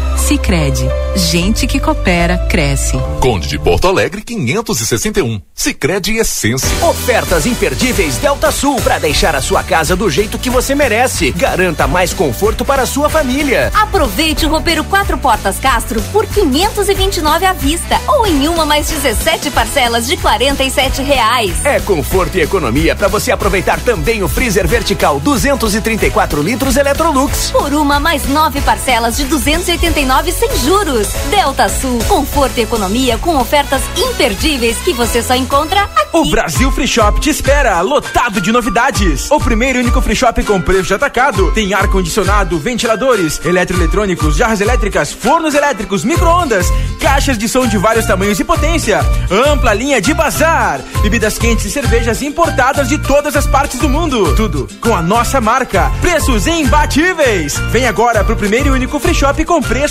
Sicredi, 0.17 0.87
gente 1.15 1.67
que 1.67 1.79
coopera 1.79 2.37
cresce. 2.49 2.97
Conde 3.19 3.47
de 3.47 3.59
Porto 3.59 3.87
Alegre 3.87 4.21
561. 4.21 5.41
Sicredi 5.53 6.17
Essência. 6.17 6.69
Ofertas 6.85 7.45
imperdíveis 7.45 8.17
Delta 8.17 8.51
Sul 8.51 8.79
para 8.81 8.99
deixar 8.99 9.35
a 9.35 9.41
sua 9.41 9.63
casa 9.63 9.95
do 9.95 10.09
jeito 10.09 10.39
que 10.39 10.49
você 10.49 10.73
merece. 10.73 11.31
Garanta 11.31 11.87
mais 11.87 12.13
conforto 12.13 12.65
para 12.65 12.83
a 12.83 12.85
sua 12.85 13.09
família. 13.09 13.71
Aproveite 13.73 14.45
o 14.45 14.49
roupeiro 14.49 14.83
quatro 14.83 15.17
portas 15.17 15.59
Castro 15.59 16.01
por 16.11 16.25
529 16.25 17.45
à 17.45 17.53
vista 17.53 17.99
ou 18.07 18.25
em 18.25 18.47
uma 18.47 18.65
mais 18.65 18.89
17 18.89 19.51
parcelas 19.51 20.07
de 20.07 20.17
47 20.17 21.01
reais. 21.01 21.65
É 21.65 21.79
conforto 21.79 22.37
e 22.37 22.41
economia 22.41 22.95
para 22.95 23.07
você 23.07 23.31
aproveitar 23.31 23.79
também 23.79 24.23
o 24.23 24.27
freezer 24.27 24.67
vertical 24.67 25.19
234 25.19 26.41
litros 26.41 26.77
Electrolux 26.77 27.51
por 27.51 27.73
uma 27.73 27.99
mais 27.99 28.27
nove 28.27 28.61
parcelas 28.61 29.17
de 29.17 29.25
289 29.25 30.00
999 30.05 30.31
sem 30.31 30.57
juros. 30.59 31.07
Delta 31.29 31.69
Sul, 31.69 31.99
conforto 32.07 32.57
e 32.57 32.61
economia 32.61 33.17
com 33.17 33.37
ofertas 33.37 33.81
imperdíveis 33.97 34.77
que 34.79 34.93
você 34.93 35.21
só 35.21 35.35
encontra 35.35 35.81
aqui. 35.81 36.01
O 36.13 36.29
Brasil 36.29 36.71
Free 36.71 36.87
Shop 36.87 37.19
te 37.19 37.29
espera, 37.29 37.79
lotado 37.81 38.41
de 38.41 38.51
novidades. 38.51 39.29
O 39.31 39.39
primeiro 39.39 39.79
e 39.79 39.81
único 39.81 40.01
free 40.01 40.15
shop 40.15 40.43
com 40.43 40.59
preço 40.61 40.83
de 40.83 40.93
atacado. 40.93 41.51
Tem 41.53 41.73
ar-condicionado, 41.73 42.59
ventiladores, 42.59 43.39
eletroeletrônicos, 43.45 44.35
jarras 44.35 44.59
elétricas, 44.59 45.13
fornos 45.13 45.55
elétricos, 45.55 46.03
micro-ondas, 46.03 46.67
caixas 46.99 47.37
de 47.37 47.47
som 47.47 47.65
de 47.65 47.77
vários 47.77 48.05
tamanhos 48.05 48.39
e 48.39 48.43
potência, 48.43 48.99
ampla 49.29 49.73
linha 49.73 50.01
de 50.01 50.13
bazar, 50.13 50.81
bebidas 51.01 51.37
quentes 51.37 51.65
e 51.65 51.71
cervejas 51.71 52.21
importadas 52.21 52.89
de 52.89 52.97
todas 52.97 53.35
as 53.35 53.47
partes 53.47 53.79
do 53.79 53.87
mundo. 53.89 54.35
Tudo 54.35 54.67
com 54.81 54.95
a 54.95 55.01
nossa 55.01 55.39
marca. 55.39 55.91
Preços 56.01 56.45
imbatíveis. 56.47 57.57
Vem 57.71 57.87
agora 57.87 58.23
pro 58.23 58.35
primeiro 58.35 58.67
e 58.67 58.71
único 58.71 58.99
free 58.99 59.13
shop 59.13 59.45
com 59.45 59.61
preço 59.61 59.90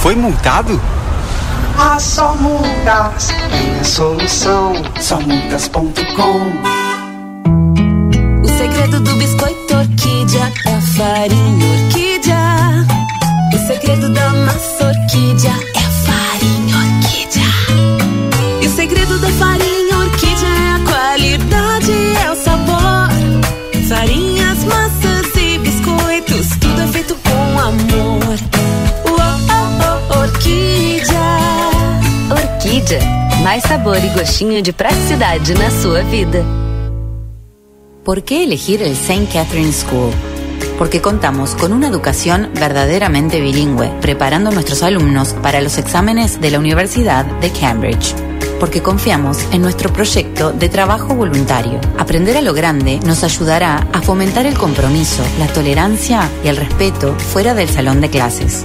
Foi 0.00 0.14
multado? 0.16 0.80
Ah, 1.76 1.98
só 2.00 2.34
multas 2.36 3.28
tem 3.50 3.78
a 3.78 3.84
solução. 3.84 4.72
Somultas.com 4.98 6.40
O 8.42 8.48
segredo 8.48 9.00
do 9.00 9.14
biscoito 9.16 9.76
orquídea 9.76 10.50
é 10.66 10.74
a 10.74 10.80
farinha 10.80 11.84
orquídea. 11.84 12.86
O 13.52 13.66
segredo 13.66 14.08
da 14.14 14.30
massa 14.30 14.86
orquídea 14.86 15.52
é 15.74 15.78
a 15.84 15.89
Orquídea, 32.90 33.42
mais 33.44 33.62
sabor 33.62 33.98
y 33.98 34.08
gostinho 34.08 34.62
de 34.62 34.72
praticidade 34.72 35.54
na 35.54 35.70
sua 35.70 36.02
vida. 36.02 36.42
¿Por 38.04 38.24
qué 38.24 38.42
elegir 38.42 38.82
el 38.82 38.92
St. 38.92 39.28
Catherine 39.32 39.72
School? 39.72 40.10
Porque 40.76 41.00
contamos 41.00 41.54
con 41.54 41.72
una 41.72 41.86
educación 41.86 42.50
verdaderamente 42.54 43.40
bilingüe, 43.40 43.92
preparando 44.00 44.50
a 44.50 44.52
nuestros 44.52 44.82
alumnos 44.82 45.34
para 45.34 45.60
los 45.60 45.78
exámenes 45.78 46.40
de 46.40 46.50
la 46.50 46.58
Universidad 46.58 47.24
de 47.40 47.50
Cambridge. 47.52 48.14
Porque 48.58 48.82
confiamos 48.82 49.38
en 49.52 49.62
nuestro 49.62 49.92
proyecto 49.92 50.52
de 50.52 50.68
trabajo 50.68 51.14
voluntario. 51.14 51.80
Aprender 51.96 52.36
a 52.36 52.42
lo 52.42 52.54
grande 52.54 52.98
nos 53.06 53.22
ayudará 53.22 53.86
a 53.92 54.02
fomentar 54.02 54.46
el 54.46 54.58
compromiso, 54.58 55.22
la 55.38 55.46
tolerancia 55.46 56.28
y 56.42 56.48
el 56.48 56.56
respeto 56.56 57.14
fuera 57.14 57.54
del 57.54 57.68
salón 57.68 58.00
de 58.00 58.10
clases. 58.10 58.64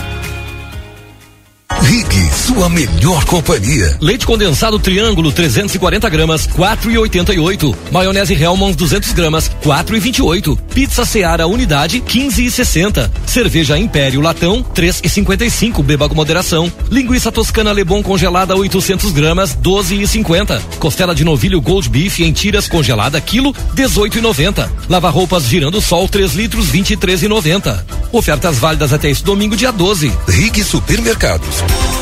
Rig, 1.81 2.31
sua 2.31 2.69
melhor 2.69 3.25
companhia. 3.25 3.97
Leite 3.99 4.25
condensado 4.25 4.77
Triângulo 4.77 5.31
340 5.31 6.09
gramas, 6.09 6.47
4,88. 6.47 7.75
Maionese 7.91 8.33
Hellmann's 8.33 8.75
200 8.75 9.11
gramas, 9.13 9.49
4,28. 9.63 10.57
Pizza 10.73 11.05
Seara 11.05 11.47
Unidade, 11.47 12.01
15,60. 12.01 13.09
Cerveja 13.25 13.77
Império 13.77 14.21
Latão, 14.21 14.63
3,55. 14.75 15.81
Beba 15.83 16.07
com 16.07 16.15
moderação. 16.15 16.71
Linguiça 16.89 17.31
Toscana 17.31 17.71
Lebon 17.71 18.03
congelada 18.03 18.55
800 18.55 19.11
gramas, 19.11 19.55
12,50. 19.55 20.61
Costela 20.79 21.15
de 21.15 21.23
novilho 21.23 21.59
Gold 21.61 21.89
Beef 21.89 22.19
em 22.19 22.31
tiras 22.31 22.67
congelada 22.67 23.19
quilo, 23.19 23.53
18,90. 23.75 24.69
Lava 24.87 25.09
roupas 25.09 25.45
Girando 25.45 25.81
Sol 25.81 26.07
3 26.07 26.33
litros, 26.33 26.71
23,90. 26.71 27.83
Ofertas 28.11 28.57
válidas 28.57 28.93
até 28.93 29.09
esse 29.09 29.23
domingo 29.23 29.55
dia 29.55 29.71
12. 29.71 30.11
Rig 30.27 30.63
Supermercados. 30.63 31.70
Yeah. 31.71 32.00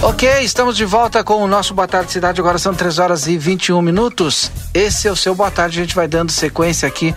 Ok, 0.00 0.28
estamos 0.42 0.76
de 0.76 0.84
volta 0.84 1.24
com 1.24 1.42
o 1.42 1.48
nosso 1.48 1.74
Boa 1.74 1.88
Tarde 1.88 2.12
Cidade. 2.12 2.40
Agora 2.40 2.56
são 2.56 2.72
3 2.72 3.00
horas 3.00 3.26
e 3.26 3.36
21 3.36 3.82
minutos. 3.82 4.52
Esse 4.72 5.08
é 5.08 5.10
o 5.10 5.16
seu 5.16 5.34
Boa 5.34 5.50
Tarde. 5.50 5.80
A 5.80 5.82
gente 5.82 5.96
vai 5.96 6.06
dando 6.06 6.30
sequência 6.30 6.86
aqui 6.86 7.12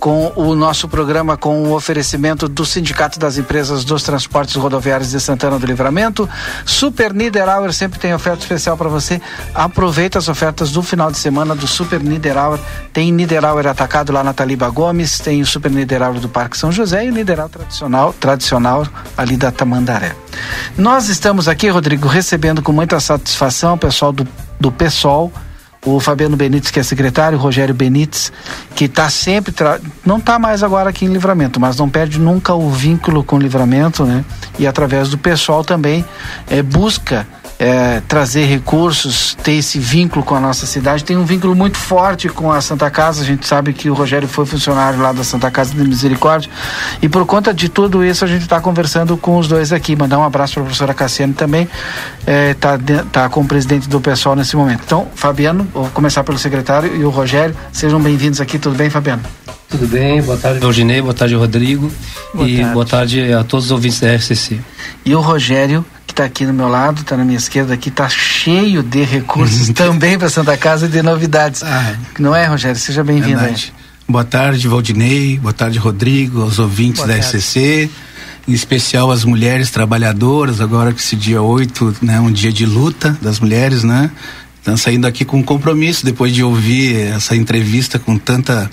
com 0.00 0.32
o 0.34 0.56
nosso 0.56 0.88
programa 0.88 1.36
com 1.36 1.62
o 1.64 1.74
oferecimento 1.74 2.48
do 2.48 2.64
Sindicato 2.64 3.18
das 3.18 3.36
Empresas 3.36 3.84
dos 3.84 4.02
Transportes 4.02 4.56
Rodoviários 4.56 5.10
de 5.10 5.20
Santana 5.20 5.58
do 5.58 5.66
Livramento. 5.66 6.26
Super 6.64 7.12
Niederauer 7.12 7.70
sempre 7.74 8.00
tem 8.00 8.14
oferta 8.14 8.40
especial 8.40 8.78
para 8.78 8.88
você. 8.88 9.20
Aproveita 9.54 10.18
as 10.18 10.26
ofertas 10.28 10.72
do 10.72 10.82
final 10.82 11.10
de 11.10 11.18
semana 11.18 11.54
do 11.54 11.66
Super 11.66 12.00
Niederauer. 12.00 12.58
Tem 12.94 13.12
Niederauer 13.12 13.66
atacado 13.66 14.10
lá 14.10 14.24
na 14.24 14.32
Taliba 14.32 14.70
Gomes, 14.70 15.18
tem 15.18 15.42
o 15.42 15.46
Super 15.46 15.70
Niederauer 15.70 16.18
do 16.18 16.30
Parque 16.30 16.56
São 16.56 16.72
José 16.72 17.04
e 17.04 17.10
o 17.10 17.12
Niederauer 17.12 17.50
tradicional, 17.50 18.14
tradicional 18.14 18.86
ali 19.18 19.36
da 19.36 19.52
Tamandaré. 19.52 20.16
Nós 20.78 21.10
estamos 21.10 21.46
aqui, 21.46 21.68
Rodrigo, 21.68 22.08
recebendo 22.08 22.62
com 22.62 22.72
muita 22.72 22.98
satisfação 23.00 23.74
o 23.74 23.78
pessoal 23.78 24.12
do, 24.12 24.26
do 24.58 24.72
PSOL 24.72 25.30
o 25.84 25.98
Fabiano 25.98 26.36
Benites, 26.36 26.70
que 26.70 26.78
é 26.78 26.82
secretário, 26.82 27.38
o 27.38 27.40
Rogério 27.40 27.74
Benites, 27.74 28.32
que 28.74 28.84
está 28.84 29.08
sempre. 29.08 29.52
Tra... 29.52 29.80
Não 30.04 30.18
está 30.18 30.38
mais 30.38 30.62
agora 30.62 30.90
aqui 30.90 31.04
em 31.04 31.08
livramento, 31.08 31.58
mas 31.58 31.76
não 31.76 31.88
perde 31.88 32.18
nunca 32.18 32.54
o 32.54 32.70
vínculo 32.70 33.24
com 33.24 33.36
o 33.36 33.38
livramento, 33.38 34.04
né? 34.04 34.24
E 34.58 34.66
através 34.66 35.08
do 35.08 35.18
pessoal 35.18 35.64
também 35.64 36.04
é, 36.48 36.62
busca 36.62 37.26
é, 37.60 38.00
trazer 38.08 38.46
recursos, 38.46 39.36
ter 39.42 39.52
esse 39.52 39.78
vínculo 39.78 40.24
com 40.24 40.34
a 40.34 40.40
nossa 40.40 40.64
cidade. 40.64 41.04
Tem 41.04 41.18
um 41.18 41.26
vínculo 41.26 41.54
muito 41.54 41.76
forte 41.76 42.26
com 42.30 42.50
a 42.50 42.58
Santa 42.62 42.90
Casa. 42.90 43.20
A 43.20 43.24
gente 43.24 43.46
sabe 43.46 43.74
que 43.74 43.90
o 43.90 43.94
Rogério 43.94 44.26
foi 44.26 44.46
funcionário 44.46 44.98
lá 44.98 45.12
da 45.12 45.22
Santa 45.22 45.50
Casa 45.50 45.74
de 45.74 45.84
Misericórdia. 45.84 46.50
E 47.02 47.08
por 47.08 47.26
conta 47.26 47.52
de 47.52 47.68
tudo 47.68 48.02
isso, 48.02 48.24
a 48.24 48.28
gente 48.28 48.42
está 48.42 48.62
conversando 48.62 49.14
com 49.18 49.36
os 49.36 49.46
dois 49.46 49.74
aqui. 49.74 49.94
Mandar 49.94 50.18
um 50.18 50.24
abraço 50.24 50.54
para 50.54 50.62
a 50.62 50.64
professora 50.64 50.94
Cassiane 50.94 51.34
também. 51.34 51.68
Está 52.50 52.74
é, 52.74 53.04
tá 53.12 53.28
com 53.28 53.42
o 53.42 53.46
presidente 53.46 53.86
do 53.90 54.00
pessoal 54.00 54.34
nesse 54.34 54.56
momento. 54.56 54.80
Então, 54.86 55.08
Fabiano, 55.14 55.68
vou 55.74 55.90
começar 55.90 56.24
pelo 56.24 56.38
secretário 56.38 56.96
e 56.96 57.04
o 57.04 57.10
Rogério. 57.10 57.54
Sejam 57.70 58.00
bem-vindos 58.00 58.40
aqui. 58.40 58.58
Tudo 58.58 58.74
bem, 58.74 58.88
Fabiano? 58.88 59.22
Tudo 59.68 59.86
bem, 59.86 60.20
boa 60.20 60.36
tarde, 60.36 60.58
Valginei, 60.58 61.00
boa 61.00 61.14
tarde, 61.14 61.36
Rodrigo. 61.36 61.92
Boa 62.34 62.48
e 62.48 62.56
tarde. 62.56 62.72
boa 62.72 62.84
tarde 62.84 63.32
a 63.32 63.44
todos 63.44 63.66
os 63.66 63.70
ouvintes 63.70 64.00
da 64.00 64.12
RCC. 64.16 64.58
E 65.04 65.14
o 65.14 65.20
Rogério, 65.20 65.84
que 66.10 66.12
está 66.12 66.24
aqui 66.24 66.44
no 66.44 66.52
meu 66.52 66.68
lado, 66.68 67.02
está 67.02 67.16
na 67.16 67.24
minha 67.24 67.38
esquerda 67.38 67.72
aqui, 67.72 67.88
está 67.88 68.08
cheio 68.08 68.82
de 68.82 69.04
recursos 69.04 69.68
também 69.70 70.18
para 70.18 70.28
Santa 70.28 70.56
Casa 70.56 70.86
e 70.86 70.88
de 70.88 71.02
novidades. 71.02 71.62
Ah, 71.62 71.94
Não 72.18 72.34
é, 72.34 72.46
Rogério? 72.46 72.76
Seja 72.78 73.04
bem-vindo. 73.04 73.40
Boa 74.08 74.24
tarde, 74.24 74.66
Valdinei. 74.66 75.38
Boa 75.38 75.52
tarde, 75.52 75.78
Rodrigo, 75.78 76.42
aos 76.42 76.58
ouvintes 76.58 76.96
boa 76.96 77.06
da 77.06 77.14
tarde. 77.22 77.36
RCC. 77.36 77.88
Em 78.48 78.52
especial 78.52 79.12
as 79.12 79.24
mulheres 79.24 79.70
trabalhadoras, 79.70 80.60
agora 80.60 80.92
que 80.92 81.00
esse 81.00 81.14
dia 81.14 81.40
8, 81.40 81.98
né, 82.02 82.18
um 82.18 82.32
dia 82.32 82.52
de 82.52 82.66
luta 82.66 83.16
das 83.22 83.38
mulheres, 83.38 83.84
né? 83.84 84.10
Estão 84.60 84.76
saindo 84.76 85.06
aqui 85.06 85.24
com 85.24 85.42
compromisso 85.42 86.04
depois 86.04 86.34
de 86.34 86.44
ouvir 86.44 86.94
essa 86.94 87.34
entrevista 87.34 87.98
com 87.98 88.18
tanta 88.18 88.70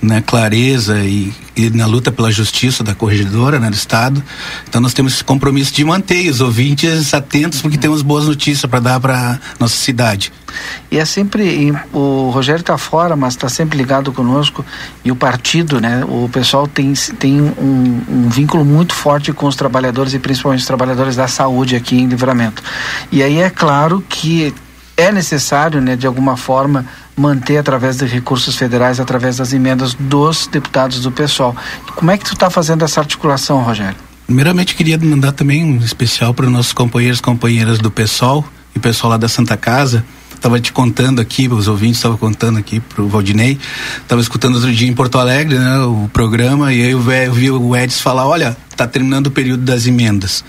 né, 0.00 0.22
clareza 0.24 1.00
e, 1.00 1.32
e, 1.56 1.70
na 1.70 1.86
luta 1.86 2.12
pela 2.12 2.30
justiça 2.30 2.84
da 2.84 2.94
corregedora 2.94 3.58
né, 3.58 3.68
do 3.68 3.74
Estado. 3.74 4.22
Então 4.68 4.80
nós 4.80 4.94
temos 4.94 5.14
esse 5.14 5.24
compromisso 5.24 5.74
de 5.74 5.84
manter 5.84 6.30
os 6.30 6.40
ouvintes 6.40 7.12
atentos 7.12 7.60
porque 7.60 7.76
temos 7.76 8.00
boas 8.00 8.26
notícias 8.26 8.70
para 8.70 8.78
dar 8.78 9.00
para 9.00 9.40
nossa 9.58 9.74
cidade. 9.74 10.32
E 10.88 10.98
é 10.98 11.04
sempre, 11.04 11.72
o 11.92 12.30
Rogério 12.30 12.60
está 12.60 12.78
fora, 12.78 13.16
mas 13.16 13.34
está 13.34 13.48
sempre 13.48 13.76
ligado 13.76 14.12
conosco 14.12 14.64
e 15.04 15.10
o 15.10 15.16
partido, 15.16 15.80
né? 15.80 16.04
O 16.04 16.28
pessoal 16.32 16.68
tem, 16.68 16.92
tem 17.18 17.40
um, 17.40 18.02
um 18.08 18.28
vínculo 18.28 18.64
muito 18.64 18.94
forte 18.94 19.32
com 19.32 19.46
os 19.46 19.56
trabalhadores 19.56 20.14
e 20.14 20.20
principalmente 20.20 20.60
os 20.60 20.66
trabalhadores 20.66 21.16
da 21.16 21.26
saúde 21.26 21.74
aqui 21.74 21.96
em 21.96 22.06
Livramento. 22.06 22.62
E 23.10 23.20
aí 23.20 23.38
é 23.38 23.50
claro 23.50 24.00
que 24.08 24.54
é 24.96 25.10
necessário, 25.10 25.80
né, 25.80 25.96
de 25.96 26.06
alguma 26.06 26.36
forma, 26.36 26.86
manter 27.16 27.58
através 27.58 27.96
de 27.96 28.06
recursos 28.06 28.56
federais, 28.56 29.00
através 29.00 29.36
das 29.36 29.52
emendas 29.52 29.94
dos 29.94 30.46
deputados 30.46 31.00
do 31.00 31.10
pessoal. 31.10 31.54
Como 31.94 32.10
é 32.10 32.18
que 32.18 32.24
tu 32.24 32.34
está 32.34 32.50
fazendo 32.50 32.84
essa 32.84 33.00
articulação, 33.00 33.62
Rogério? 33.62 33.96
Primeiramente, 34.26 34.74
queria 34.74 34.98
mandar 34.98 35.32
também 35.32 35.64
um 35.64 35.76
especial 35.78 36.32
para 36.32 36.46
os 36.46 36.52
nossos 36.52 36.72
companheiros 36.72 37.18
e 37.18 37.22
companheiras 37.22 37.78
do 37.78 37.90
pessoal 37.90 38.44
e 38.74 38.78
pessoal 38.78 39.10
lá 39.10 39.16
da 39.16 39.28
Santa 39.28 39.56
Casa. 39.56 40.04
Estava 40.34 40.60
te 40.60 40.72
contando 40.72 41.20
aqui, 41.20 41.48
os 41.48 41.68
ouvintes 41.68 41.96
estavam 41.96 42.18
contando 42.18 42.58
aqui 42.58 42.78
para 42.80 43.02
o 43.02 43.08
Valdinei. 43.08 43.58
Estava 43.96 44.20
escutando 44.20 44.56
outro 44.56 44.72
dia 44.72 44.88
em 44.88 44.92
Porto 44.92 45.18
Alegre, 45.18 45.58
né, 45.58 45.78
o 45.80 46.08
programa, 46.12 46.72
e 46.72 46.82
aí 46.82 46.90
eu 46.90 47.32
vi 47.32 47.50
o 47.50 47.74
Edson 47.74 48.00
falar: 48.02 48.26
olha, 48.26 48.56
está 48.70 48.86
terminando 48.86 49.28
o 49.28 49.30
período 49.30 49.62
das 49.62 49.86
emendas. 49.86 50.44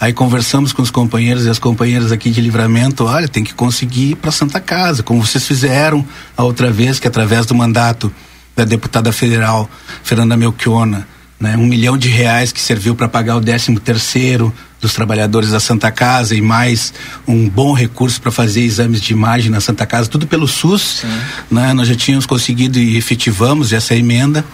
Aí 0.00 0.14
conversamos 0.14 0.72
com 0.72 0.80
os 0.80 0.90
companheiros 0.90 1.44
e 1.44 1.50
as 1.50 1.58
companheiras 1.58 2.10
aqui 2.10 2.30
de 2.30 2.40
livramento, 2.40 3.04
olha, 3.04 3.28
tem 3.28 3.44
que 3.44 3.52
conseguir 3.52 4.12
ir 4.12 4.14
para 4.16 4.30
Santa 4.30 4.58
Casa, 4.58 5.02
como 5.02 5.24
vocês 5.24 5.46
fizeram 5.46 6.02
a 6.34 6.42
outra 6.42 6.70
vez, 6.70 6.98
que 6.98 7.06
através 7.06 7.44
do 7.44 7.54
mandato 7.54 8.10
da 8.56 8.64
deputada 8.64 9.12
federal 9.12 9.68
Fernanda 10.02 10.38
Melchiona, 10.38 11.06
né, 11.38 11.54
um 11.54 11.66
milhão 11.66 11.98
de 11.98 12.08
reais 12.08 12.50
que 12.50 12.62
serviu 12.62 12.94
para 12.94 13.08
pagar 13.08 13.36
o 13.36 13.40
décimo 13.40 13.78
terceiro 13.78 14.50
dos 14.80 14.94
trabalhadores 14.94 15.50
da 15.50 15.60
Santa 15.60 15.90
Casa 15.90 16.34
e 16.34 16.40
mais 16.40 16.94
um 17.28 17.46
bom 17.46 17.74
recurso 17.74 18.22
para 18.22 18.30
fazer 18.30 18.62
exames 18.62 19.02
de 19.02 19.12
imagem 19.12 19.50
na 19.50 19.60
Santa 19.60 19.84
Casa, 19.84 20.08
tudo 20.08 20.26
pelo 20.26 20.48
SUS, 20.48 21.04
né, 21.50 21.74
nós 21.74 21.86
já 21.86 21.94
tínhamos 21.94 22.24
conseguido 22.24 22.78
e 22.78 22.96
efetivamos 22.96 23.70
essa 23.70 23.94
emenda 23.94 24.46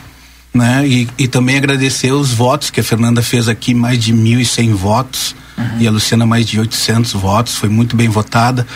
né? 0.57 0.87
E, 0.87 1.09
e 1.19 1.29
também 1.29 1.57
agradecer 1.57 2.13
os 2.13 2.33
votos 2.33 2.71
que 2.71 2.81
a 2.81 2.85
Fernanda 2.85 3.23
fez 3.23 3.49
aqui, 3.49 3.75
mais 3.75 4.03
de 4.03 4.13
1.100 4.13 4.75
votos, 4.75 5.37
uhum. 5.57 5.81
e 5.81 5.87
a 5.87 5.91
Luciana 5.91 6.27
mais 6.27 6.47
de 6.47 6.59
800 6.59 7.13
votos, 7.13 7.55
foi 7.57 7.69
muito 7.69 7.95
bem 7.95 8.09
votada. 8.09 8.67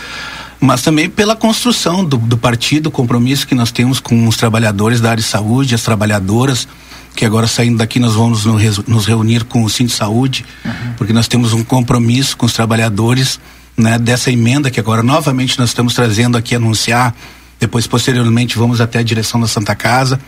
Mas 0.60 0.82
também 0.82 1.08
pela 1.08 1.34
construção 1.34 2.04
do, 2.04 2.18
do 2.18 2.36
partido, 2.36 2.88
o 2.88 2.90
compromisso 2.90 3.46
que 3.46 3.54
nós 3.54 3.72
temos 3.72 3.98
com 3.98 4.28
os 4.28 4.36
trabalhadores 4.36 5.00
da 5.00 5.10
área 5.10 5.22
de 5.22 5.28
saúde, 5.28 5.74
as 5.74 5.82
trabalhadoras, 5.82 6.68
que 7.16 7.24
agora 7.24 7.46
saindo 7.46 7.78
daqui 7.78 7.98
nós 7.98 8.14
vamos 8.14 8.44
nos 8.44 9.06
reunir 9.06 9.44
com 9.44 9.64
o 9.64 9.70
Cinto 9.70 9.92
Saúde, 9.92 10.44
uhum. 10.64 10.92
porque 10.98 11.12
nós 11.12 11.26
temos 11.26 11.52
um 11.54 11.64
compromisso 11.64 12.36
com 12.36 12.44
os 12.44 12.52
trabalhadores 12.52 13.40
né, 13.76 13.98
dessa 13.98 14.30
emenda 14.30 14.70
que 14.70 14.78
agora 14.78 15.02
novamente 15.02 15.58
nós 15.58 15.70
estamos 15.70 15.94
trazendo 15.94 16.36
aqui 16.36 16.54
anunciar 16.54 17.14
depois, 17.60 17.86
posteriormente, 17.86 18.56
vamos 18.56 18.80
até 18.80 18.98
a 18.98 19.02
direção 19.02 19.38
da 19.38 19.46
Santa 19.46 19.74
Casa, 19.74 20.18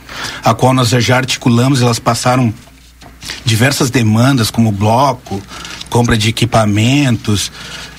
a 0.44 0.52
qual 0.52 0.74
nós 0.74 0.90
já 0.90 1.16
articulamos, 1.16 1.80
elas 1.80 1.98
passaram 1.98 2.52
diversas 3.44 3.90
demandas, 3.90 4.50
como 4.50 4.70
bloco, 4.70 5.40
compra 5.88 6.16
de 6.16 6.28
equipamentos 6.28 7.50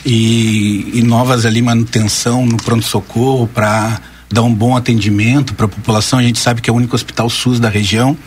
e, 0.06 0.92
e 0.94 1.02
novas 1.02 1.46
ali 1.46 1.62
manutenção 1.62 2.46
no 2.46 2.58
pronto-socorro 2.58 3.48
para 3.48 4.00
dar 4.32 4.42
um 4.42 4.54
bom 4.54 4.76
atendimento 4.76 5.54
para 5.54 5.66
a 5.66 5.70
população. 5.70 6.20
A 6.20 6.24
gente 6.24 6.40
sabe 6.40 6.62
que 6.62 6.70
é 6.70 6.74
o 6.74 6.76
único 6.76 6.96
hospital 6.96 7.30
SUS 7.30 7.60
da 7.60 7.70
região. 7.70 8.18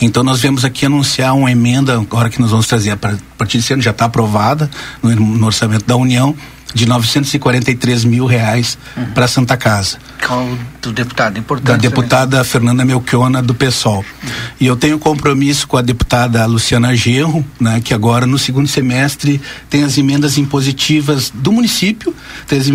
Então 0.00 0.22
nós 0.22 0.40
viemos 0.40 0.64
aqui 0.64 0.86
anunciar 0.86 1.34
uma 1.34 1.50
emenda, 1.50 1.94
agora 1.94 2.30
que 2.30 2.40
nós 2.40 2.50
vamos 2.50 2.66
trazer 2.66 2.92
a 2.92 2.96
partir 2.96 3.58
desse 3.58 3.72
ano, 3.72 3.82
já 3.82 3.90
está 3.90 4.04
aprovada 4.04 4.70
no, 5.02 5.14
no 5.14 5.46
orçamento 5.46 5.84
da 5.84 5.96
União, 5.96 6.34
de 6.74 6.86
943 6.86 8.04
mil 8.04 8.26
reais 8.26 8.78
uhum. 8.96 9.06
para 9.12 9.26
Santa 9.26 9.56
Casa. 9.56 9.98
Qual 10.26 10.48
do 10.80 10.92
deputado? 10.92 11.38
Importante. 11.38 11.66
Da 11.66 11.76
deputada 11.76 12.38
também. 12.38 12.50
Fernanda 12.50 12.84
Melchiona 12.84 13.42
do 13.42 13.54
PSOL. 13.54 13.98
Uhum. 13.98 14.30
E 14.60 14.66
eu 14.66 14.76
tenho 14.76 14.98
compromisso 14.98 15.66
com 15.66 15.76
a 15.76 15.82
deputada 15.82 16.44
Luciana 16.46 16.94
Gerro, 16.94 17.44
né, 17.58 17.80
que 17.82 17.94
agora 17.94 18.26
no 18.26 18.38
segundo 18.38 18.68
semestre 18.68 19.40
tem 19.68 19.84
as 19.84 19.96
emendas 19.98 20.38
impositivas 20.38 21.30
do 21.34 21.52
município, 21.52 22.14
tem 22.46 22.58
as 22.58 22.68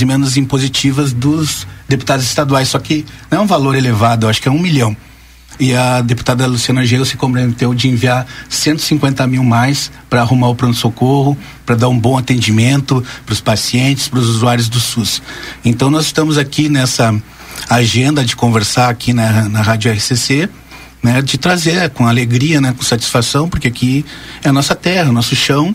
emendas 0.00 0.36
impositivas 0.36 1.12
dos 1.12 1.66
deputados 1.88 2.24
estaduais, 2.24 2.68
só 2.68 2.78
que 2.78 3.04
não 3.30 3.38
é 3.38 3.40
um 3.42 3.46
valor 3.46 3.74
elevado, 3.74 4.28
acho 4.28 4.40
que 4.40 4.48
é 4.48 4.50
um 4.50 4.58
milhão 4.58 4.96
e 5.58 5.74
a 5.74 6.00
deputada 6.00 6.46
Luciana 6.46 6.84
Gelo 6.84 7.04
se 7.04 7.16
comprometeu 7.16 7.74
de 7.74 7.88
enviar 7.88 8.26
150 8.48 9.26
mil 9.26 9.44
mais 9.44 9.90
para 10.10 10.20
arrumar 10.20 10.48
o 10.48 10.54
pronto-socorro, 10.54 11.36
para 11.64 11.76
dar 11.76 11.88
um 11.88 11.98
bom 11.98 12.18
atendimento 12.18 13.04
para 13.24 13.32
os 13.32 13.40
pacientes, 13.40 14.08
para 14.08 14.18
os 14.18 14.28
usuários 14.28 14.68
do 14.68 14.80
SUS. 14.80 15.22
Então 15.64 15.90
nós 15.90 16.06
estamos 16.06 16.38
aqui 16.38 16.68
nessa 16.68 17.14
agenda 17.68 18.24
de 18.24 18.34
conversar 18.34 18.88
aqui 18.88 19.12
na, 19.12 19.48
na 19.48 19.62
Rádio 19.62 19.92
RCC, 19.92 20.48
né, 21.02 21.22
de 21.22 21.38
trazer 21.38 21.90
com 21.90 22.06
alegria, 22.06 22.60
né, 22.60 22.72
com 22.76 22.82
satisfação, 22.82 23.48
porque 23.48 23.68
aqui 23.68 24.04
é 24.42 24.48
a 24.48 24.52
nossa 24.52 24.74
terra, 24.74 25.12
nosso 25.12 25.36
chão, 25.36 25.74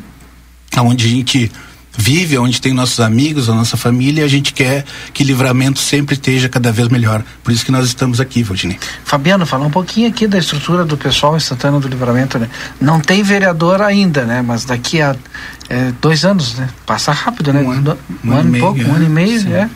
onde 0.77 1.05
a 1.05 1.09
gente 1.09 1.51
vive, 1.97 2.37
onde 2.37 2.61
tem 2.61 2.73
nossos 2.73 2.99
amigos, 2.99 3.49
a 3.49 3.53
nossa 3.53 3.75
família, 3.75 4.21
e 4.21 4.23
a 4.23 4.27
gente 4.27 4.53
quer 4.53 4.85
que 5.13 5.23
livramento 5.23 5.79
sempre 5.79 6.13
esteja 6.15 6.47
cada 6.47 6.71
vez 6.71 6.87
melhor. 6.87 7.23
Por 7.43 7.51
isso 7.51 7.65
que 7.65 7.71
nós 7.71 7.85
estamos 7.85 8.19
aqui, 8.19 8.43
Valdinei. 8.43 8.77
Fabiano, 9.03 9.45
fala 9.45 9.65
um 9.65 9.71
pouquinho 9.71 10.07
aqui 10.07 10.27
da 10.27 10.37
estrutura 10.37 10.85
do 10.85 10.97
pessoal 10.97 11.35
em 11.35 11.39
Santana 11.39 11.79
do 11.79 11.87
Livramento, 11.87 12.39
né? 12.39 12.49
Não 12.79 12.99
tem 12.99 13.23
vereador 13.23 13.81
ainda, 13.81 14.23
né? 14.25 14.41
Mas 14.41 14.65
daqui 14.65 15.01
a 15.01 15.15
é, 15.69 15.91
dois 16.01 16.25
anos, 16.25 16.55
né? 16.55 16.69
Passa 16.85 17.11
rápido, 17.11 17.53
né? 17.53 17.61
Um 17.61 17.71
ano, 17.71 17.97
um, 18.23 18.29
um 18.29 18.35
ano, 18.35 18.57
e 18.57 18.59
pouco, 18.59 18.81
um 18.81 18.95
ano 18.95 19.05
e 19.05 19.09
meio, 19.09 19.43
né? 19.43 19.69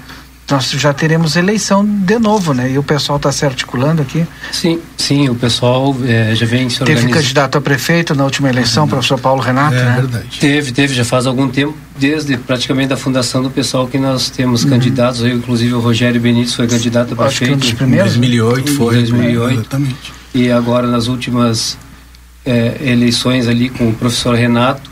nós 0.49 0.70
já 0.72 0.93
teremos 0.93 1.36
eleição 1.36 1.86
de 1.86 2.20
novo, 2.20 2.53
né? 2.53 2.70
E 2.72 2.78
o 2.78 2.84
pessoal 2.84 3.18
está 3.18 3.32
se 3.32 3.45
articulando 3.45 4.01
aqui. 4.01 4.26
Sim, 4.51 4.80
sim, 4.97 5.30
o 5.30 5.36
pessoal 5.36 5.95
é, 6.05 6.36
já 6.36 6.45
vem 6.45 6.70
se 6.70 6.80
Teve 6.80 6.91
organizando. 6.91 7.14
candidato 7.14 7.57
a 7.57 7.61
prefeito 7.61 8.14
na 8.14 8.24
última 8.24 8.49
eleição, 8.49 8.84
uhum. 8.84 8.89
professor 8.89 9.20
Paulo 9.20 9.41
Renato, 9.41 9.76
é, 9.76 9.84
né? 9.84 9.95
Verdade. 9.95 10.39
Teve, 10.39 10.72
teve, 10.72 10.93
já 10.93 11.05
faz 11.05 11.26
algum 11.26 11.47
tempo, 11.47 11.76
desde 11.98 12.38
praticamente 12.38 12.94
a 12.94 12.98
fundação 12.98 13.41
do 13.44 13.50
pessoal 13.50 13.88
que 13.88 13.98
nós 13.98 14.30
temos 14.30 14.64
uhum. 14.64 14.72
candidatos, 14.72 15.24
aí, 15.24 15.32
inclusive 15.32 15.74
o 15.74 15.80
Rogério 15.80 16.20
Benítez 16.20 16.54
foi 16.54 16.68
candidato 16.68 17.14
a 17.14 17.16
prefeito. 17.16 17.28
Acho 17.28 17.46
que 17.46 17.52
um 17.52 17.58
dos 17.58 17.74
primeiros. 17.74 18.16
Em 18.16 18.20
2008 18.20 18.72
foi. 18.74 18.96
2008. 18.96 19.50
É, 19.50 19.54
exatamente. 19.54 20.14
E 20.34 20.52
agora 20.52 20.88
nas 20.88 21.08
últimas 21.08 21.78
é, 22.46 22.78
eleições 22.82 23.48
ali 23.48 23.70
com 23.70 23.89
o 23.89 23.94
professor 23.94 24.36
Renato 24.36 24.89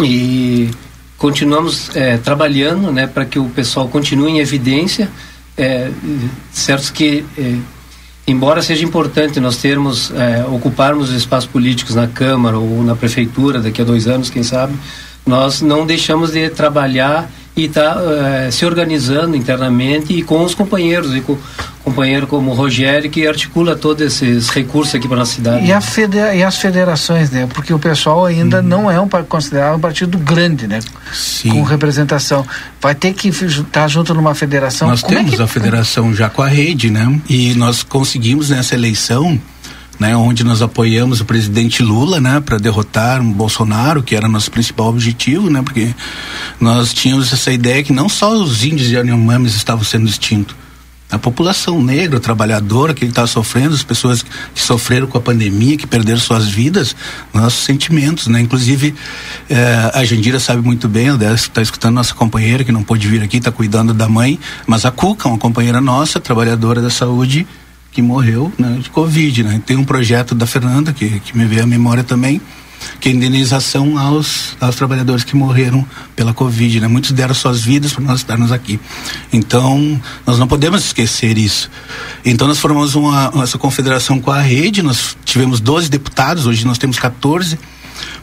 e 0.00 0.70
continuamos 1.16 1.94
é, 1.94 2.16
trabalhando 2.16 2.90
né, 2.90 3.06
para 3.06 3.24
que 3.24 3.38
o 3.38 3.48
pessoal 3.48 3.88
continue 3.88 4.32
em 4.32 4.38
evidência, 4.38 5.10
é, 5.56 5.90
certo 6.50 6.92
que 6.92 7.24
é, 7.38 7.56
embora 8.26 8.62
seja 8.62 8.84
importante 8.84 9.38
nós 9.40 9.56
termos, 9.58 10.10
é, 10.12 10.44
ocuparmos 10.46 11.12
espaços 11.12 11.50
políticos 11.50 11.94
na 11.94 12.06
Câmara 12.06 12.58
ou 12.58 12.82
na 12.82 12.96
Prefeitura 12.96 13.60
daqui 13.60 13.82
a 13.82 13.84
dois 13.84 14.06
anos, 14.06 14.30
quem 14.30 14.42
sabe, 14.42 14.74
nós 15.30 15.62
não 15.62 15.86
deixamos 15.86 16.32
de 16.32 16.50
trabalhar 16.50 17.30
e 17.56 17.66
está 17.66 17.96
uh, 17.96 18.50
se 18.50 18.66
organizando 18.66 19.36
internamente 19.36 20.12
e 20.12 20.22
com 20.22 20.42
os 20.42 20.54
companheiros, 20.54 21.14
e 21.14 21.20
com 21.20 21.38
companheiro 21.84 22.26
como 22.26 22.50
o 22.50 22.54
Rogério, 22.54 23.08
que 23.08 23.26
articula 23.26 23.74
todos 23.74 24.02
esses 24.04 24.50
recursos 24.50 24.94
aqui 24.94 25.06
para 25.06 25.18
a 25.18 25.20
nossa 25.20 25.34
cidade. 25.34 25.66
E, 25.66 25.72
a 25.72 25.80
federa 25.80 26.34
e 26.34 26.42
as 26.42 26.58
federações, 26.58 27.30
né? 27.30 27.48
Porque 27.52 27.72
o 27.72 27.78
pessoal 27.78 28.26
ainda 28.26 28.60
hum. 28.60 28.62
não 28.62 28.90
é 28.90 29.00
um 29.00 29.08
considerado 29.08 29.76
um 29.76 29.80
partido 29.80 30.18
grande, 30.18 30.66
né? 30.66 30.80
Sim. 31.12 31.50
Com 31.50 31.62
representação. 31.62 32.44
Vai 32.80 32.94
ter 32.94 33.12
que 33.14 33.28
estar 33.28 33.88
junto 33.88 34.12
numa 34.14 34.34
federação. 34.34 34.88
Nós 34.88 35.00
Como 35.00 35.14
temos 35.14 35.34
é 35.34 35.36
que... 35.36 35.42
a 35.42 35.46
federação 35.46 36.14
já 36.14 36.28
com 36.28 36.42
a 36.42 36.48
rede, 36.48 36.90
né? 36.90 37.20
E 37.28 37.54
nós 37.54 37.82
conseguimos 37.82 38.50
nessa 38.50 38.74
eleição 38.74 39.40
né, 40.00 40.16
onde 40.16 40.42
nós 40.42 40.62
apoiamos 40.62 41.20
o 41.20 41.26
presidente 41.26 41.82
Lula, 41.82 42.20
né, 42.20 42.40
para 42.40 42.56
derrotar 42.56 43.22
Bolsonaro, 43.22 44.02
que 44.02 44.16
era 44.16 44.26
nosso 44.26 44.50
principal 44.50 44.88
objetivo, 44.88 45.50
né, 45.50 45.60
porque 45.62 45.94
nós 46.58 46.94
tínhamos 46.94 47.30
essa 47.32 47.52
ideia 47.52 47.82
que 47.82 47.92
não 47.92 48.08
só 48.08 48.32
os 48.32 48.64
índios 48.64 48.88
e 48.88 48.94
Yanomamis 48.94 49.54
estavam 49.54 49.84
sendo 49.84 50.08
extintos, 50.08 50.56
a 51.10 51.18
população 51.18 51.82
negra, 51.82 52.20
trabalhadora 52.20 52.94
que 52.94 53.04
está 53.04 53.26
sofrendo, 53.26 53.74
as 53.74 53.82
pessoas 53.82 54.22
que 54.22 54.62
sofreram 54.62 55.08
com 55.08 55.18
a 55.18 55.20
pandemia, 55.20 55.76
que 55.76 55.86
perderam 55.86 56.20
suas 56.20 56.46
vidas, 56.46 56.94
nossos 57.34 57.64
sentimentos, 57.64 58.28
né? 58.28 58.40
Inclusive, 58.40 58.94
eh, 59.48 59.90
a 59.92 60.04
Jandira 60.04 60.38
sabe 60.38 60.62
muito 60.62 60.88
bem, 60.88 61.08
está 61.34 61.60
escutando 61.60 61.96
nossa 61.96 62.14
companheira 62.14 62.62
que 62.62 62.70
não 62.70 62.84
pôde 62.84 63.08
vir 63.08 63.22
aqui, 63.24 63.38
está 63.38 63.50
cuidando 63.50 63.92
da 63.92 64.08
mãe, 64.08 64.38
mas 64.68 64.84
a 64.84 64.92
Cuca, 64.92 65.28
uma 65.28 65.36
companheira 65.36 65.80
nossa, 65.80 66.20
trabalhadora 66.20 66.80
da 66.80 66.90
saúde, 66.90 67.44
que 67.92 68.00
morreu 68.00 68.52
né, 68.58 68.78
de 68.80 68.90
Covid. 68.90 69.42
Né? 69.42 69.62
Tem 69.64 69.76
um 69.76 69.84
projeto 69.84 70.34
da 70.34 70.46
Fernanda, 70.46 70.92
que, 70.92 71.20
que 71.20 71.36
me 71.36 71.44
veio 71.44 71.64
à 71.64 71.66
memória 71.66 72.04
também, 72.04 72.40
que 72.98 73.08
é 73.08 73.12
indenização 73.12 73.98
aos, 73.98 74.56
aos 74.60 74.76
trabalhadores 74.76 75.24
que 75.24 75.36
morreram 75.36 75.86
pela 76.14 76.32
Covid. 76.32 76.80
Né? 76.80 76.88
Muitos 76.88 77.12
deram 77.12 77.34
suas 77.34 77.62
vidas 77.62 77.92
para 77.92 78.04
nós 78.04 78.20
estarmos 78.20 78.52
aqui. 78.52 78.80
Então, 79.32 80.00
nós 80.26 80.38
não 80.38 80.46
podemos 80.46 80.84
esquecer 80.84 81.36
isso. 81.36 81.70
Então, 82.24 82.46
nós 82.46 82.58
formamos 82.58 82.94
uma, 82.94 83.32
essa 83.42 83.58
confederação 83.58 84.20
com 84.20 84.30
a 84.30 84.40
rede, 84.40 84.82
nós 84.82 85.16
tivemos 85.24 85.60
12 85.60 85.90
deputados, 85.90 86.46
hoje 86.46 86.64
nós 86.64 86.78
temos 86.78 86.98
14, 86.98 87.58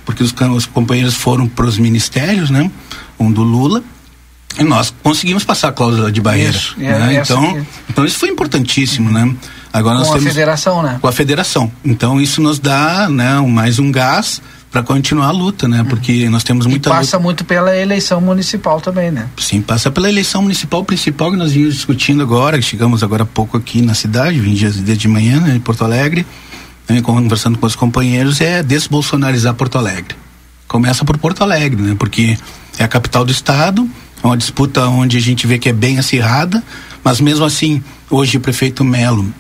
porque 0.05 0.24
os, 0.24 0.34
os 0.55 0.65
companheiros 0.65 1.13
foram 1.13 1.47
para 1.47 1.65
os 1.65 1.78
ministérios, 1.78 2.49
né? 2.49 2.72
um 3.20 3.32
do 3.32 3.43
Lula 3.43 3.84
e 4.59 4.63
nós 4.63 4.93
conseguimos 5.03 5.43
passar 5.43 5.70
a 5.70 5.72
cláusula 5.72 6.11
de 6.11 6.22
barreira. 6.22 6.57
Isso, 6.57 6.76
né? 6.80 7.15
é, 7.15 7.20
então, 7.22 7.65
então 7.89 8.05
isso 8.05 8.18
foi 8.18 8.30
importantíssimo, 8.30 9.11
né? 9.11 9.36
Agora 9.72 9.99
com 9.99 10.05
temos, 10.05 10.26
a 10.26 10.30
federação, 10.30 10.82
né? 10.82 10.97
Com 11.01 11.07
a 11.07 11.11
federação. 11.11 11.72
Então 11.84 12.20
isso 12.22 12.41
nos 12.41 12.59
dá, 12.59 13.09
né, 13.09 13.39
mais 13.41 13.80
um 13.80 13.91
gás 13.91 14.41
para 14.72 14.84
continuar 14.84 15.28
a 15.28 15.32
luta, 15.32 15.68
né? 15.68 15.86
Porque 15.88 16.30
nós 16.30 16.43
temos 16.43 16.65
muita 16.65 16.89
e 16.89 16.91
passa 16.91 17.18
luta. 17.18 17.24
muito 17.24 17.45
pela 17.45 17.76
eleição 17.76 18.20
municipal 18.20 18.82
também, 18.82 19.11
né? 19.11 19.28
Sim, 19.38 19.61
passa 19.61 19.89
pela 19.89 20.09
eleição 20.09 20.41
municipal 20.41 20.84
principal 20.84 21.32
que 21.32 21.38
nós 21.38 21.53
vimos 21.53 21.74
discutindo 21.76 22.22
agora, 22.22 22.57
que 22.57 22.65
chegamos 22.65 23.03
agora 23.03 23.24
há 23.24 23.26
pouco 23.26 23.57
aqui 23.57 23.82
na 23.82 23.93
cidade, 23.93 24.39
vim 24.39 24.53
dias 24.53 24.76
de 24.76 25.07
manhã, 25.07 25.39
né, 25.39 25.55
em 25.55 25.59
Porto 25.59 25.84
Alegre, 25.84 26.26
né, 26.88 27.01
conversando 27.01 27.57
com 27.57 27.65
os 27.65 27.76
companheiros, 27.76 28.41
é 28.41 28.61
desbolsonarizar 28.61 29.53
Porto 29.53 29.78
Alegre. 29.78 30.15
Começa 30.68 31.05
por 31.05 31.18
Porto 31.18 31.43
Alegre, 31.43 31.82
né? 31.82 31.95
Porque 31.97 32.38
é 32.78 32.84
a 32.84 32.88
capital 32.88 33.24
do 33.24 33.32
estado, 33.32 33.89
é 34.22 34.28
uma 34.28 34.36
disputa 34.36 34.86
onde 34.88 35.18
a 35.18 35.22
gente 35.22 35.47
vê 35.47 35.57
que 35.57 35.70
é 35.70 35.74
bem 35.74 35.97
acirrada, 35.97 36.61
mas 37.03 37.22
mesmo 37.22 37.45
assim, 37.45 37.82
hoje 38.09 38.38
o 38.38 38.41
prefeito 38.41 38.84
Melo 38.84 39.34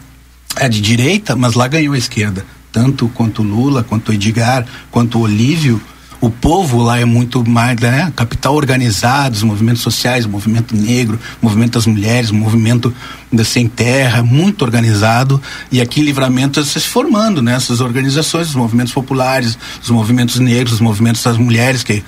é 0.59 0.69
de 0.69 0.81
direita, 0.81 1.35
mas 1.35 1.53
lá 1.53 1.67
ganhou 1.67 1.93
a 1.93 1.97
esquerda. 1.97 2.45
Tanto 2.71 3.07
quanto 3.09 3.41
Lula, 3.41 3.83
quanto 3.83 4.13
Edgar, 4.13 4.65
quanto 4.91 5.19
Olívio, 5.19 5.81
o 6.19 6.29
povo 6.29 6.81
lá 6.81 6.99
é 6.99 7.05
muito 7.05 7.47
mais, 7.47 7.79
né? 7.79 8.11
Capital 8.15 8.55
organizado, 8.55 9.35
os 9.35 9.43
movimentos 9.43 9.83
sociais, 9.83 10.25
o 10.25 10.29
movimento 10.29 10.75
negro, 10.75 11.19
o 11.41 11.45
movimento 11.45 11.73
das 11.73 11.85
mulheres, 11.85 12.31
o 12.31 12.35
movimento 12.35 12.93
da 13.31 13.43
sem 13.43 13.67
terra, 13.67 14.23
muito 14.23 14.63
organizado. 14.63 15.39
E 15.71 15.79
aqui 15.79 16.01
em 16.01 16.03
Livramento 16.03 16.63
se 16.63 16.79
formando, 16.79 17.41
né? 17.41 17.53
Essas 17.53 17.81
organizações, 17.81 18.49
os 18.49 18.55
movimentos 18.55 18.93
populares, 18.93 19.57
os 19.81 19.89
movimentos 19.91 20.39
negros, 20.39 20.73
os 20.73 20.81
movimentos 20.81 21.21
das 21.21 21.37
mulheres, 21.37 21.83
que 21.83 22.03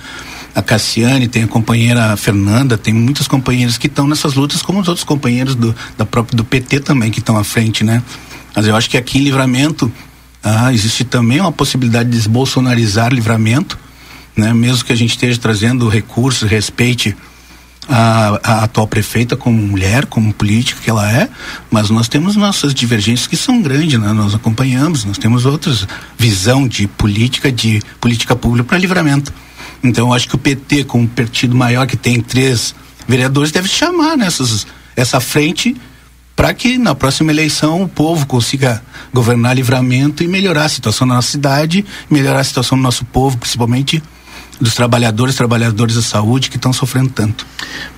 a 0.54 0.60
Cassiane, 0.60 1.28
tem 1.28 1.44
a 1.44 1.48
companheira 1.48 2.16
Fernanda, 2.16 2.76
tem 2.76 2.92
muitos 2.92 3.28
companheiros 3.28 3.78
que 3.78 3.86
estão 3.86 4.08
nessas 4.08 4.34
lutas, 4.34 4.60
como 4.60 4.80
os 4.80 4.88
outros 4.88 5.04
companheiros 5.04 5.54
do, 5.54 5.74
da 5.96 6.04
própria, 6.04 6.36
do 6.36 6.44
PT 6.44 6.80
também 6.80 7.12
que 7.12 7.20
estão 7.20 7.36
à 7.36 7.44
frente, 7.44 7.84
né? 7.84 8.02
Mas 8.54 8.66
eu 8.66 8.76
acho 8.76 8.90
que 8.90 8.96
aqui 8.96 9.18
em 9.18 9.24
Livramento 9.24 9.92
ah, 10.42 10.72
existe 10.72 11.04
também 11.04 11.40
uma 11.40 11.52
possibilidade 11.52 12.08
de 12.08 12.16
desbolsonarizar 12.16 13.12
Livramento, 13.12 13.78
né? 14.36 14.52
Mesmo 14.54 14.84
que 14.84 14.92
a 14.92 14.96
gente 14.96 15.10
esteja 15.10 15.38
trazendo 15.38 15.88
recursos, 15.88 16.48
respeite 16.48 17.14
a, 17.88 18.40
a, 18.42 18.64
atual 18.64 18.86
prefeita 18.86 19.36
como 19.36 19.60
mulher, 19.60 20.06
como 20.06 20.32
política 20.32 20.80
que 20.82 20.88
ela 20.88 21.10
é, 21.10 21.28
mas 21.70 21.90
nós 21.90 22.08
temos 22.08 22.36
nossas 22.36 22.72
divergências 22.72 23.26
que 23.26 23.36
são 23.36 23.60
grandes, 23.60 23.98
né? 23.98 24.12
nós 24.12 24.34
acompanhamos, 24.34 25.04
nós 25.04 25.18
temos 25.18 25.44
outras 25.44 25.86
visão 26.16 26.68
de 26.68 26.86
política, 26.86 27.50
de 27.50 27.82
política 28.00 28.36
pública 28.36 28.68
para 28.68 28.78
livramento. 28.78 29.32
Então 29.82 30.08
eu 30.08 30.14
acho 30.14 30.28
que 30.28 30.34
o 30.34 30.38
PT, 30.38 30.84
como 30.84 31.08
partido 31.08 31.54
maior 31.56 31.86
que 31.86 31.96
tem 31.96 32.20
três 32.20 32.74
vereadores, 33.08 33.50
deve 33.50 33.68
chamar 33.68 34.16
nessas 34.16 34.66
essa 34.94 35.18
frente 35.20 35.74
para 36.40 36.54
que 36.54 36.78
na 36.78 36.94
próxima 36.94 37.30
eleição 37.30 37.82
o 37.82 37.88
povo 37.88 38.24
consiga 38.24 38.82
governar 39.12 39.54
livramento 39.54 40.24
e 40.24 40.26
melhorar 40.26 40.64
a 40.64 40.68
situação 40.70 41.06
da 41.06 41.16
nossa 41.16 41.32
cidade, 41.32 41.84
melhorar 42.08 42.40
a 42.40 42.44
situação 42.44 42.78
do 42.78 42.82
nosso 42.82 43.04
povo, 43.04 43.36
principalmente 43.36 44.02
dos 44.60 44.74
trabalhadores, 44.74 45.34
trabalhadores 45.34 45.96
da 45.96 46.02
saúde 46.02 46.50
que 46.50 46.56
estão 46.56 46.72
sofrendo 46.72 47.10
tanto. 47.10 47.46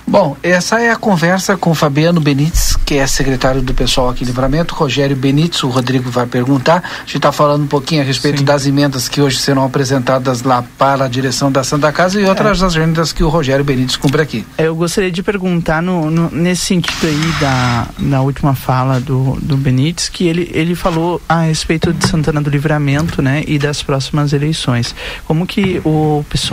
Bom, 0.05 0.35
essa 0.43 0.79
é 0.81 0.91
a 0.91 0.95
conversa 0.95 1.55
com 1.57 1.73
Fabiano 1.73 2.19
Benites, 2.19 2.75
que 2.85 2.95
é 2.95 3.07
secretário 3.07 3.61
do 3.61 3.73
pessoal 3.73 4.09
aqui 4.09 4.23
em 4.23 4.27
Livramento, 4.27 4.75
Rogério 4.75 5.15
Benites, 5.15 5.63
o 5.63 5.69
Rodrigo 5.69 6.09
vai 6.09 6.25
perguntar. 6.25 6.83
A 6.83 6.99
gente 7.05 7.17
está 7.17 7.31
falando 7.31 7.63
um 7.63 7.67
pouquinho 7.67 8.01
a 8.01 8.05
respeito 8.05 8.39
Sim. 8.39 8.45
das 8.45 8.65
emendas 8.65 9.07
que 9.07 9.21
hoje 9.21 9.37
serão 9.37 9.63
apresentadas 9.63 10.43
lá 10.43 10.63
para 10.77 11.05
a 11.05 11.07
direção 11.07 11.51
da 11.51 11.63
Santa 11.63 11.91
Casa 11.91 12.19
e 12.19 12.25
outras 12.25 12.61
é. 12.61 12.65
agendas 12.65 13.11
que 13.13 13.23
o 13.23 13.29
Rogério 13.29 13.63
Benites 13.63 13.95
cumpre 13.95 14.21
aqui. 14.21 14.45
Eu 14.57 14.75
gostaria 14.75 15.11
de 15.11 15.23
perguntar 15.23 15.81
no, 15.81 16.11
no, 16.11 16.29
nesse 16.29 16.65
sentido 16.65 17.07
aí 17.07 17.33
da 17.39 17.87
na 17.97 18.21
última 18.21 18.53
fala 18.53 18.99
do, 18.99 19.37
do 19.41 19.57
Benites, 19.57 20.09
que 20.09 20.27
ele, 20.27 20.49
ele 20.53 20.75
falou 20.75 21.21
a 21.27 21.41
respeito 21.41 21.93
de 21.93 22.07
Santana 22.07 22.41
do 22.41 22.49
Livramento, 22.49 23.21
né, 23.21 23.43
e 23.47 23.57
das 23.57 23.81
próximas 23.81 24.33
eleições. 24.33 24.93
Como 25.25 25.47
que 25.47 25.81
o 25.85 26.23
pessoal 26.29 26.52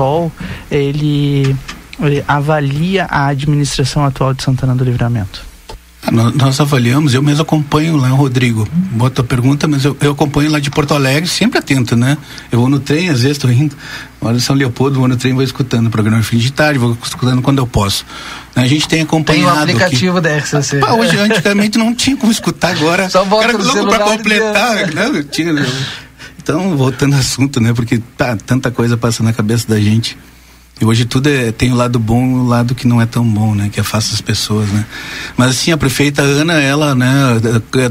ele 0.71 1.57
avalia 2.27 3.05
a 3.05 3.27
administração 3.27 4.05
atual 4.05 4.33
de 4.33 4.43
Santana 4.43 4.75
do 4.75 4.85
Livramento? 4.85 5.51
Nós, 6.11 6.59
avaliamos, 6.59 7.13
eu 7.13 7.23
mesmo 7.23 7.43
acompanho 7.43 7.95
lá, 7.97 8.09
Rodrigo. 8.09 8.67
Bota 8.73 9.21
a 9.21 9.25
pergunta, 9.25 9.69
mas 9.69 9.85
eu, 9.85 9.95
eu, 10.01 10.13
acompanho 10.13 10.51
lá 10.51 10.59
de 10.59 10.71
Porto 10.71 10.95
Alegre, 10.95 11.29
sempre 11.29 11.59
atento, 11.59 11.95
né? 11.95 12.17
Eu 12.51 12.59
vou 12.59 12.71
no 12.71 12.81
trem, 12.81 13.11
às 13.11 13.21
vezes 13.21 13.37
estou 13.37 13.53
indo. 13.53 13.77
Agora 14.19 14.37
em 14.37 14.41
São 14.41 14.57
Leopoldo, 14.57 14.99
vou 14.99 15.07
no 15.07 15.17
trem, 15.17 15.35
vou 15.35 15.43
escutando 15.43 15.89
o 15.89 15.91
programa 15.91 16.23
fim 16.23 16.39
de 16.39 16.51
tarde, 16.53 16.79
vou 16.79 16.97
escutando 17.05 17.43
quando 17.43 17.59
eu 17.59 17.67
posso. 17.67 18.07
A 18.57 18.67
gente 18.67 18.89
tem 18.89 19.03
acompanhado. 19.03 19.67
Tem 19.67 19.75
um 19.75 19.79
aplicativo 19.79 20.21
da 20.23 20.37
RCC. 20.39 20.81
Ah, 20.83 20.95
hoje, 20.95 21.19
antigamente, 21.19 21.79
não 21.79 21.95
tinha 21.95 22.17
como 22.17 22.33
escutar 22.33 22.71
agora. 22.71 23.09
Só 23.11 23.25
bota 23.25 23.53
no 23.53 23.63
louco 23.63 23.89
para 23.89 24.05
completar, 24.05 24.87
né? 24.93 25.25
Tinha, 25.31 25.53
né? 25.53 25.67
Então, 26.51 26.77
voltando 26.77 27.13
ao 27.13 27.21
assunto, 27.21 27.61
né? 27.61 27.73
Porque 27.73 28.03
tá 28.17 28.37
tanta 28.37 28.73
coisa 28.73 28.97
passa 28.97 29.23
na 29.23 29.33
cabeça 29.33 29.69
da 29.69 29.79
gente. 29.79 30.19
E 30.81 30.85
hoje 30.85 31.05
tudo 31.05 31.29
é, 31.29 31.53
tem 31.53 31.71
o 31.71 31.77
lado 31.77 31.97
bom 31.97 32.27
e 32.27 32.35
o 32.41 32.45
lado 32.45 32.75
que 32.75 32.89
não 32.89 33.01
é 33.01 33.07
tão 33.07 33.25
bom, 33.25 33.55
né? 33.55 33.71
Que 33.73 33.79
afasta 33.79 34.13
as 34.13 34.21
pessoas, 34.21 34.69
né? 34.71 34.85
Mas 35.37 35.51
assim, 35.51 35.71
a 35.71 35.77
prefeita 35.77 36.23
Ana, 36.23 36.55
ela, 36.55 36.93
né, 36.97 37.09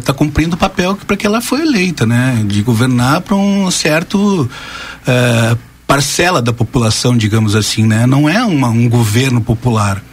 tá 0.04 0.14
cumprindo 0.14 0.58
o 0.58 0.60
papel 0.60 0.98
para 1.08 1.16
que 1.16 1.26
ela 1.26 1.40
foi 1.40 1.62
eleita, 1.62 2.06
né? 2.06 2.44
De 2.46 2.62
governar 2.62 3.22
para 3.22 3.34
um 3.34 3.72
certo 3.72 4.42
uh, 4.44 5.58
parcela 5.88 6.42
da 6.42 6.52
população, 6.52 7.16
digamos 7.16 7.56
assim, 7.56 7.86
né? 7.86 8.06
Não 8.06 8.28
é 8.28 8.44
uma, 8.44 8.68
um 8.68 8.90
governo 8.90 9.40
popular. 9.40 10.04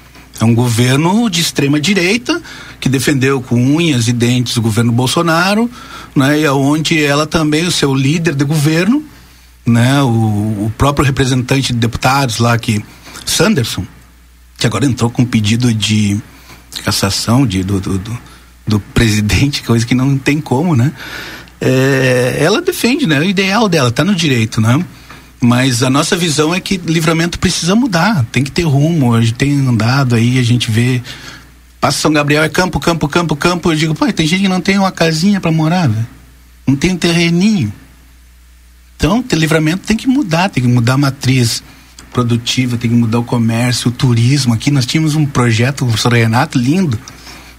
É 0.40 0.44
um 0.44 0.54
governo 0.54 1.28
de 1.28 1.40
extrema 1.40 1.80
direita 1.80 2.40
que 2.78 2.88
defendeu 2.88 3.40
com 3.40 3.56
unhas 3.56 4.06
e 4.06 4.12
dentes 4.12 4.56
o 4.56 4.62
governo 4.62 4.92
Bolsonaro, 4.92 5.68
né? 6.16 6.40
E 6.40 6.46
aonde 6.46 7.02
ela 7.02 7.26
também 7.26 7.66
o 7.66 7.70
seu 7.70 7.94
líder 7.94 8.34
de 8.34 8.44
governo, 8.44 9.04
né? 9.64 10.02
O, 10.02 10.66
o 10.66 10.72
próprio 10.76 11.04
representante 11.04 11.72
de 11.72 11.78
deputados 11.78 12.38
lá 12.38 12.56
que 12.58 12.84
Sanderson, 13.24 13.84
que 14.56 14.66
agora 14.66 14.86
entrou 14.86 15.10
com 15.10 15.24
pedido 15.24 15.72
de 15.74 16.18
cassação 16.84 17.46
de, 17.46 17.62
do, 17.62 17.80
do, 17.80 17.98
do, 17.98 18.18
do 18.66 18.80
presidente, 18.80 19.62
coisa 19.64 19.86
que 19.86 19.94
não 19.94 20.16
tem 20.16 20.40
como, 20.40 20.74
né? 20.74 20.92
É, 21.60 22.36
ela 22.40 22.60
defende, 22.60 23.06
né? 23.06 23.18
O 23.18 23.24
ideal 23.24 23.68
dela 23.68 23.90
tá 23.90 24.04
no 24.04 24.14
direito, 24.14 24.60
né? 24.60 24.84
Mas 25.40 25.82
a 25.82 25.90
nossa 25.90 26.16
visão 26.16 26.54
é 26.54 26.60
que 26.60 26.76
livramento 26.78 27.38
precisa 27.38 27.74
mudar, 27.74 28.24
tem 28.32 28.42
que 28.42 28.50
ter 28.50 28.62
rumo. 28.62 29.14
A 29.14 29.20
gente 29.20 29.34
tem 29.34 29.52
andado 29.60 30.14
aí, 30.14 30.38
a 30.38 30.42
gente 30.42 30.70
vê. 30.70 31.02
Passa 31.86 32.00
São 32.00 32.12
Gabriel, 32.12 32.42
é 32.42 32.48
campo, 32.48 32.80
campo, 32.80 33.06
campo, 33.06 33.36
campo. 33.36 33.70
Eu 33.70 33.76
digo, 33.76 33.94
pô, 33.94 34.12
tem 34.12 34.26
gente 34.26 34.42
que 34.42 34.48
não 34.48 34.60
tem 34.60 34.76
uma 34.76 34.90
casinha 34.90 35.40
para 35.40 35.52
morar, 35.52 35.88
velho. 35.88 36.04
Não 36.66 36.74
tem 36.74 36.90
um 36.90 36.96
terreninho. 36.96 37.72
Então, 38.96 39.22
ter 39.22 39.36
livramento 39.36 39.86
tem 39.86 39.96
que 39.96 40.08
mudar, 40.08 40.48
tem 40.48 40.64
que 40.64 40.68
mudar 40.68 40.94
a 40.94 40.98
matriz 40.98 41.62
produtiva, 42.12 42.76
tem 42.76 42.90
que 42.90 42.96
mudar 42.96 43.20
o 43.20 43.22
comércio, 43.22 43.88
o 43.88 43.92
turismo. 43.92 44.52
Aqui 44.52 44.68
nós 44.68 44.84
tínhamos 44.84 45.14
um 45.14 45.24
projeto, 45.24 45.82
o 45.82 45.86
professor 45.86 46.12
Renato, 46.12 46.58
lindo, 46.58 46.98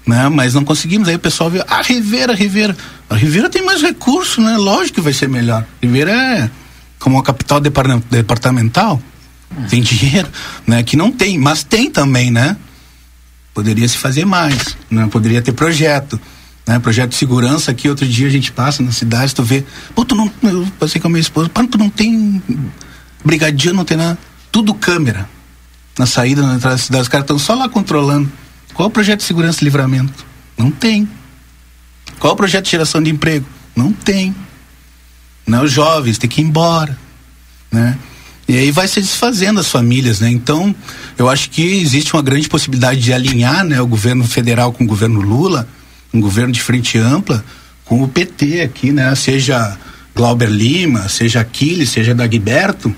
né? 0.06 0.28
Mas 0.28 0.54
não 0.54 0.66
conseguimos. 0.66 1.08
Aí 1.08 1.16
o 1.16 1.20
pessoal 1.20 1.50
viu, 1.50 1.64
ah, 1.66 1.82
Rivera, 1.82 2.36
Rivera. 2.36 2.76
A 3.10 3.16
Rivera 3.16 3.50
tem 3.50 3.64
mais 3.64 3.82
recurso, 3.82 4.42
né? 4.42 4.58
Lógico 4.58 4.96
que 4.96 5.02
vai 5.02 5.14
ser 5.14 5.30
melhor. 5.30 5.66
Rivera 5.82 6.12
é 6.12 6.52
como 7.00 7.16
uma 7.16 7.24
capital 7.24 7.62
departamental, 7.62 9.02
tem 9.70 9.82
dinheiro, 9.82 10.28
né? 10.68 10.84
Que 10.84 10.98
não 10.98 11.14
tem, 11.14 11.40
mas 11.40 11.64
tem 11.64 11.90
também, 11.90 12.30
né? 12.30 12.58
Poderia 13.58 13.88
se 13.88 13.98
fazer 13.98 14.24
mais, 14.24 14.78
né? 14.88 15.08
Poderia 15.08 15.42
ter 15.42 15.52
projeto, 15.52 16.22
né? 16.68 16.78
Projeto 16.78 17.10
de 17.10 17.16
segurança 17.16 17.72
aqui, 17.72 17.90
outro 17.90 18.08
dia 18.08 18.28
a 18.28 18.30
gente 18.30 18.52
passa 18.52 18.84
na 18.84 18.92
cidade, 18.92 19.34
tu 19.34 19.42
vê, 19.42 19.66
pô, 19.96 20.06
tu 20.06 20.14
não, 20.14 20.32
eu 20.44 20.68
passei 20.78 21.02
com 21.02 21.08
a 21.08 21.10
minha 21.10 21.22
esposa, 21.22 21.50
pô, 21.50 21.66
tu 21.66 21.76
não 21.76 21.90
tem 21.90 22.40
brigadia, 23.26 23.74
não 23.74 23.84
tem 23.84 23.98
nada, 23.98 24.16
tudo 24.52 24.76
câmera. 24.76 25.28
Na 25.98 26.06
saída, 26.06 26.44
na 26.44 26.54
entrada 26.54 26.76
da 26.76 26.82
cidade, 26.82 27.02
os 27.02 27.08
caras 27.08 27.24
estão 27.24 27.40
só 27.40 27.56
lá 27.56 27.68
controlando. 27.68 28.32
Qual 28.76 28.90
o 28.90 28.92
projeto 28.92 29.22
de 29.22 29.26
segurança 29.26 29.64
e 29.64 29.64
livramento? 29.64 30.24
Não 30.56 30.70
tem. 30.70 31.10
Qual 32.20 32.34
o 32.34 32.36
projeto 32.36 32.66
de 32.66 32.72
geração 32.72 33.02
de 33.02 33.10
emprego? 33.10 33.48
Não 33.76 33.92
tem 33.92 34.36
né? 35.48 35.62
Os 35.62 35.72
jovens 35.72 36.18
têm 36.18 36.30
que 36.30 36.42
ir 36.42 36.44
embora, 36.44 36.98
né? 37.72 37.98
E 38.48 38.58
aí 38.58 38.72
vai 38.72 38.88
se 38.88 39.02
desfazendo 39.02 39.60
as 39.60 39.70
famílias, 39.70 40.22
né? 40.22 40.30
Então, 40.30 40.74
eu 41.18 41.30
acho 41.30 41.50
que 41.50 41.62
existe 41.62 42.14
uma 42.14 42.22
grande 42.22 42.48
possibilidade 42.48 43.02
de 43.02 43.12
alinhar, 43.12 43.66
né, 43.66 43.82
o 43.82 43.88
governo 43.88 44.24
federal 44.24 44.72
com 44.72 44.86
o 44.86 44.88
governo 44.88 45.20
Lula, 45.20 45.68
um 46.14 46.22
governo 46.22 46.54
de 46.54 46.62
frente 46.62 46.98
ampla, 46.98 47.44
com 47.84 48.02
o 48.02 48.08
PT 48.08 48.62
aqui, 48.62 48.92
né? 48.92 49.14
Seja 49.16 49.78
Glauber 50.16 50.50
Lima, 50.50 51.10
seja 51.10 51.42
Aquiles, 51.42 51.90
seja 51.90 52.16
Dagberto, 52.16 52.94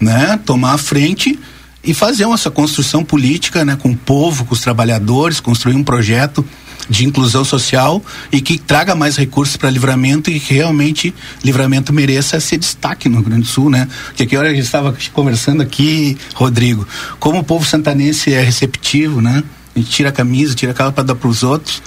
né? 0.00 0.38
Tomar 0.44 0.74
a 0.74 0.78
frente 0.78 1.38
e 1.82 1.92
fazer 1.92 2.24
essa 2.28 2.50
construção 2.50 3.04
política, 3.04 3.64
né, 3.64 3.76
com 3.76 3.90
o 3.90 3.96
povo, 3.96 4.44
com 4.44 4.54
os 4.54 4.60
trabalhadores, 4.60 5.40
construir 5.40 5.74
um 5.74 5.82
projeto 5.82 6.44
de 6.88 7.04
inclusão 7.04 7.44
social 7.44 8.04
e 8.30 8.40
que 8.40 8.58
traga 8.58 8.94
mais 8.94 9.16
recursos 9.16 9.56
para 9.56 9.70
livramento 9.70 10.30
e 10.30 10.40
que 10.40 10.54
realmente 10.54 11.14
livramento 11.44 11.92
mereça 11.92 12.40
ser 12.40 12.58
destaque 12.58 13.08
no 13.08 13.16
Rio 13.16 13.26
Grande 13.26 13.42
do 13.42 13.48
Sul, 13.48 13.70
né? 13.70 13.88
Porque 14.06 14.24
aqui 14.24 14.36
hora 14.36 14.48
a 14.48 14.54
gente 14.54 14.64
estava 14.64 14.96
conversando 15.12 15.62
aqui, 15.62 16.16
Rodrigo, 16.34 16.86
como 17.18 17.38
o 17.38 17.44
povo 17.44 17.64
santanense 17.64 18.32
é 18.32 18.42
receptivo, 18.42 19.20
né? 19.20 19.42
A 19.74 19.78
gente 19.78 19.90
tira 19.90 20.08
a 20.10 20.12
camisa, 20.12 20.54
tira 20.54 20.72
a 20.72 20.92
para 20.92 21.04
dar 21.04 21.14
para 21.14 21.28
os 21.28 21.42
outros, 21.42 21.82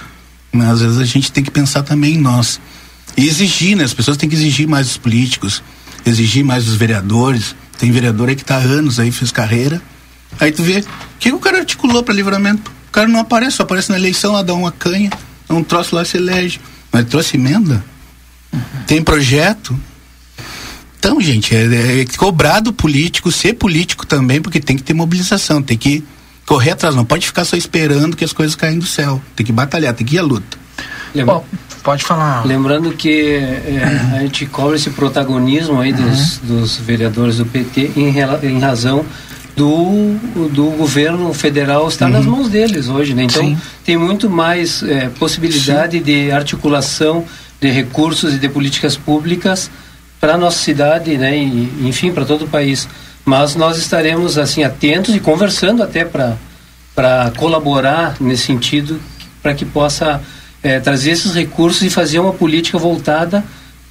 mas 0.52 0.68
às 0.68 0.80
vezes 0.80 0.98
a 0.98 1.04
gente 1.04 1.30
tem 1.30 1.44
que 1.44 1.50
pensar 1.50 1.82
também 1.82 2.14
em 2.14 2.18
nós. 2.18 2.60
E 3.16 3.26
exigir, 3.26 3.76
né? 3.76 3.84
As 3.84 3.94
pessoas 3.94 4.16
têm 4.16 4.28
que 4.28 4.34
exigir 4.34 4.66
mais 4.66 4.86
dos 4.88 4.96
políticos, 4.96 5.62
exigir 6.04 6.44
mais 6.44 6.64
dos 6.64 6.74
vereadores. 6.74 7.54
Tem 7.78 7.90
vereador 7.90 8.28
aí 8.28 8.34
que 8.34 8.42
está 8.42 8.56
há 8.56 8.60
anos 8.60 8.98
aí, 8.98 9.12
fez 9.12 9.30
carreira. 9.30 9.80
Aí 10.40 10.52
tu 10.52 10.62
vê, 10.62 10.80
o 10.80 10.84
que, 11.18 11.30
que 11.30 11.32
o 11.32 11.38
cara 11.38 11.58
articulou 11.58 12.02
para 12.02 12.14
livramento? 12.14 12.70
Cara 12.96 13.08
não 13.08 13.20
aparece, 13.20 13.58
só 13.58 13.62
aparece 13.62 13.90
na 13.90 13.98
eleição, 13.98 14.32
lá 14.32 14.42
dá 14.42 14.54
uma 14.54 14.72
canha, 14.72 15.10
um 15.50 15.62
troço 15.62 15.94
lá 15.94 16.02
se 16.02 16.16
elege. 16.16 16.58
Mas 16.90 17.04
trouxe 17.04 17.36
emenda? 17.36 17.84
Uhum. 18.50 18.60
Tem 18.86 19.02
projeto? 19.02 19.78
Então, 20.98 21.20
gente, 21.20 21.54
é, 21.54 22.00
é 22.00 22.06
cobrar 22.16 22.60
do 22.60 22.72
político 22.72 23.30
ser 23.30 23.52
político 23.52 24.06
também, 24.06 24.40
porque 24.40 24.58
tem 24.58 24.76
que 24.76 24.82
ter 24.82 24.94
mobilização, 24.94 25.60
tem 25.60 25.76
que 25.76 26.02
correr 26.46 26.70
atrás, 26.70 26.94
não 26.94 27.04
pode 27.04 27.26
ficar 27.26 27.44
só 27.44 27.54
esperando 27.54 28.16
que 28.16 28.24
as 28.24 28.32
coisas 28.32 28.56
caem 28.56 28.78
do 28.78 28.86
céu. 28.86 29.20
Tem 29.36 29.44
que 29.44 29.52
batalhar, 29.52 29.92
tem 29.92 30.06
que 30.06 30.16
ir 30.16 30.18
à 30.18 30.22
luta. 30.22 30.56
Lembra... 31.14 31.42
pode 31.82 32.02
falar. 32.02 32.46
Lembrando 32.46 32.92
que 32.92 33.34
é, 33.34 34.14
a 34.16 34.20
gente 34.20 34.46
cobra 34.46 34.74
esse 34.74 34.88
protagonismo 34.88 35.80
aí 35.80 35.92
dos, 35.92 36.38
uhum. 36.38 36.60
dos 36.60 36.76
vereadores 36.78 37.36
do 37.36 37.44
PT 37.44 37.92
em, 37.94 38.14
em 38.48 38.58
razão 38.58 39.04
do, 39.56 40.48
do 40.50 40.66
governo 40.76 41.32
federal 41.32 41.88
está 41.88 42.04
uhum. 42.04 42.12
nas 42.12 42.26
mãos 42.26 42.48
deles 42.50 42.88
hoje, 42.88 43.14
né? 43.14 43.24
Então 43.24 43.42
Sim. 43.42 43.58
tem 43.82 43.96
muito 43.96 44.28
mais 44.28 44.82
é, 44.82 45.08
possibilidade 45.08 45.96
Sim. 45.96 46.04
de 46.04 46.30
articulação 46.30 47.24
de 47.58 47.70
recursos 47.70 48.34
e 48.34 48.38
de 48.38 48.48
políticas 48.50 48.96
públicas 48.96 49.70
para 50.20 50.34
a 50.34 50.36
nossa 50.36 50.58
cidade, 50.58 51.16
né? 51.16 51.38
E, 51.38 51.88
enfim, 51.88 52.12
para 52.12 52.26
todo 52.26 52.44
o 52.44 52.48
país. 52.48 52.86
Mas 53.24 53.56
nós 53.56 53.78
estaremos 53.78 54.36
assim 54.36 54.62
atentos 54.62 55.14
e 55.14 55.20
conversando 55.20 55.82
até 55.82 56.04
para 56.04 56.36
para 56.94 57.30
colaborar 57.36 58.16
nesse 58.18 58.44
sentido 58.44 58.98
para 59.42 59.52
que 59.52 59.66
possa 59.66 60.20
é, 60.62 60.80
trazer 60.80 61.10
esses 61.10 61.34
recursos 61.34 61.82
e 61.82 61.90
fazer 61.90 62.18
uma 62.18 62.32
política 62.32 62.78
voltada 62.78 63.44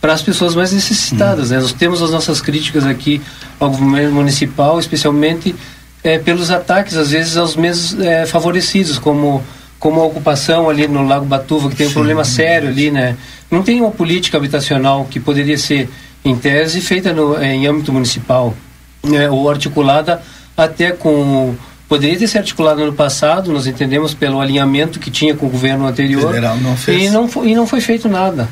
para 0.05 0.13
as 0.13 0.21
pessoas 0.21 0.53
mais 0.53 0.71
necessitadas. 0.71 1.49
Né? 1.49 1.59
Nós 1.59 1.73
temos 1.73 1.99
as 1.99 2.11
nossas 2.11 2.39
críticas 2.39 2.85
aqui 2.85 3.19
ao 3.59 3.71
governo 3.71 4.11
municipal, 4.11 4.79
especialmente 4.79 5.55
é, 6.03 6.19
pelos 6.19 6.51
ataques, 6.51 6.95
às 6.95 7.09
vezes, 7.09 7.35
aos 7.35 7.55
menos 7.55 7.99
é, 7.99 8.23
favorecidos, 8.27 8.99
como, 8.99 9.43
como 9.79 9.99
a 9.99 10.05
ocupação 10.05 10.69
ali 10.69 10.87
no 10.87 11.07
Lago 11.07 11.25
Batuva, 11.25 11.71
que 11.71 11.75
tem 11.75 11.87
um 11.87 11.89
Sim. 11.89 11.95
problema 11.95 12.23
sério 12.23 12.69
ali, 12.69 12.91
né? 12.91 13.17
Não 13.49 13.63
tem 13.63 13.81
uma 13.81 13.89
política 13.89 14.37
habitacional 14.37 15.05
que 15.05 15.19
poderia 15.19 15.57
ser, 15.57 15.89
em 16.23 16.35
tese, 16.35 16.81
feita 16.81 17.11
no, 17.11 17.39
é, 17.39 17.55
em 17.55 17.65
âmbito 17.65 17.91
municipal, 17.91 18.53
né? 19.03 19.27
ou 19.27 19.49
articulada 19.49 20.21
até 20.55 20.91
com 20.91 21.55
poderia 21.89 22.15
ter 22.15 22.27
sido 22.27 22.37
articulado 22.41 22.85
no 22.85 22.93
passado, 22.93 23.51
nós 23.51 23.65
entendemos 23.65 24.13
pelo 24.13 24.39
alinhamento 24.39 24.99
que 24.99 25.09
tinha 25.09 25.33
com 25.35 25.47
o 25.47 25.49
governo 25.49 25.87
anterior. 25.87 26.27
Federal 26.27 26.57
não 26.57 26.77
fez. 26.77 27.03
E 27.03 27.09
não, 27.09 27.27
foi, 27.27 27.49
e 27.49 27.55
não 27.55 27.65
foi 27.65 27.81
feito 27.81 28.07
nada. 28.07 28.47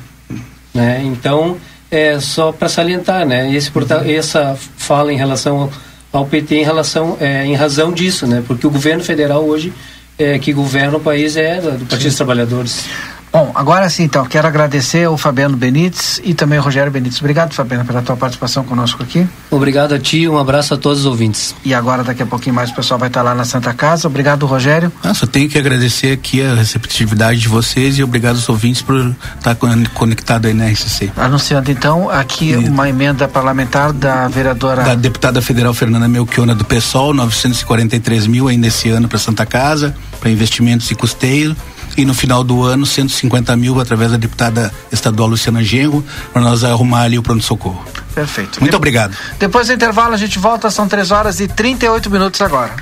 Né? 0.74 1.04
Então, 1.06 1.58
é 1.92 2.20
só 2.20 2.52
para 2.52 2.68
salientar, 2.68 3.26
né? 3.26 3.54
Esse, 3.54 3.72
essa 4.08 4.58
fala 4.78 5.14
em 5.14 5.18
relação 5.18 5.70
ao 6.12 6.26
PT 6.26 6.56
em 6.56 6.64
relação 6.64 7.18
é, 7.20 7.46
em 7.46 7.56
razão 7.56 7.92
disso, 7.92 8.26
né? 8.28 8.44
Porque 8.46 8.66
o 8.66 8.70
governo 8.70 9.04
federal 9.04 9.44
hoje 9.44 9.74
é, 10.18 10.38
que 10.38 10.54
governa 10.54 10.98
o 10.98 11.00
país 11.00 11.36
é 11.36 11.60
do 11.60 11.86
Partido 11.86 12.08
dos 12.08 12.16
Trabalhadores. 12.16 12.86
Bom, 13.34 13.52
agora 13.56 13.90
sim, 13.90 14.04
então, 14.04 14.24
quero 14.28 14.48
agradecer 14.48 15.06
ao 15.06 15.18
Fabiano 15.18 15.58
Benites 15.58 16.22
e 16.24 16.36
também 16.36 16.60
ao 16.60 16.64
Rogério 16.64 16.92
Benites. 16.92 17.20
Obrigado, 17.20 17.52
Fabiano, 17.52 17.84
pela 17.84 18.00
tua 18.04 18.16
participação 18.16 18.64
conosco 18.64 19.02
aqui. 19.02 19.28
Obrigado 19.50 19.96
a 19.96 20.00
ti, 20.00 20.30
um 20.30 20.38
abraço 20.38 20.76
a 20.76 20.78
todos 20.78 21.00
os 21.00 21.06
ouvintes. 21.08 21.56
E 21.66 21.74
agora, 21.74 22.04
daqui 22.04 22.22
a 22.22 22.28
pouquinho 22.28 22.54
mais, 22.54 22.70
o 22.70 22.76
pessoal 22.76 23.00
vai 23.00 23.08
estar 23.08 23.24
lá 23.24 23.34
na 23.34 23.44
Santa 23.44 23.74
Casa. 23.74 24.08
Obrigado, 24.08 24.46
Rogério. 24.46 24.92
Ah, 25.04 25.16
só 25.16 25.26
tenho 25.26 25.50
que 25.50 25.58
agradecer 25.58 26.12
aqui 26.12 26.44
a 26.44 26.54
receptividade 26.54 27.40
de 27.40 27.48
vocês 27.48 27.98
e 27.98 28.04
obrigado 28.04 28.36
aos 28.36 28.48
ouvintes 28.48 28.84
por 28.84 29.16
estar 29.36 29.58
conectado 29.96 30.46
aí 30.46 30.54
na 30.54 30.68
RCC. 30.68 31.12
Anunciando, 31.18 31.72
então, 31.72 32.12
aqui 32.12 32.52
e... 32.52 32.56
uma 32.56 32.88
emenda 32.88 33.28
parlamentar 33.28 33.92
da 33.94 34.28
vereadora... 34.28 34.84
Da 34.84 34.94
deputada 34.94 35.42
federal 35.42 35.74
Fernanda 35.74 36.08
Melchiona 36.08 36.54
do 36.54 36.64
PSOL, 36.66 37.16
943 37.16 38.28
mil 38.28 38.48
ainda 38.48 38.68
esse 38.68 38.90
ano 38.90 39.08
para 39.08 39.18
Santa 39.18 39.44
Casa, 39.44 39.96
para 40.20 40.30
investimentos 40.30 40.92
e 40.92 40.94
custeio 40.94 41.56
e 41.98 42.06
no 42.06 42.14
final 42.14 42.44
do 42.44 42.64
ano 42.64 42.86
150 42.86 43.56
mil 43.56 43.80
através 43.80 44.12
da 44.12 44.18
deputada 44.18 44.74
estadual 44.92 45.30
Luciana 45.30 45.64
Genro 45.64 46.04
para 46.32 46.42
nós 46.42 46.64
arrumar 46.64 47.04
ali 47.04 47.18
o 47.18 47.24
pronto-socorro. 47.24 47.84
Perfeito. 48.14 48.60
Muito 48.60 48.72
de 48.72 48.78
obrigado. 48.78 49.16
Depois 49.40 49.68
do 49.68 49.74
intervalo 49.74 50.14
a 50.14 50.18
gente 50.18 50.38
volta, 50.38 50.70
são 50.70 50.88
3 50.88 51.12
horas 51.12 51.40
e 51.40 51.48
38 51.48 52.10
minutos 52.10 52.42
agora. 52.42 52.74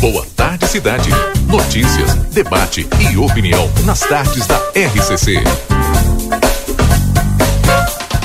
Boa 0.00 0.24
tarde, 0.36 0.66
cidade. 0.68 1.10
Notícias, 1.48 2.14
debate 2.32 2.88
e 3.00 3.16
opinião 3.16 3.70
nas 3.84 4.00
tardes 4.00 4.46
da 4.46 4.56
RCC. 4.74 5.42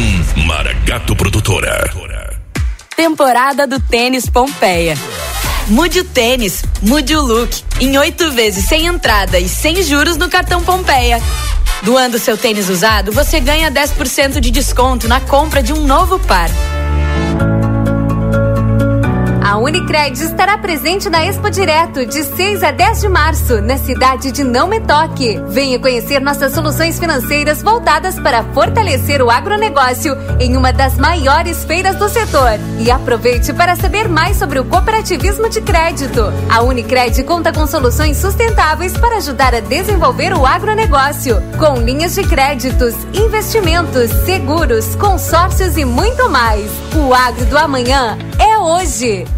Maragato 0.46 1.14
Produtora. 1.14 1.90
Temporada 2.96 3.66
do 3.66 3.78
Tênis 3.80 4.28
Pompeia. 4.28 4.96
Mude 5.68 6.00
o 6.00 6.04
tênis, 6.04 6.64
mude 6.80 7.14
o 7.14 7.20
look. 7.20 7.62
Em 7.80 7.98
oito 7.98 8.30
vezes 8.32 8.64
sem 8.64 8.86
entrada 8.86 9.38
e 9.38 9.48
sem 9.48 9.82
juros 9.82 10.16
no 10.16 10.28
cartão 10.28 10.62
Pompeia. 10.62 11.20
Doando 11.82 12.18
seu 12.18 12.36
tênis 12.36 12.68
usado, 12.68 13.12
você 13.12 13.38
ganha 13.38 13.70
10% 13.70 14.40
de 14.40 14.50
desconto 14.50 15.06
na 15.06 15.20
compra 15.20 15.62
de 15.62 15.72
um 15.72 15.84
novo 15.84 16.18
par. 16.20 16.50
A 19.48 19.56
Unicred 19.56 20.22
estará 20.22 20.58
presente 20.58 21.08
na 21.08 21.24
Expo 21.24 21.48
Direto 21.48 22.04
de 22.04 22.22
6 22.22 22.62
a 22.62 22.70
10 22.70 23.00
de 23.00 23.08
março, 23.08 23.62
na 23.62 23.78
cidade 23.78 24.30
de 24.30 24.44
Não 24.44 24.68
Me 24.68 24.78
Toque. 24.78 25.40
Venha 25.48 25.78
conhecer 25.78 26.20
nossas 26.20 26.52
soluções 26.52 26.98
financeiras 26.98 27.62
voltadas 27.62 28.20
para 28.20 28.44
fortalecer 28.52 29.22
o 29.22 29.30
agronegócio 29.30 30.14
em 30.38 30.54
uma 30.54 30.70
das 30.70 30.98
maiores 30.98 31.64
feiras 31.64 31.96
do 31.96 32.10
setor. 32.10 32.60
E 32.78 32.90
aproveite 32.90 33.54
para 33.54 33.74
saber 33.74 34.06
mais 34.06 34.36
sobre 34.36 34.58
o 34.58 34.66
cooperativismo 34.66 35.48
de 35.48 35.62
crédito. 35.62 36.30
A 36.50 36.60
Unicred 36.60 37.24
conta 37.24 37.50
com 37.50 37.66
soluções 37.66 38.18
sustentáveis 38.18 38.98
para 38.98 39.16
ajudar 39.16 39.54
a 39.54 39.60
desenvolver 39.60 40.34
o 40.34 40.44
agronegócio, 40.44 41.36
com 41.58 41.80
linhas 41.80 42.14
de 42.14 42.22
créditos, 42.22 42.94
investimentos, 43.14 44.10
seguros, 44.26 44.94
consórcios 44.96 45.78
e 45.78 45.86
muito 45.86 46.28
mais. 46.28 46.70
O 46.94 47.14
agro 47.14 47.46
do 47.46 47.56
amanhã 47.56 48.18
é 48.38 48.58
hoje. 48.58 49.37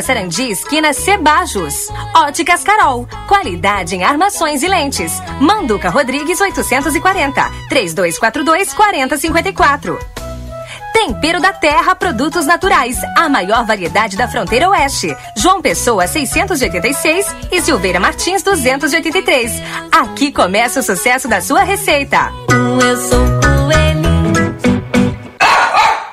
Sarandi, 0.01 0.49
esquina 0.49 0.93
Cebajos. 0.93 1.87
Óticas 2.15 2.63
Carol, 2.63 3.07
qualidade 3.27 3.95
em 3.95 4.03
armações 4.03 4.63
e 4.63 4.67
lentes. 4.67 5.11
Manduca 5.39 5.89
Rodrigues 5.89 6.39
840, 6.39 7.51
3242 7.69 8.73
4054. 8.73 9.99
Tempero 10.93 11.39
da 11.39 11.53
Terra 11.53 11.95
Produtos 11.95 12.45
Naturais, 12.45 12.97
a 13.17 13.27
maior 13.27 13.65
variedade 13.65 14.17
da 14.17 14.27
fronteira 14.27 14.69
oeste. 14.69 15.15
João 15.35 15.61
Pessoa 15.61 16.05
686 16.05 17.35
e 17.51 17.61
Silveira 17.61 17.99
Martins 17.99 18.43
283. 18.43 19.51
Aqui 19.91 20.31
começa 20.31 20.81
o 20.81 20.83
sucesso 20.83 21.27
da 21.27 21.41
sua 21.41 21.63
receita. 21.63 22.31
Eu 22.81 22.97
sou 22.97 23.41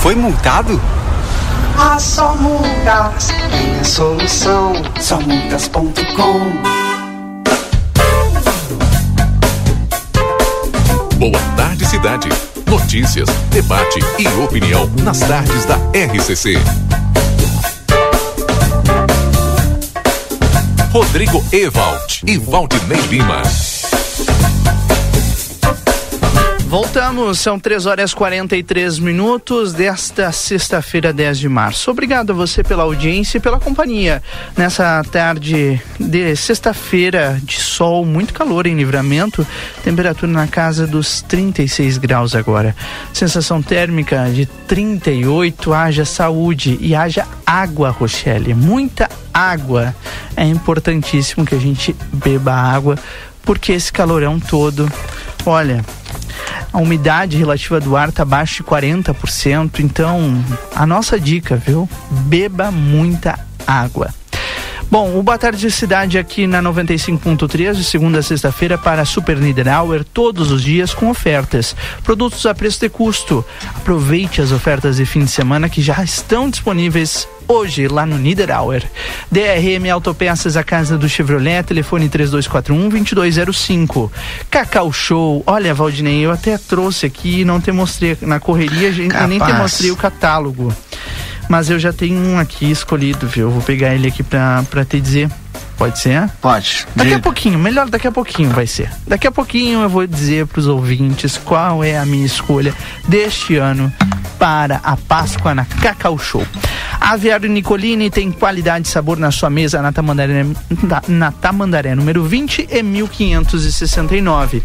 Foi 0.00 0.14
multado? 0.14 0.80
A 1.76 1.98
só 1.98 2.34
multas 2.36 3.28
tem 3.50 3.78
a 3.78 3.84
solução. 3.84 4.72
Somultas.com 4.98 5.90
Boa 11.18 11.38
tarde, 11.54 11.84
cidade. 11.84 12.28
Notícias, 12.66 13.28
debate 13.50 14.00
e 14.18 14.26
opinião 14.42 14.90
nas 15.02 15.20
tardes 15.20 15.66
da 15.66 15.76
RCC. 15.92 16.54
Rodrigo 20.90 21.44
Evald 21.52 22.22
e 22.26 22.38
Valdinei 22.38 23.00
Lima. 23.02 23.42
Voltamos, 26.70 27.40
são 27.40 27.58
3 27.58 27.84
horas 27.84 28.12
e 28.12 28.14
43 28.14 29.00
minutos 29.00 29.72
desta 29.72 30.30
sexta-feira, 30.30 31.12
10 31.12 31.40
de 31.40 31.48
março. 31.48 31.90
Obrigado 31.90 32.30
a 32.30 32.32
você 32.32 32.62
pela 32.62 32.84
audiência 32.84 33.38
e 33.38 33.40
pela 33.40 33.58
companhia 33.58 34.22
nessa 34.56 35.02
tarde 35.10 35.82
de 35.98 36.36
sexta-feira 36.36 37.40
de 37.42 37.60
sol, 37.60 38.06
muito 38.06 38.32
calor 38.32 38.68
em 38.68 38.76
livramento, 38.76 39.44
temperatura 39.82 40.30
na 40.30 40.46
casa 40.46 40.86
dos 40.86 41.22
36 41.22 41.98
graus 41.98 42.36
agora. 42.36 42.76
Sensação 43.12 43.60
térmica 43.60 44.30
de 44.30 44.46
38, 44.46 45.74
haja 45.74 46.04
saúde 46.04 46.78
e 46.80 46.94
haja 46.94 47.26
água, 47.44 47.90
Rochelle, 47.90 48.54
muita 48.54 49.10
água. 49.34 49.92
É 50.36 50.44
importantíssimo 50.44 51.44
que 51.44 51.56
a 51.56 51.60
gente 51.60 51.96
beba 52.12 52.52
água, 52.52 52.96
porque 53.42 53.72
esse 53.72 53.92
calorão 53.92 54.38
todo, 54.38 54.88
olha, 55.44 55.84
a 56.72 56.78
umidade 56.78 57.36
relativa 57.36 57.80
do 57.80 57.96
ar 57.96 58.10
está 58.10 58.22
abaixo 58.22 58.62
de 58.62 58.68
40%, 58.68 59.80
então 59.80 60.44
a 60.74 60.86
nossa 60.86 61.18
dica, 61.18 61.56
viu? 61.56 61.88
Beba 62.10 62.70
muita 62.70 63.38
água. 63.66 64.14
Bom, 64.90 65.16
o 65.16 65.22
Boa 65.22 65.38
Tarde 65.38 65.70
Cidade 65.70 66.18
aqui 66.18 66.48
na 66.48 66.60
95.3, 66.60 67.74
de 67.74 67.84
segunda 67.84 68.18
a 68.18 68.22
sexta-feira, 68.24 68.76
para 68.76 69.04
Super 69.04 69.36
Niederauer, 69.36 70.02
todos 70.02 70.50
os 70.50 70.64
dias 70.64 70.92
com 70.92 71.08
ofertas. 71.08 71.76
Produtos 72.02 72.44
a 72.44 72.52
preço 72.52 72.80
de 72.80 72.88
custo. 72.88 73.44
Aproveite 73.76 74.42
as 74.42 74.50
ofertas 74.50 74.96
de 74.96 75.06
fim 75.06 75.24
de 75.24 75.30
semana 75.30 75.68
que 75.68 75.80
já 75.80 76.02
estão 76.02 76.50
disponíveis 76.50 77.28
hoje 77.50 77.88
lá 77.88 78.06
no 78.06 78.16
Niederauer. 78.16 78.84
DRM 79.30 79.90
Autopeças, 79.92 80.56
a 80.56 80.62
casa 80.62 80.96
do 80.96 81.08
Chevrolet, 81.08 81.64
telefone 81.64 82.08
3241-2205. 82.08 84.08
Cacau 84.48 84.92
Show, 84.92 85.42
olha, 85.46 85.74
Valdinei, 85.74 86.24
eu 86.24 86.30
até 86.30 86.56
trouxe 86.56 87.06
aqui, 87.06 87.44
não 87.44 87.60
te 87.60 87.72
mostrei 87.72 88.16
na 88.22 88.38
correria, 88.38 88.90
eu 88.90 89.28
nem 89.28 89.40
te 89.40 89.52
mostrei 89.52 89.90
o 89.90 89.96
catálogo. 89.96 90.72
Mas 91.48 91.68
eu 91.68 91.80
já 91.80 91.92
tenho 91.92 92.20
um 92.20 92.38
aqui 92.38 92.70
escolhido, 92.70 93.26
viu? 93.26 93.48
Eu 93.48 93.50
vou 93.50 93.62
pegar 93.62 93.92
ele 93.92 94.06
aqui 94.06 94.22
pra, 94.22 94.62
pra 94.70 94.84
te 94.84 95.00
dizer. 95.00 95.28
Pode 95.80 95.98
ser? 95.98 96.28
Pode. 96.42 96.86
Daqui 96.94 97.14
a 97.14 97.18
pouquinho, 97.18 97.58
melhor 97.58 97.88
daqui 97.88 98.06
a 98.06 98.12
pouquinho 98.12 98.50
vai 98.50 98.66
ser. 98.66 98.90
Daqui 99.06 99.26
a 99.26 99.32
pouquinho 99.32 99.80
eu 99.80 99.88
vou 99.88 100.06
dizer 100.06 100.46
para 100.46 100.60
os 100.60 100.68
ouvintes 100.68 101.38
qual 101.38 101.82
é 101.82 101.96
a 101.96 102.04
minha 102.04 102.26
escolha 102.26 102.74
deste 103.08 103.56
ano 103.56 103.90
para 104.38 104.80
a 104.84 104.94
Páscoa 104.94 105.54
na 105.54 105.64
Cacau 105.64 106.18
Show. 106.18 106.46
Aviário 107.00 107.48
Nicolini 107.48 108.10
tem 108.10 108.30
qualidade 108.30 108.86
e 108.86 108.90
sabor 108.90 109.18
na 109.18 109.30
sua 109.30 109.48
mesa 109.48 109.80
na 109.80 109.90
Tamandaré, 109.90 110.46
na, 111.08 111.32
Tamandaré 111.32 111.94
número 111.94 112.22
20 112.24 112.68
e 112.70 112.82
1569. 112.82 114.62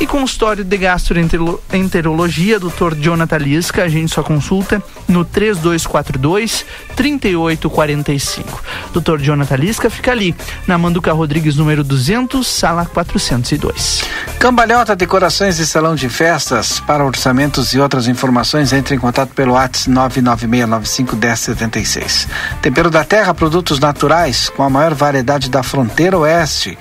E 0.00 0.06
consultório 0.06 0.64
de 0.64 0.76
gastroenterologia, 0.76 2.58
Dr. 2.58 2.94
Jonathan 3.00 3.38
Lisca, 3.38 3.84
a 3.84 3.88
gente 3.88 4.12
só 4.12 4.22
consulta 4.22 4.82
no 5.08 5.24
3242 5.24 6.66
3845. 6.96 8.62
Dr. 8.92 9.20
Jonathan 9.20 9.56
Lisca 9.56 9.88
fica 9.88 10.10
ali, 10.10 10.34
na 10.66 10.76
Manduca 10.76 11.12
Rodrigues 11.12 11.56
número 11.56 11.84
200, 11.84 12.46
sala 12.46 12.84
402. 12.86 14.02
Cambalhota 14.38 14.94
Decorações 14.94 15.58
e 15.58 15.66
Salão 15.66 15.94
de 15.94 16.08
Festas, 16.08 16.80
para 16.80 17.04
orçamentos 17.04 17.72
e 17.72 17.80
outras 17.80 18.08
informações, 18.08 18.72
entre 18.72 18.94
em 18.94 18.98
contato 18.98 19.30
pelo 19.30 19.52
WhatsApp 19.52 19.90
996951076. 19.90 22.28
Tempero 22.62 22.90
da 22.90 23.04
Terra, 23.04 23.34
produtos 23.34 23.78
naturais 23.78 24.48
com 24.48 24.62
a 24.62 24.70
maior 24.70 24.94
variedade 24.94 25.50
da 25.50 25.62
fronteira 25.62 26.18
oeste. 26.18 26.78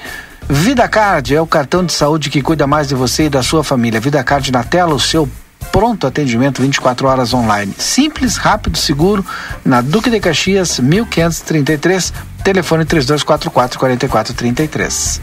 Vida 0.47 0.87
Card 0.87 1.35
é 1.35 1.41
o 1.41 1.47
cartão 1.47 1.83
de 1.83 1.91
saúde 1.91 2.29
que 2.29 2.41
cuida 2.41 2.67
mais 2.67 2.87
de 2.87 2.95
você 2.95 3.25
e 3.25 3.29
da 3.29 3.41
sua 3.41 3.63
família. 3.63 3.99
Vida 3.99 4.23
Card 4.23 4.51
na 4.51 4.63
tela, 4.63 4.93
o 4.93 4.99
seu 4.99 5.27
pronto 5.75 6.07
atendimento 6.07 6.61
24 6.61 7.05
horas 7.05 7.33
online. 7.33 7.73
Simples, 7.77 8.37
rápido, 8.37 8.77
seguro, 8.77 9.25
na 9.65 9.81
Duque 9.81 10.09
de 10.09 10.21
Caxias, 10.21 10.79
1533, 10.79 12.13
telefone 12.45 12.85
3244 12.85 13.51
4433. 13.51 15.21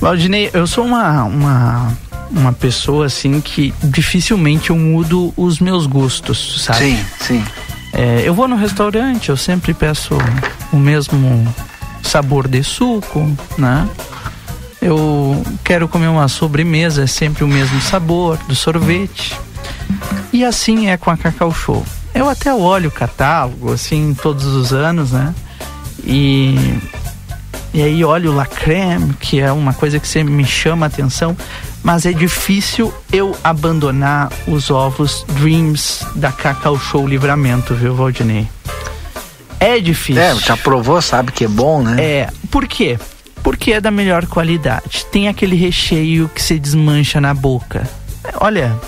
Valdinei, 0.00 0.48
eu 0.54 0.66
sou 0.66 0.86
uma, 0.86 1.24
uma, 1.24 1.92
uma 2.30 2.52
pessoa 2.54 3.04
assim 3.04 3.42
que 3.42 3.74
dificilmente 3.84 4.70
eu 4.70 4.76
mudo 4.76 5.34
os 5.36 5.60
meus 5.60 5.84
gostos, 5.84 6.62
sabe? 6.64 6.78
Sim, 6.78 7.04
sim. 7.20 7.44
É, 7.92 8.22
eu 8.24 8.32
vou 8.32 8.48
no 8.48 8.56
restaurante, 8.56 9.28
eu 9.28 9.36
sempre 9.36 9.74
peço 9.74 10.16
o 10.72 10.76
mesmo 10.76 11.46
sabor 12.02 12.48
de 12.48 12.64
suco, 12.64 13.30
né? 13.58 13.86
Eu 14.80 15.44
quero 15.62 15.86
comer 15.88 16.06
uma 16.06 16.26
sobremesa, 16.26 17.02
é 17.02 17.06
sempre 17.06 17.44
o 17.44 17.48
mesmo 17.48 17.78
sabor 17.82 18.38
do 18.48 18.54
sorvete. 18.54 19.36
E 20.32 20.44
assim 20.44 20.88
é 20.88 20.96
com 20.96 21.10
a 21.10 21.16
Cacau 21.16 21.52
Show. 21.52 21.84
eu 22.14 22.28
até 22.28 22.52
olho 22.52 22.88
o 22.88 22.92
catálogo, 22.92 23.72
assim, 23.72 24.14
todos 24.20 24.44
os 24.46 24.72
anos, 24.72 25.12
né? 25.12 25.34
E, 26.04 26.78
e 27.72 27.82
aí 27.82 28.04
olho 28.04 28.32
o 28.32 28.34
La 28.34 28.46
Creme, 28.46 29.14
que 29.14 29.40
é 29.40 29.50
uma 29.52 29.72
coisa 29.72 29.98
que 29.98 30.08
sempre 30.08 30.32
me 30.32 30.44
chama 30.44 30.86
a 30.86 30.88
atenção, 30.88 31.36
mas 31.82 32.06
é 32.06 32.12
difícil 32.12 32.92
eu 33.12 33.36
abandonar 33.42 34.30
os 34.46 34.70
ovos 34.70 35.24
Dreams 35.40 36.04
da 36.14 36.32
Cacau 36.32 36.78
Show 36.78 37.06
Livramento, 37.06 37.74
viu, 37.74 37.94
Valdinei? 37.94 38.48
É 39.60 39.80
difícil. 39.80 40.22
É, 40.22 40.34
já 40.36 40.56
provou, 40.56 41.00
sabe 41.02 41.32
que 41.32 41.44
é 41.44 41.48
bom, 41.48 41.82
né? 41.82 42.02
É, 42.02 42.28
por 42.50 42.66
quê? 42.66 42.98
Porque 43.42 43.72
é 43.72 43.80
da 43.80 43.90
melhor 43.90 44.26
qualidade. 44.26 45.04
Tem 45.10 45.28
aquele 45.28 45.56
recheio 45.56 46.30
que 46.32 46.42
se 46.42 46.58
desmancha 46.58 47.20
na 47.20 47.34
boca. 47.34 47.88
Olha, 48.40 48.78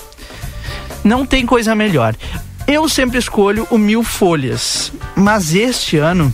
não 1.04 1.24
tem 1.26 1.44
coisa 1.46 1.74
melhor. 1.74 2.14
Eu 2.66 2.88
sempre 2.88 3.18
escolho 3.18 3.66
o 3.70 3.78
mil 3.78 4.02
folhas, 4.04 4.92
mas 5.16 5.54
este 5.54 5.96
ano 5.96 6.32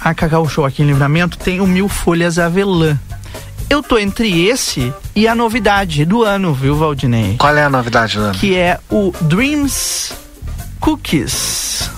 a 0.00 0.12
Cacau 0.14 0.48
Show 0.48 0.64
aqui 0.64 0.82
em 0.82 0.86
Livramento 0.86 1.38
tem 1.38 1.60
o 1.60 1.66
mil 1.66 1.88
folhas 1.88 2.38
avelã. 2.38 2.98
Eu 3.68 3.82
tô 3.82 3.98
entre 3.98 4.46
esse 4.46 4.92
e 5.14 5.26
a 5.26 5.34
novidade 5.34 6.04
do 6.04 6.22
ano, 6.22 6.54
viu, 6.54 6.76
Valdinei? 6.76 7.36
Qual 7.38 7.56
é 7.56 7.64
a 7.64 7.70
novidade 7.70 8.16
do 8.16 8.22
ano? 8.22 8.34
Que 8.38 8.54
é 8.56 8.78
o 8.90 9.12
Dreams 9.22 10.12
Cookies. 10.80 11.90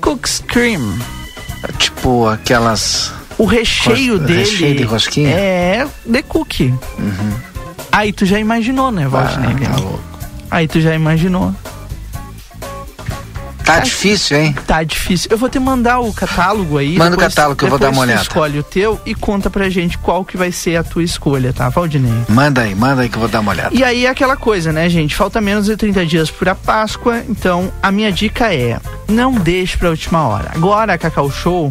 Cookies 0.00 0.42
Cream. 0.46 0.98
É 1.62 1.72
tipo 1.72 2.26
aquelas. 2.28 3.12
O 3.38 3.44
recheio 3.46 4.18
Ros- 4.18 4.26
dele 4.26 4.40
recheio 4.40 4.76
de 4.76 4.82
rosquinha? 4.84 5.30
é 5.30 5.86
de 6.04 6.22
cookie. 6.22 6.74
Aí 7.90 8.12
tu 8.12 8.26
já 8.26 8.38
imaginou, 8.38 8.90
né, 8.90 9.08
Valdinei? 9.08 9.66
Ah, 9.66 9.70
tá 9.70 9.76
louco. 9.80 10.00
Aí 10.50 10.66
tu 10.68 10.80
já 10.80 10.94
imaginou. 10.94 11.54
Tá 13.64 13.80
difícil, 13.80 14.38
hein? 14.38 14.56
Tá 14.66 14.82
difícil. 14.82 15.28
Eu 15.30 15.36
vou 15.36 15.50
te 15.50 15.58
mandar 15.58 15.98
o 16.00 16.10
catálogo 16.10 16.78
aí. 16.78 16.96
Manda 16.96 17.08
o 17.08 17.18
depois- 17.18 17.34
catálogo 17.34 17.58
que 17.58 17.64
eu 17.66 17.68
vou 17.68 17.78
dar 17.78 17.90
uma 17.90 18.00
olhada. 18.00 18.22
escolhe 18.22 18.58
o 18.58 18.62
teu 18.62 18.98
e 19.04 19.14
conta 19.14 19.50
pra 19.50 19.68
gente 19.68 19.98
qual 19.98 20.24
que 20.24 20.38
vai 20.38 20.50
ser 20.50 20.76
a 20.76 20.82
tua 20.82 21.02
escolha, 21.04 21.52
tá, 21.52 21.68
Valdinei? 21.68 22.10
Manda 22.30 22.62
aí, 22.62 22.74
manda 22.74 23.02
aí 23.02 23.10
que 23.10 23.16
eu 23.16 23.20
vou 23.20 23.28
dar 23.28 23.40
uma 23.40 23.52
olhada. 23.52 23.76
E 23.76 23.84
aí 23.84 24.06
é 24.06 24.08
aquela 24.08 24.38
coisa, 24.38 24.72
né, 24.72 24.88
gente? 24.88 25.14
Falta 25.14 25.38
menos 25.38 25.66
de 25.66 25.76
30 25.76 26.06
dias 26.06 26.30
para 26.30 26.52
a 26.52 26.54
Páscoa, 26.54 27.22
então 27.28 27.70
a 27.82 27.92
minha 27.92 28.10
dica 28.10 28.54
é: 28.54 28.80
não 29.06 29.32
deixe 29.32 29.76
para 29.76 29.88
a 29.88 29.90
última 29.90 30.26
hora. 30.26 30.50
Agora 30.54 30.94
a 30.94 30.98
Cacau 30.98 31.30
Show 31.30 31.70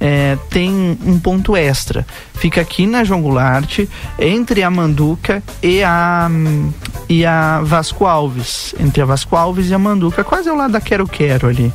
é, 0.00 0.36
tem 0.50 0.98
um 1.04 1.18
ponto 1.18 1.56
extra. 1.56 2.06
Fica 2.34 2.60
aqui 2.60 2.86
na 2.86 3.04
João 3.04 3.22
Goulart, 3.22 3.80
entre 4.18 4.62
a 4.62 4.70
Manduca 4.70 5.42
e 5.62 5.82
a, 5.82 6.30
e 7.08 7.24
a 7.24 7.60
Vasco 7.62 8.06
Alves. 8.06 8.74
Entre 8.78 9.02
a 9.02 9.04
Vasco 9.04 9.36
Alves 9.36 9.70
e 9.70 9.74
a 9.74 9.78
Manduca, 9.78 10.22
quase 10.22 10.48
ao 10.48 10.56
lado 10.56 10.72
da 10.72 10.80
Quero 10.80 11.06
Quero 11.06 11.48
ali. 11.48 11.72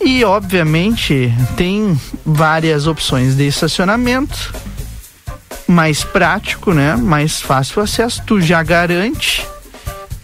E, 0.00 0.24
obviamente, 0.24 1.32
tem 1.56 1.98
várias 2.24 2.86
opções 2.86 3.36
de 3.36 3.46
estacionamento 3.46 4.52
mais 5.66 6.02
prático, 6.02 6.72
né? 6.72 6.96
Mais 6.96 7.40
fácil 7.40 7.80
acesso, 7.80 8.22
tu 8.26 8.40
já 8.40 8.62
garante 8.62 9.46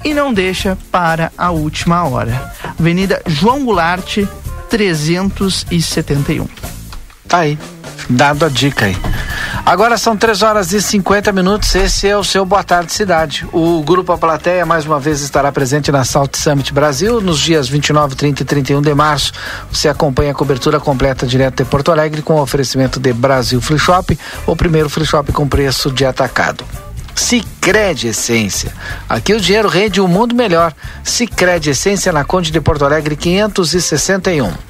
e 0.04 0.14
não 0.14 0.32
deixa 0.32 0.76
para 0.90 1.32
a 1.36 1.50
última 1.50 2.04
hora. 2.04 2.52
Avenida 2.78 3.22
João 3.26 3.64
Goulart, 3.64 4.18
371. 4.68 6.77
Tá 7.28 7.38
aí. 7.40 7.58
Dado 8.08 8.46
a 8.46 8.48
dica 8.48 8.86
aí. 8.86 8.96
Agora 9.66 9.98
são 9.98 10.16
3 10.16 10.42
horas 10.42 10.72
e 10.72 10.80
50 10.80 11.30
minutos. 11.30 11.74
Esse 11.74 12.08
é 12.08 12.16
o 12.16 12.24
seu 12.24 12.46
Boa 12.46 12.64
Tarde 12.64 12.90
Cidade. 12.90 13.46
O 13.52 13.82
Grupo 13.82 14.12
A 14.12 14.16
Plateia 14.16 14.64
mais 14.64 14.86
uma 14.86 14.98
vez 14.98 15.20
estará 15.20 15.52
presente 15.52 15.92
na 15.92 16.04
Salt 16.04 16.36
Summit 16.36 16.72
Brasil 16.72 17.20
nos 17.20 17.38
dias 17.38 17.68
29, 17.68 18.16
30 18.16 18.42
e 18.42 18.46
31 18.46 18.80
de 18.80 18.94
março. 18.94 19.32
Você 19.70 19.86
acompanha 19.86 20.30
a 20.30 20.34
cobertura 20.34 20.80
completa 20.80 21.26
direto 21.26 21.62
de 21.62 21.68
Porto 21.68 21.92
Alegre 21.92 22.22
com 22.22 22.36
o 22.36 22.40
oferecimento 22.40 22.98
de 22.98 23.12
Brasil 23.12 23.60
Free 23.60 23.78
Shop, 23.78 24.18
o 24.46 24.56
primeiro 24.56 24.88
free 24.88 25.04
shop 25.04 25.30
com 25.32 25.46
preço 25.46 25.90
de 25.90 26.06
atacado. 26.06 26.64
Sicredi 27.14 28.08
Essência. 28.08 28.72
Aqui 29.06 29.34
o 29.34 29.40
dinheiro 29.40 29.68
rende 29.68 30.00
um 30.00 30.08
mundo 30.08 30.34
melhor. 30.34 30.72
Sicredi 31.04 31.70
Essência 31.70 32.10
na 32.10 32.24
Conde 32.24 32.50
de 32.50 32.60
Porto 32.60 32.86
Alegre 32.86 33.16
561. 33.16 34.67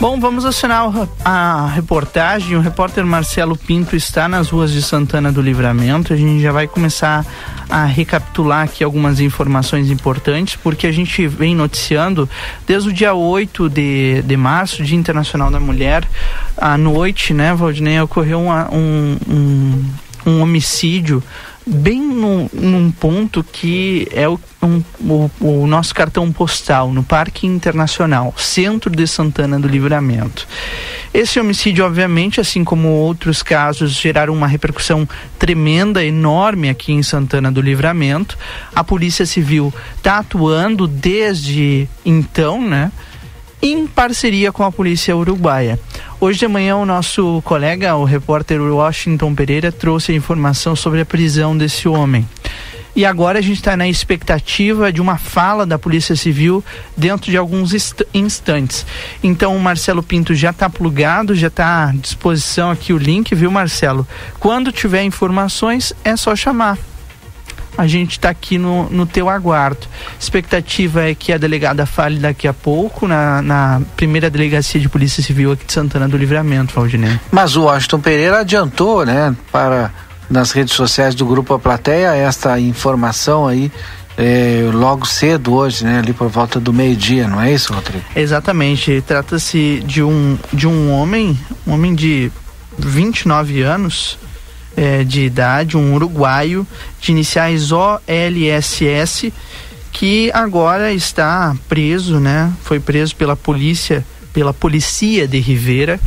Bom, 0.00 0.18
vamos 0.20 0.44
acionar 0.44 0.88
o- 0.88 1.08
a 1.24 1.68
reportagem. 1.74 2.56
O 2.56 2.60
repórter 2.60 3.06
Marcelo 3.06 3.56
Pinto 3.56 3.96
está 3.96 4.28
nas 4.28 4.50
ruas 4.50 4.70
de 4.72 4.82
Santana 4.82 5.30
do 5.32 5.40
Livramento. 5.40 6.12
A 6.12 6.16
gente 6.16 6.42
já 6.42 6.52
vai 6.52 6.66
começar 6.66 7.24
a 7.70 7.84
recapitular 7.86 8.64
aqui 8.64 8.84
algumas 8.84 9.20
informações 9.20 9.90
importantes, 9.90 10.56
porque 10.56 10.86
a 10.86 10.92
gente 10.92 11.26
vem 11.26 11.54
noticiando 11.54 12.28
desde 12.66 12.90
o 12.90 12.92
dia 12.92 13.14
8 13.14 13.68
de, 13.70 14.20
de 14.22 14.36
março, 14.36 14.82
Dia 14.82 14.98
Internacional 14.98 15.50
da 15.50 15.60
Mulher, 15.60 16.04
à 16.56 16.76
noite, 16.76 17.32
né, 17.32 17.54
Valdinei, 17.54 17.98
ocorreu 18.00 18.40
um, 18.40 19.16
um, 19.30 19.84
um 20.26 20.40
homicídio 20.42 21.22
bem 21.66 22.00
num, 22.00 22.48
num 22.52 22.90
ponto 22.90 23.42
que 23.42 24.06
é 24.12 24.28
o, 24.28 24.38
um- 24.62 24.82
o, 25.00 25.30
o 25.40 25.66
nosso 25.66 25.94
cartão 25.94 26.30
postal, 26.32 26.92
no 26.92 27.02
Parque 27.02 27.46
Internacional, 27.46 28.34
centro 28.36 28.90
de 28.90 29.06
Santana 29.06 29.58
do 29.58 29.66
Livramento. 29.68 30.46
Esse 31.12 31.38
homicídio, 31.38 31.84
obviamente, 31.84 32.40
assim 32.40 32.64
como 32.64 32.88
outros 32.88 33.42
casos, 33.42 33.92
geraram 33.92 34.34
uma 34.34 34.46
repercussão 34.48 35.08
tremenda, 35.38 36.04
enorme 36.04 36.68
aqui 36.68 36.92
em 36.92 37.02
Santana 37.02 37.52
do 37.52 37.60
Livramento. 37.60 38.36
A 38.74 38.82
Polícia 38.82 39.24
Civil 39.24 39.72
está 39.96 40.18
atuando 40.18 40.86
desde 40.86 41.88
então, 42.04 42.60
né? 42.60 42.90
Em 43.64 43.86
parceria 43.86 44.52
com 44.52 44.62
a 44.62 44.70
polícia 44.70 45.16
uruguaia. 45.16 45.80
Hoje 46.20 46.40
de 46.40 46.46
manhã 46.46 46.76
o 46.76 46.84
nosso 46.84 47.40
colega, 47.46 47.96
o 47.96 48.04
repórter 48.04 48.60
Washington 48.60 49.34
Pereira, 49.34 49.72
trouxe 49.72 50.12
a 50.12 50.14
informação 50.14 50.76
sobre 50.76 51.00
a 51.00 51.06
prisão 51.06 51.56
desse 51.56 51.88
homem. 51.88 52.28
E 52.94 53.06
agora 53.06 53.38
a 53.38 53.42
gente 53.42 53.56
está 53.56 53.74
na 53.74 53.88
expectativa 53.88 54.92
de 54.92 55.00
uma 55.00 55.16
fala 55.16 55.64
da 55.64 55.78
Polícia 55.78 56.14
Civil 56.14 56.62
dentro 56.94 57.30
de 57.30 57.38
alguns 57.38 57.72
inst- 57.72 58.04
instantes. 58.12 58.86
Então 59.22 59.56
o 59.56 59.60
Marcelo 59.60 60.02
Pinto 60.02 60.34
já 60.34 60.50
está 60.50 60.68
plugado, 60.68 61.34
já 61.34 61.48
está 61.48 61.88
à 61.88 61.92
disposição 61.92 62.70
aqui 62.70 62.92
o 62.92 62.98
link, 62.98 63.34
viu, 63.34 63.50
Marcelo? 63.50 64.06
Quando 64.38 64.70
tiver 64.70 65.04
informações, 65.04 65.94
é 66.04 66.14
só 66.16 66.36
chamar 66.36 66.76
a 67.76 67.86
gente 67.86 68.12
está 68.12 68.30
aqui 68.30 68.58
no, 68.58 68.88
no 68.90 69.06
teu 69.06 69.28
aguardo. 69.28 69.86
Expectativa 70.18 71.08
é 71.08 71.14
que 71.14 71.32
a 71.32 71.38
delegada 71.38 71.86
fale 71.86 72.18
daqui 72.18 72.46
a 72.46 72.52
pouco 72.52 73.06
na, 73.06 73.42
na 73.42 73.82
primeira 73.96 74.30
delegacia 74.30 74.80
de 74.80 74.88
Polícia 74.88 75.22
Civil 75.22 75.52
aqui 75.52 75.66
de 75.66 75.72
Santana 75.72 76.08
do 76.08 76.16
Livramento, 76.16 76.74
Valdinei. 76.74 77.18
Mas 77.30 77.56
o 77.56 77.64
Washington 77.64 78.00
Pereira 78.00 78.40
adiantou, 78.40 79.04
né, 79.04 79.34
para 79.50 79.90
nas 80.28 80.52
redes 80.52 80.74
sociais 80.74 81.14
do 81.14 81.26
Grupo 81.26 81.52
A 81.52 81.58
Plateia 81.58 82.14
esta 82.14 82.58
informação 82.58 83.46
aí 83.46 83.70
eh, 84.16 84.70
logo 84.72 85.04
cedo 85.06 85.54
hoje, 85.54 85.84
né, 85.84 85.98
ali 85.98 86.12
por 86.12 86.28
volta 86.28 86.60
do 86.60 86.72
meio-dia, 86.72 87.28
não 87.28 87.40
é 87.40 87.52
isso, 87.52 87.72
Rodrigo? 87.72 88.04
Exatamente. 88.14 89.02
Trata-se 89.06 89.82
de 89.84 90.02
um, 90.02 90.38
de 90.52 90.66
um 90.66 90.90
homem, 90.92 91.38
um 91.66 91.72
homem 91.72 91.94
de 91.94 92.30
29 92.78 93.62
anos 93.62 94.18
eh, 94.76 95.04
de 95.04 95.22
idade, 95.22 95.76
um 95.76 95.94
uruguaio, 95.94 96.66
de 97.00 97.12
iniciais 97.12 97.70
OLSS, 97.72 99.32
que 99.92 100.30
agora 100.32 100.92
está 100.92 101.56
preso, 101.68 102.18
né? 102.18 102.52
Foi 102.62 102.80
preso 102.80 103.14
pela 103.14 103.36
polícia, 103.36 104.04
pela 104.32 104.52
policia 104.52 105.28
de 105.28 105.38
Rivera. 105.38 106.00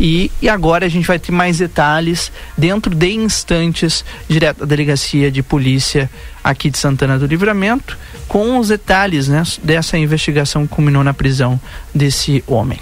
E, 0.00 0.30
e 0.40 0.48
agora 0.48 0.86
a 0.86 0.88
gente 0.88 1.06
vai 1.06 1.18
ter 1.18 1.32
mais 1.32 1.58
detalhes 1.58 2.32
dentro 2.56 2.94
de 2.94 3.12
instantes, 3.12 4.04
direto 4.28 4.60
da 4.60 4.66
delegacia 4.66 5.30
de 5.30 5.42
polícia 5.42 6.10
aqui 6.42 6.70
de 6.70 6.78
Santana 6.78 7.18
do 7.18 7.26
Livramento, 7.26 7.98
com 8.28 8.58
os 8.58 8.68
detalhes 8.68 9.28
né, 9.28 9.42
dessa 9.62 9.98
investigação 9.98 10.66
que 10.66 10.74
culminou 10.74 11.02
na 11.04 11.12
prisão 11.12 11.60
desse 11.94 12.42
homem. 12.46 12.78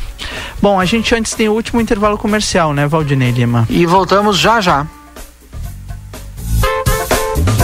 Bom, 0.61 0.79
a 0.79 0.85
gente 0.85 1.15
antes 1.15 1.35
tem 1.35 1.49
o 1.49 1.53
último 1.53 1.81
intervalo 1.81 2.19
comercial, 2.19 2.73
né, 2.73 2.87
Valdinei 2.87 3.31
Lima? 3.31 3.67
E 3.71 3.87
voltamos 3.87 4.39
já 4.39 4.61
já. 4.61 4.87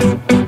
Thank 0.00 0.32
you. 0.32 0.47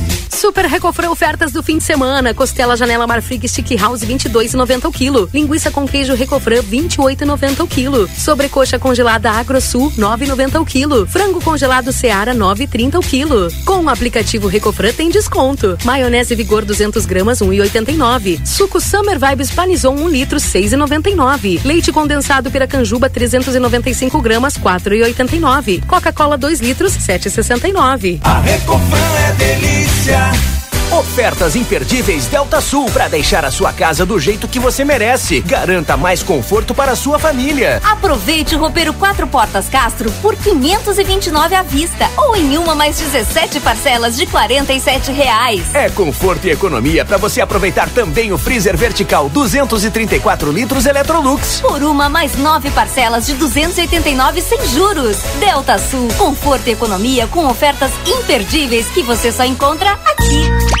Super 0.31 0.65
Recofran 0.65 1.09
ofertas 1.09 1.51
do 1.51 1.61
fim 1.61 1.77
de 1.77 1.83
semana. 1.83 2.33
Costela 2.33 2.77
Janela 2.77 3.05
Marfrig 3.05 3.47
Stick 3.47 3.75
House 3.77 4.01
22,90 4.01 4.85
o 4.85 4.91
quilo. 4.91 5.29
Linguiça 5.33 5.69
com 5.69 5.87
queijo 5.87 6.15
Recofran 6.15 6.63
28,90 6.63 7.59
o 7.63 7.67
quilo. 7.67 8.09
Sobrecoxa 8.17 8.79
congelada 8.79 9.29
AgroSul 9.29 9.91
9,90 9.91 10.61
o 10.61 10.65
quilo. 10.65 11.05
Frango 11.05 11.41
congelado 11.41 11.91
Seara 11.91 12.33
9,30 12.33 12.95
o 12.97 13.01
quilo. 13.01 13.49
Com 13.65 13.83
o 13.83 13.89
aplicativo 13.89 14.47
Recofran 14.47 14.93
tem 14.93 15.09
desconto. 15.09 15.77
Maionese 15.83 16.33
Vigor 16.33 16.63
200 16.63 17.05
gramas 17.05 17.39
1,89. 17.39 18.45
Suco 18.45 18.79
Summer 18.79 19.19
Vibes 19.19 19.51
Panizon 19.51 19.95
1 19.95 20.07
litro 20.07 20.37
6,99. 20.37 21.63
Leite 21.65 21.91
condensado 21.91 22.49
Piracanjuba 22.49 23.09
395 23.09 24.21
gramas 24.21 24.57
4,89. 24.57 25.85
Coca-Cola 25.85 26.37
2 26.37 26.61
litros 26.61 26.93
7,69. 26.97 28.19
A 28.23 28.39
Recofran 28.39 28.97
é 29.27 29.33
delícia. 29.33 30.20
Yeah. 30.21 30.70
Ofertas 30.91 31.55
imperdíveis 31.55 32.25
Delta 32.27 32.59
Sul 32.59 32.85
para 32.91 33.07
deixar 33.07 33.45
a 33.45 33.49
sua 33.49 33.71
casa 33.71 34.05
do 34.05 34.19
jeito 34.19 34.45
que 34.45 34.59
você 34.59 34.83
merece. 34.83 35.39
Garanta 35.39 35.95
mais 35.95 36.21
conforto 36.21 36.75
para 36.75 36.91
a 36.91 36.95
sua 36.97 37.17
família. 37.17 37.79
Aproveite 37.81 38.57
o 38.57 38.59
roupeiro 38.59 38.93
quatro 38.93 39.25
portas 39.25 39.69
Castro 39.69 40.11
por 40.21 40.35
529 40.35 41.55
à 41.55 41.63
vista 41.63 42.09
ou 42.17 42.35
em 42.35 42.57
uma 42.57 42.75
mais 42.75 42.99
17 42.99 43.61
parcelas 43.61 44.17
de 44.17 44.25
47 44.25 45.13
reais. 45.13 45.73
É 45.73 45.89
conforto 45.89 46.45
e 46.47 46.51
economia 46.51 47.05
para 47.05 47.15
você 47.15 47.39
aproveitar 47.39 47.89
também 47.89 48.33
o 48.33 48.37
freezer 48.37 48.75
vertical 48.75 49.29
234 49.29 50.51
litros 50.51 50.85
Electrolux. 50.85 51.61
Por 51.61 51.83
uma 51.83 52.09
mais 52.09 52.35
nove 52.35 52.69
parcelas 52.69 53.25
de 53.25 53.35
289 53.35 54.41
sem 54.41 54.67
juros. 54.67 55.15
Delta 55.39 55.77
Sul, 55.77 56.09
conforto 56.17 56.67
e 56.67 56.71
economia 56.71 57.27
com 57.27 57.47
ofertas 57.47 57.91
imperdíveis 58.05 58.87
que 58.87 59.01
você 59.03 59.31
só 59.31 59.45
encontra 59.45 59.93
aqui. 59.93 60.80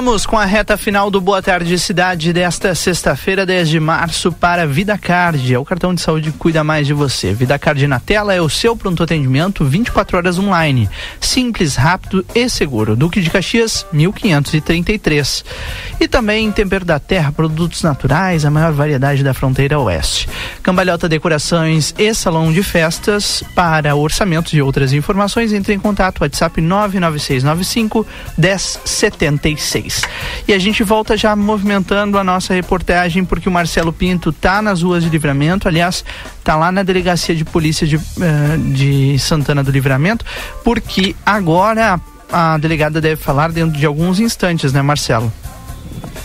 Voltamos 0.00 0.24
com 0.24 0.38
a 0.38 0.46
reta 0.46 0.78
final 0.78 1.10
do 1.10 1.20
Boa 1.20 1.42
Tarde 1.42 1.78
Cidade 1.78 2.32
desta 2.32 2.74
sexta-feira, 2.74 3.44
10 3.44 3.68
de 3.68 3.78
março, 3.78 4.32
para 4.32 4.66
Vida 4.66 4.96
Card. 4.96 5.52
É 5.52 5.58
o 5.58 5.64
cartão 5.64 5.94
de 5.94 6.00
saúde 6.00 6.32
que 6.32 6.38
cuida 6.38 6.64
mais 6.64 6.86
de 6.86 6.94
você. 6.94 7.34
Vida 7.34 7.58
Card 7.58 7.86
na 7.86 8.00
tela 8.00 8.32
é 8.32 8.40
o 8.40 8.48
seu 8.48 8.74
pronto 8.74 9.02
atendimento 9.02 9.62
24 9.62 10.16
horas 10.16 10.38
online. 10.38 10.88
Simples, 11.20 11.76
rápido 11.76 12.24
e 12.34 12.48
seguro. 12.48 12.96
Duque 12.96 13.20
de 13.20 13.28
Caxias, 13.28 13.84
1533. 13.92 15.44
E 16.00 16.08
também 16.08 16.50
Tempero 16.50 16.86
da 16.86 16.98
Terra, 16.98 17.30
produtos 17.30 17.82
naturais, 17.82 18.46
a 18.46 18.50
maior 18.50 18.72
variedade 18.72 19.22
da 19.22 19.34
fronteira 19.34 19.78
oeste. 19.78 20.30
Cambalhota 20.62 21.10
Decorações 21.10 21.94
e 21.98 22.14
Salão 22.14 22.50
de 22.50 22.62
Festas. 22.62 23.44
Para 23.54 23.94
orçamentos 23.94 24.54
e 24.54 24.62
outras 24.62 24.94
informações, 24.94 25.52
entre 25.52 25.74
em 25.74 25.78
contato. 25.78 26.22
WhatsApp 26.22 26.58
99695 26.58 28.06
1076. 28.38 29.89
E 30.48 30.52
a 30.52 30.58
gente 30.58 30.82
volta 30.82 31.16
já 31.16 31.34
movimentando 31.36 32.18
a 32.18 32.24
nossa 32.24 32.52
reportagem, 32.54 33.24
porque 33.24 33.48
o 33.48 33.52
Marcelo 33.52 33.92
Pinto 33.92 34.32
tá 34.32 34.60
nas 34.62 34.82
ruas 34.82 35.02
de 35.02 35.08
livramento, 35.10 35.68
aliás, 35.68 36.04
tá 36.44 36.56
lá 36.56 36.70
na 36.72 36.82
delegacia 36.82 37.34
de 37.34 37.44
polícia 37.44 37.86
de, 37.86 37.96
uh, 37.96 38.02
de 38.72 39.18
Santana 39.18 39.62
do 39.62 39.70
Livramento, 39.70 40.24
porque 40.64 41.14
agora 41.24 42.00
a, 42.30 42.54
a 42.54 42.58
delegada 42.58 43.00
deve 43.00 43.16
falar 43.16 43.50
dentro 43.52 43.78
de 43.78 43.86
alguns 43.86 44.20
instantes, 44.20 44.72
né, 44.72 44.82
Marcelo? 44.82 45.32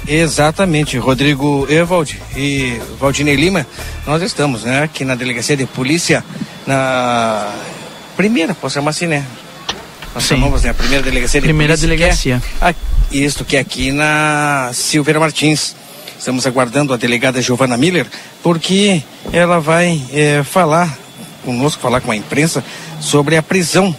Exatamente, 0.07 0.97
Rodrigo 0.97 1.65
Evald 1.69 2.19
e 2.35 2.79
Valdinei 2.99 3.35
Lima, 3.35 3.65
nós 4.05 4.21
estamos 4.21 4.63
né, 4.63 4.83
aqui 4.83 5.03
na 5.03 5.15
delegacia 5.15 5.57
de 5.57 5.65
polícia, 5.65 6.23
na 6.67 7.51
primeira, 8.15 8.53
posso 8.53 8.75
chamar 8.75 8.91
assim, 8.91 9.07
né? 9.07 9.25
Nós 10.13 10.23
Sim. 10.23 10.35
chamamos 10.35 10.63
né, 10.63 10.69
a 10.69 10.73
primeira 10.73 11.03
delegacia 11.03 11.41
de 11.41 11.47
Primeira 11.47 11.73
polícia. 11.73 11.87
delegacia. 11.87 12.41
Que 12.59 12.63
é, 12.65 12.69
a- 12.69 12.75
isto 13.23 13.45
que 13.45 13.55
é 13.55 13.59
aqui 13.59 13.91
na 13.91 14.71
Silveira 14.73 15.19
Martins. 15.19 15.75
Estamos 16.17 16.45
aguardando 16.45 16.93
a 16.93 16.97
delegada 16.97 17.41
Giovana 17.41 17.77
Miller, 17.77 18.07
porque 18.41 19.01
ela 19.31 19.59
vai 19.59 20.01
eh, 20.11 20.43
falar 20.43 20.97
conosco, 21.43 21.81
falar 21.81 22.01
com 22.01 22.11
a 22.11 22.15
imprensa 22.15 22.63
sobre 22.99 23.37
a 23.37 23.43
prisão 23.43 23.95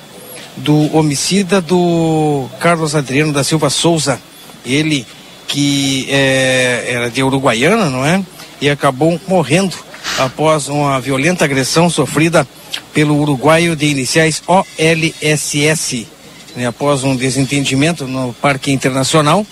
do 0.57 0.95
homicida 0.97 1.61
do 1.61 2.47
Carlos 2.61 2.95
Adriano 2.95 3.33
da 3.33 3.45
Silva 3.45 3.71
Souza. 3.71 4.21
Ele 4.65 5.07
que 5.47 6.07
eh, 6.11 6.85
era 6.89 7.11
de 7.11 7.23
Uruguaiana, 7.23 7.89
não 7.89 8.05
é? 8.05 8.23
E 8.61 8.69
acabou 8.69 9.21
morrendo 9.29 9.77
após 10.19 10.69
uma 10.69 11.01
violenta 11.01 11.45
agressão 11.45 11.89
sofrida 11.89 12.47
pelo 12.93 13.19
uruguaio 13.19 13.77
de 13.77 13.87
iniciais 13.87 14.43
OLSS. 14.47 16.16
Né? 16.57 16.67
Após 16.67 17.05
um 17.05 17.15
desentendimento 17.15 18.07
no 18.07 18.33
Parque 18.33 18.73
Internacional, 18.73 19.47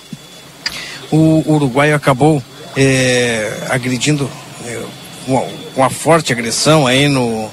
o 1.13 1.45
uruguaio 1.47 1.95
acabou 1.95 2.43
eh, 2.77 3.67
agredindo 3.69 4.29
eh, 4.65 4.83
uma, 5.77 5.91
forte 5.91 6.33
agressão 6.33 6.87
aí 6.87 7.07
no, 7.07 7.49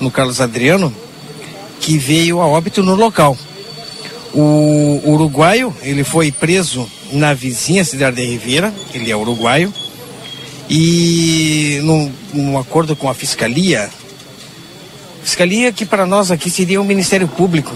no 0.00 0.10
Carlos 0.10 0.40
Adriano, 0.40 0.92
que 1.80 1.98
veio 1.98 2.40
a 2.40 2.46
óbito 2.46 2.82
no 2.82 2.94
local. 2.94 3.36
O 4.34 5.00
uruguaio, 5.04 5.74
ele 5.82 6.02
foi 6.02 6.32
preso 6.32 6.90
na 7.12 7.32
vizinha 7.32 7.84
cidade 7.84 8.16
de 8.16 8.24
Ribeira, 8.24 8.72
ele 8.92 9.10
é 9.10 9.16
uruguaio, 9.16 9.72
e 10.68 11.80
num, 11.84 12.12
num 12.34 12.58
acordo 12.58 12.96
com 12.96 13.08
a 13.08 13.14
fiscalia, 13.14 13.88
fiscalia 15.22 15.72
que 15.72 15.86
para 15.86 16.04
nós 16.06 16.30
aqui 16.30 16.50
seria 16.50 16.80
o 16.80 16.84
Ministério 16.84 17.28
Público, 17.28 17.72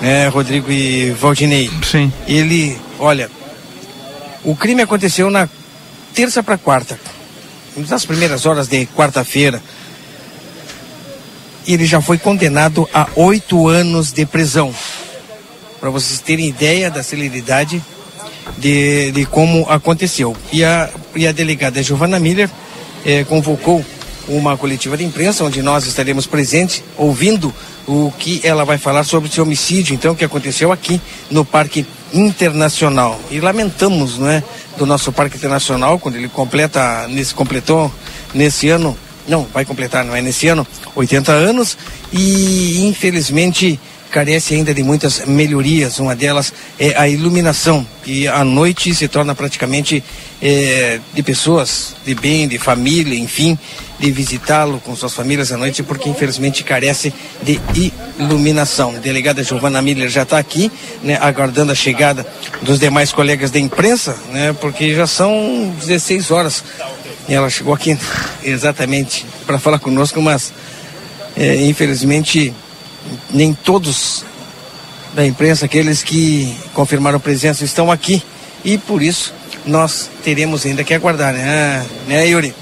né, 0.00 0.28
Rodrigo 0.28 0.70
e 0.70 1.10
Valdinei. 1.12 1.70
Sim. 1.82 2.12
Ele, 2.26 2.78
olha, 2.98 3.30
o 4.44 4.54
crime 4.54 4.82
aconteceu 4.82 5.30
na 5.30 5.48
terça 6.14 6.42
para 6.42 6.58
quarta, 6.58 6.98
nas 7.88 8.04
primeiras 8.04 8.46
horas 8.46 8.68
de 8.68 8.86
quarta-feira. 8.86 9.62
E 11.66 11.72
ele 11.72 11.86
já 11.86 12.00
foi 12.00 12.18
condenado 12.18 12.88
a 12.92 13.08
oito 13.16 13.68
anos 13.68 14.12
de 14.12 14.26
prisão. 14.26 14.74
Para 15.80 15.90
vocês 15.90 16.20
terem 16.20 16.46
ideia 16.46 16.90
da 16.90 17.02
celeridade 17.02 17.82
de, 18.58 19.10
de 19.12 19.24
como 19.26 19.68
aconteceu. 19.68 20.36
E 20.52 20.62
a, 20.62 20.90
e 21.16 21.26
a 21.26 21.32
delegada 21.32 21.82
Giovana 21.82 22.18
Miller 22.18 22.50
eh, 23.04 23.24
convocou 23.24 23.84
uma 24.28 24.56
coletiva 24.56 24.96
de 24.96 25.04
imprensa 25.04 25.44
onde 25.44 25.62
nós 25.62 25.86
estaremos 25.86 26.26
presentes, 26.26 26.82
ouvindo 26.96 27.52
o 27.86 28.12
que 28.18 28.40
ela 28.42 28.64
vai 28.64 28.78
falar 28.78 29.04
sobre 29.04 29.28
esse 29.28 29.40
homicídio, 29.40 29.94
então, 29.94 30.14
que 30.14 30.24
aconteceu 30.24 30.72
aqui 30.72 31.00
no 31.30 31.44
Parque 31.44 31.86
Internacional. 32.12 33.20
E 33.30 33.40
lamentamos, 33.40 34.18
não 34.18 34.28
é, 34.28 34.42
do 34.76 34.86
nosso 34.86 35.12
Parque 35.12 35.36
Internacional, 35.36 35.98
quando 35.98 36.16
ele 36.16 36.28
completa, 36.28 37.06
nesse, 37.08 37.34
completou 37.34 37.92
nesse 38.32 38.68
ano, 38.68 38.96
não, 39.26 39.46
vai 39.52 39.64
completar, 39.64 40.04
não 40.04 40.14
é 40.14 40.20
nesse 40.20 40.48
ano, 40.48 40.66
80 40.94 41.32
anos, 41.32 41.78
e 42.12 42.86
infelizmente 42.86 43.78
carece 44.14 44.54
ainda 44.54 44.72
de 44.72 44.84
muitas 44.84 45.26
melhorias. 45.26 45.98
Uma 45.98 46.14
delas 46.14 46.52
é 46.78 46.96
a 46.96 47.08
iluminação, 47.08 47.84
que 48.04 48.28
à 48.28 48.44
noite 48.44 48.94
se 48.94 49.08
torna 49.08 49.34
praticamente 49.34 50.04
eh, 50.40 51.00
de 51.12 51.20
pessoas 51.20 51.96
de 52.06 52.14
bem, 52.14 52.46
de 52.46 52.56
família, 52.56 53.18
enfim, 53.18 53.58
de 53.98 54.12
visitá-lo 54.12 54.78
com 54.78 54.94
suas 54.94 55.12
famílias 55.12 55.50
à 55.50 55.56
noite, 55.56 55.82
porque 55.82 56.08
infelizmente 56.08 56.62
carece 56.62 57.12
de 57.42 57.60
iluminação. 58.16 58.94
A 58.94 58.98
delegada 59.00 59.42
Giovana 59.42 59.82
Miller 59.82 60.08
já 60.08 60.22
está 60.22 60.38
aqui, 60.38 60.70
né, 61.02 61.18
aguardando 61.20 61.72
a 61.72 61.74
chegada 61.74 62.24
dos 62.62 62.78
demais 62.78 63.12
colegas 63.12 63.50
da 63.50 63.58
imprensa, 63.58 64.16
né, 64.30 64.52
porque 64.60 64.94
já 64.94 65.08
são 65.08 65.74
16 65.80 66.30
horas. 66.30 66.62
E 67.28 67.34
ela 67.34 67.50
chegou 67.50 67.74
aqui 67.74 67.98
exatamente 68.44 69.26
para 69.44 69.58
falar 69.58 69.80
conosco, 69.80 70.22
mas 70.22 70.52
eh, 71.36 71.64
infelizmente 71.66 72.54
nem 73.30 73.52
todos 73.52 74.24
da 75.14 75.24
imprensa, 75.24 75.66
aqueles 75.66 76.02
que 76.02 76.54
confirmaram 76.72 77.20
presença, 77.20 77.64
estão 77.64 77.90
aqui. 77.90 78.22
E 78.64 78.78
por 78.78 79.02
isso 79.02 79.32
nós 79.66 80.10
teremos 80.22 80.66
ainda 80.66 80.82
que 80.82 80.94
aguardar, 80.94 81.32
né, 81.32 81.86
né 82.06 82.26
Yuri? 82.26 82.54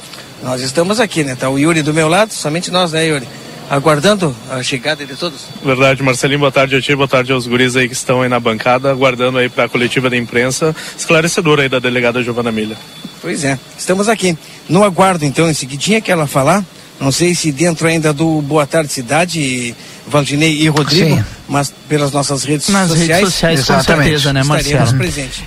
Nós 0.43 0.60
estamos 0.60 1.01
aqui, 1.01 1.23
né? 1.23 1.36
Tá 1.36 1.48
o 1.48 1.59
Yuri 1.59 1.82
do 1.82 1.94
meu 1.94 2.09
lado, 2.09 2.32
somente 2.32 2.70
nós, 2.70 2.93
né, 2.93 3.06
Yuri? 3.06 3.27
aguardando 3.73 4.36
a 4.51 4.62
chegada 4.62 5.06
de 5.06 5.16
todos. 5.16 5.47
Verdade, 5.64 6.02
Marcelinho, 6.02 6.40
boa 6.40 6.52
tarde 6.52 6.77
a 6.77 6.82
ti, 6.82 6.94
boa 6.94 7.09
tarde 7.09 7.32
aos 7.32 7.47
guris 7.47 7.74
aí 7.74 7.89
que 7.89 7.94
estão 7.94 8.20
aí 8.20 8.28
na 8.28 8.39
bancada, 8.39 8.90
aguardando 8.90 9.39
aí 9.39 9.48
para 9.48 9.64
a 9.64 9.69
coletiva 9.69 10.10
da 10.10 10.16
imprensa 10.16 10.77
esclarecedora 10.94 11.62
aí 11.62 11.70
da 11.70 11.78
delegada 11.78 12.23
Giovana 12.23 12.52
Milha. 12.52 12.77
Pois 13.23 13.44
é, 13.44 13.59
estamos 13.78 14.10
aqui. 14.10 14.36
No 14.69 14.85
aguardo, 14.85 15.24
então, 15.24 15.48
em 15.48 15.55
seguidinha 15.55 16.02
que 16.02 16.12
ela 16.12 16.27
falar, 16.27 16.62
não 17.01 17.10
sei 17.10 17.35
se 17.35 17.51
dentro 17.51 17.86
ainda 17.86 18.12
do 18.12 18.43
Boa 18.43 18.66
Tarde 18.66 18.93
Cidade, 18.93 19.74
Valdinei 20.06 20.62
e 20.62 20.68
Rodrigo, 20.68 21.16
Sim. 21.16 21.24
mas 21.48 21.72
pelas 21.88 22.12
nossas 22.12 22.44
redes 22.44 22.68
Nas 22.68 22.88
sociais. 22.88 23.08
redes 23.08 23.32
sociais, 23.34 23.64
com 23.64 23.72
Exatamente. 23.74 24.04
certeza, 24.04 24.32
né, 24.32 24.42
Marcelo? 24.42 24.90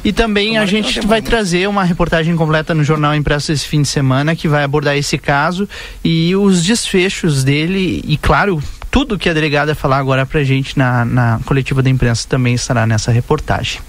E 0.03 0.13
também 0.13 0.57
a 0.57 0.65
gente 0.65 1.05
vai 1.05 1.21
trazer 1.21 1.67
uma 1.67 1.83
reportagem 1.83 2.35
completa 2.35 2.73
no 2.73 2.83
Jornal 2.83 3.13
Impresso 3.15 3.51
esse 3.51 3.65
fim 3.65 3.81
de 3.81 3.87
semana 3.87 4.35
que 4.35 4.47
vai 4.47 4.63
abordar 4.63 4.95
esse 4.95 5.17
caso 5.17 5.67
e 6.03 6.35
os 6.35 6.63
desfechos 6.63 7.43
dele 7.43 8.03
e, 8.07 8.17
claro, 8.17 8.61
tudo 8.89 9.17
que 9.19 9.29
a 9.29 9.33
delegada 9.33 9.75
falar 9.75 9.97
agora 9.97 10.25
pra 10.25 10.41
gente 10.43 10.77
na, 10.77 11.03
na 11.03 11.39
coletiva 11.45 11.83
da 11.83 11.89
imprensa 11.89 12.25
também 12.29 12.53
estará 12.53 12.87
nessa 12.87 13.11
reportagem. 13.11 13.81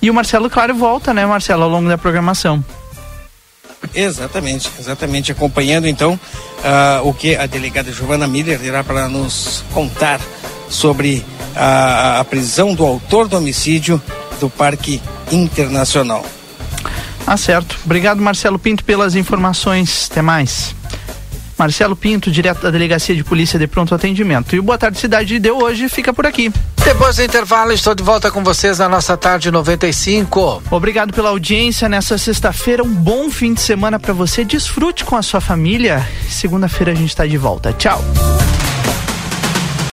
E 0.00 0.08
o 0.10 0.14
Marcelo, 0.14 0.48
claro, 0.48 0.74
volta, 0.74 1.12
né, 1.12 1.26
Marcelo, 1.26 1.64
ao 1.64 1.68
longo 1.68 1.88
da 1.88 1.98
programação. 1.98 2.64
Exatamente, 3.94 4.70
exatamente. 4.78 5.32
Acompanhando 5.32 5.86
então 5.86 6.18
ah, 6.64 7.00
o 7.02 7.12
que 7.12 7.36
a 7.36 7.46
delegada 7.46 7.92
Giovana 7.92 8.26
Miller 8.26 8.62
irá 8.62 8.84
para 8.84 9.08
nos 9.08 9.64
contar 9.72 10.20
sobre 10.68 11.24
a, 11.54 12.20
a 12.20 12.24
prisão 12.24 12.74
do 12.74 12.84
autor 12.84 13.28
do 13.28 13.36
homicídio 13.36 14.00
do 14.40 14.48
Parque 14.48 15.00
Internacional. 15.30 16.24
Ah, 17.26 17.36
certo. 17.36 17.78
Obrigado, 17.84 18.20
Marcelo 18.20 18.58
Pinto, 18.58 18.84
pelas 18.84 19.14
informações. 19.14 20.08
Até 20.10 20.20
mais. 20.20 20.74
Marcelo 21.58 21.94
Pinto, 21.94 22.30
direto 22.30 22.62
da 22.62 22.70
Delegacia 22.70 23.14
de 23.14 23.24
Polícia 23.24 23.58
de 23.58 23.66
Pronto 23.66 23.94
Atendimento. 23.94 24.54
E 24.54 24.58
o 24.58 24.62
Boa 24.62 24.78
Tarde 24.78 24.98
Cidade 24.98 25.38
de 25.38 25.50
hoje 25.50 25.88
fica 25.88 26.12
por 26.12 26.26
aqui. 26.26 26.52
Depois 26.84 27.16
do 27.16 27.22
intervalo, 27.22 27.72
estou 27.72 27.94
de 27.94 28.02
volta 28.02 28.30
com 28.30 28.44
vocês 28.44 28.78
na 28.78 28.88
nossa 28.88 29.16
tarde 29.16 29.50
95. 29.50 30.62
Obrigado 30.70 31.12
pela 31.14 31.30
audiência 31.30 31.88
nessa 31.88 32.18
sexta-feira. 32.18 32.82
Um 32.82 32.94
bom 32.94 33.30
fim 33.30 33.54
de 33.54 33.60
semana 33.60 33.98
para 33.98 34.12
você. 34.12 34.44
Desfrute 34.44 35.04
com 35.04 35.16
a 35.16 35.22
sua 35.22 35.40
família. 35.40 36.06
Segunda-feira 36.28 36.92
a 36.92 36.94
gente 36.94 37.08
está 37.08 37.26
de 37.26 37.38
volta. 37.38 37.72
Tchau. 37.72 38.02